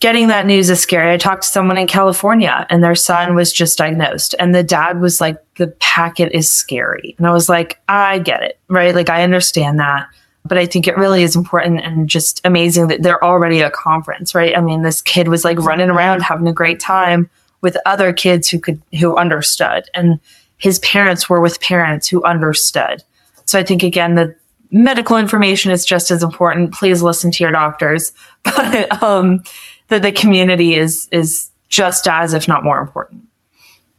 getting 0.00 0.28
that 0.28 0.46
news 0.46 0.70
is 0.70 0.80
scary. 0.80 1.12
I 1.12 1.18
talked 1.18 1.42
to 1.42 1.48
someone 1.48 1.76
in 1.78 1.86
California 1.86 2.66
and 2.70 2.82
their 2.82 2.94
son 2.94 3.34
was 3.34 3.52
just 3.52 3.78
diagnosed. 3.78 4.34
And 4.38 4.54
the 4.54 4.62
dad 4.62 5.00
was 5.00 5.20
like, 5.20 5.36
the 5.56 5.68
packet 5.78 6.32
is 6.32 6.52
scary. 6.52 7.14
And 7.18 7.26
I 7.26 7.32
was 7.32 7.48
like, 7.48 7.80
I 7.86 8.18
get 8.18 8.42
it, 8.42 8.58
right? 8.68 8.94
Like, 8.94 9.10
I 9.10 9.22
understand 9.22 9.78
that. 9.78 10.08
But 10.42 10.56
I 10.56 10.64
think 10.64 10.88
it 10.88 10.96
really 10.96 11.22
is 11.22 11.36
important 11.36 11.80
and 11.80 12.08
just 12.08 12.40
amazing 12.44 12.88
that 12.88 13.02
they're 13.02 13.22
already 13.22 13.60
at 13.60 13.68
a 13.68 13.70
conference, 13.70 14.34
right? 14.34 14.56
I 14.56 14.62
mean, 14.62 14.82
this 14.82 15.02
kid 15.02 15.28
was 15.28 15.44
like 15.44 15.58
running 15.58 15.90
around 15.90 16.22
having 16.22 16.48
a 16.48 16.52
great 16.52 16.80
time 16.80 17.28
with 17.60 17.76
other 17.84 18.14
kids 18.14 18.48
who 18.48 18.58
could, 18.58 18.80
who 18.98 19.16
understood. 19.16 19.84
And 19.92 20.18
his 20.56 20.78
parents 20.78 21.28
were 21.28 21.42
with 21.42 21.60
parents 21.60 22.08
who 22.08 22.24
understood. 22.24 23.02
So 23.44 23.58
I 23.58 23.64
think 23.64 23.82
again, 23.82 24.14
the 24.14 24.34
medical 24.70 25.18
information 25.18 25.72
is 25.72 25.84
just 25.84 26.10
as 26.10 26.22
important. 26.22 26.72
Please 26.72 27.02
listen 27.02 27.30
to 27.32 27.44
your 27.44 27.52
doctors, 27.52 28.12
but 28.42 29.02
um, 29.02 29.42
the, 29.90 30.00
the 30.00 30.12
community 30.12 30.74
is 30.74 31.08
is 31.12 31.50
just 31.68 32.08
as, 32.08 32.32
if 32.32 32.48
not 32.48 32.64
more 32.64 32.80
important. 32.80 33.26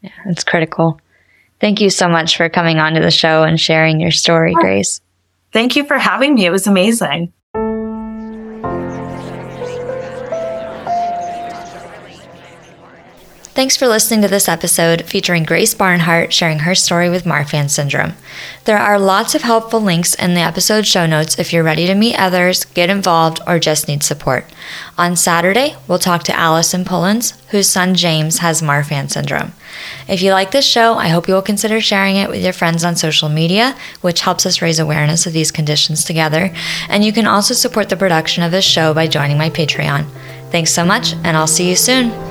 Yeah, 0.01 0.09
it's 0.25 0.43
critical. 0.43 0.99
Thank 1.59 1.79
you 1.79 1.91
so 1.91 2.09
much 2.09 2.35
for 2.35 2.49
coming 2.49 2.79
onto 2.79 2.99
the 2.99 3.11
show 3.11 3.43
and 3.43 3.59
sharing 3.59 3.99
your 3.99 4.11
story, 4.11 4.53
Grace. 4.53 4.99
Thank 5.51 5.75
you 5.75 5.83
for 5.83 5.99
having 5.99 6.33
me. 6.33 6.45
It 6.45 6.49
was 6.49 6.65
amazing. 6.65 7.31
Thanks 13.61 13.77
for 13.77 13.87
listening 13.87 14.23
to 14.23 14.27
this 14.27 14.49
episode 14.49 15.03
featuring 15.03 15.43
Grace 15.43 15.75
Barnhart 15.75 16.33
sharing 16.33 16.57
her 16.61 16.73
story 16.73 17.11
with 17.11 17.25
Marfan 17.25 17.69
syndrome. 17.69 18.13
There 18.65 18.79
are 18.79 18.97
lots 18.97 19.35
of 19.35 19.43
helpful 19.43 19.79
links 19.79 20.15
in 20.15 20.33
the 20.33 20.41
episode 20.41 20.87
show 20.87 21.05
notes 21.05 21.37
if 21.37 21.53
you're 21.53 21.61
ready 21.61 21.85
to 21.85 21.93
meet 21.93 22.15
others, 22.15 22.65
get 22.65 22.89
involved, 22.89 23.39
or 23.45 23.59
just 23.59 23.87
need 23.87 24.01
support. 24.01 24.45
On 24.97 25.15
Saturday, 25.15 25.75
we'll 25.87 25.99
talk 25.99 26.23
to 26.23 26.35
Allison 26.35 26.83
Pullins, 26.83 27.39
whose 27.49 27.69
son 27.69 27.93
James 27.93 28.39
has 28.39 28.63
Marfan 28.63 29.11
syndrome. 29.11 29.51
If 30.07 30.23
you 30.23 30.31
like 30.31 30.49
this 30.49 30.65
show, 30.65 30.95
I 30.95 31.09
hope 31.09 31.27
you 31.27 31.35
will 31.35 31.43
consider 31.43 31.79
sharing 31.81 32.15
it 32.15 32.31
with 32.31 32.43
your 32.43 32.53
friends 32.53 32.83
on 32.83 32.95
social 32.95 33.29
media, 33.29 33.77
which 34.01 34.21
helps 34.21 34.47
us 34.47 34.63
raise 34.63 34.79
awareness 34.79 35.27
of 35.27 35.33
these 35.33 35.51
conditions 35.51 36.03
together. 36.03 36.51
And 36.89 37.05
you 37.05 37.13
can 37.13 37.27
also 37.27 37.53
support 37.53 37.89
the 37.89 37.95
production 37.95 38.41
of 38.41 38.51
this 38.51 38.65
show 38.65 38.95
by 38.95 39.05
joining 39.05 39.37
my 39.37 39.51
Patreon. 39.51 40.07
Thanks 40.49 40.73
so 40.73 40.83
much, 40.83 41.13
and 41.23 41.37
I'll 41.37 41.45
see 41.45 41.69
you 41.69 41.75
soon. 41.75 42.30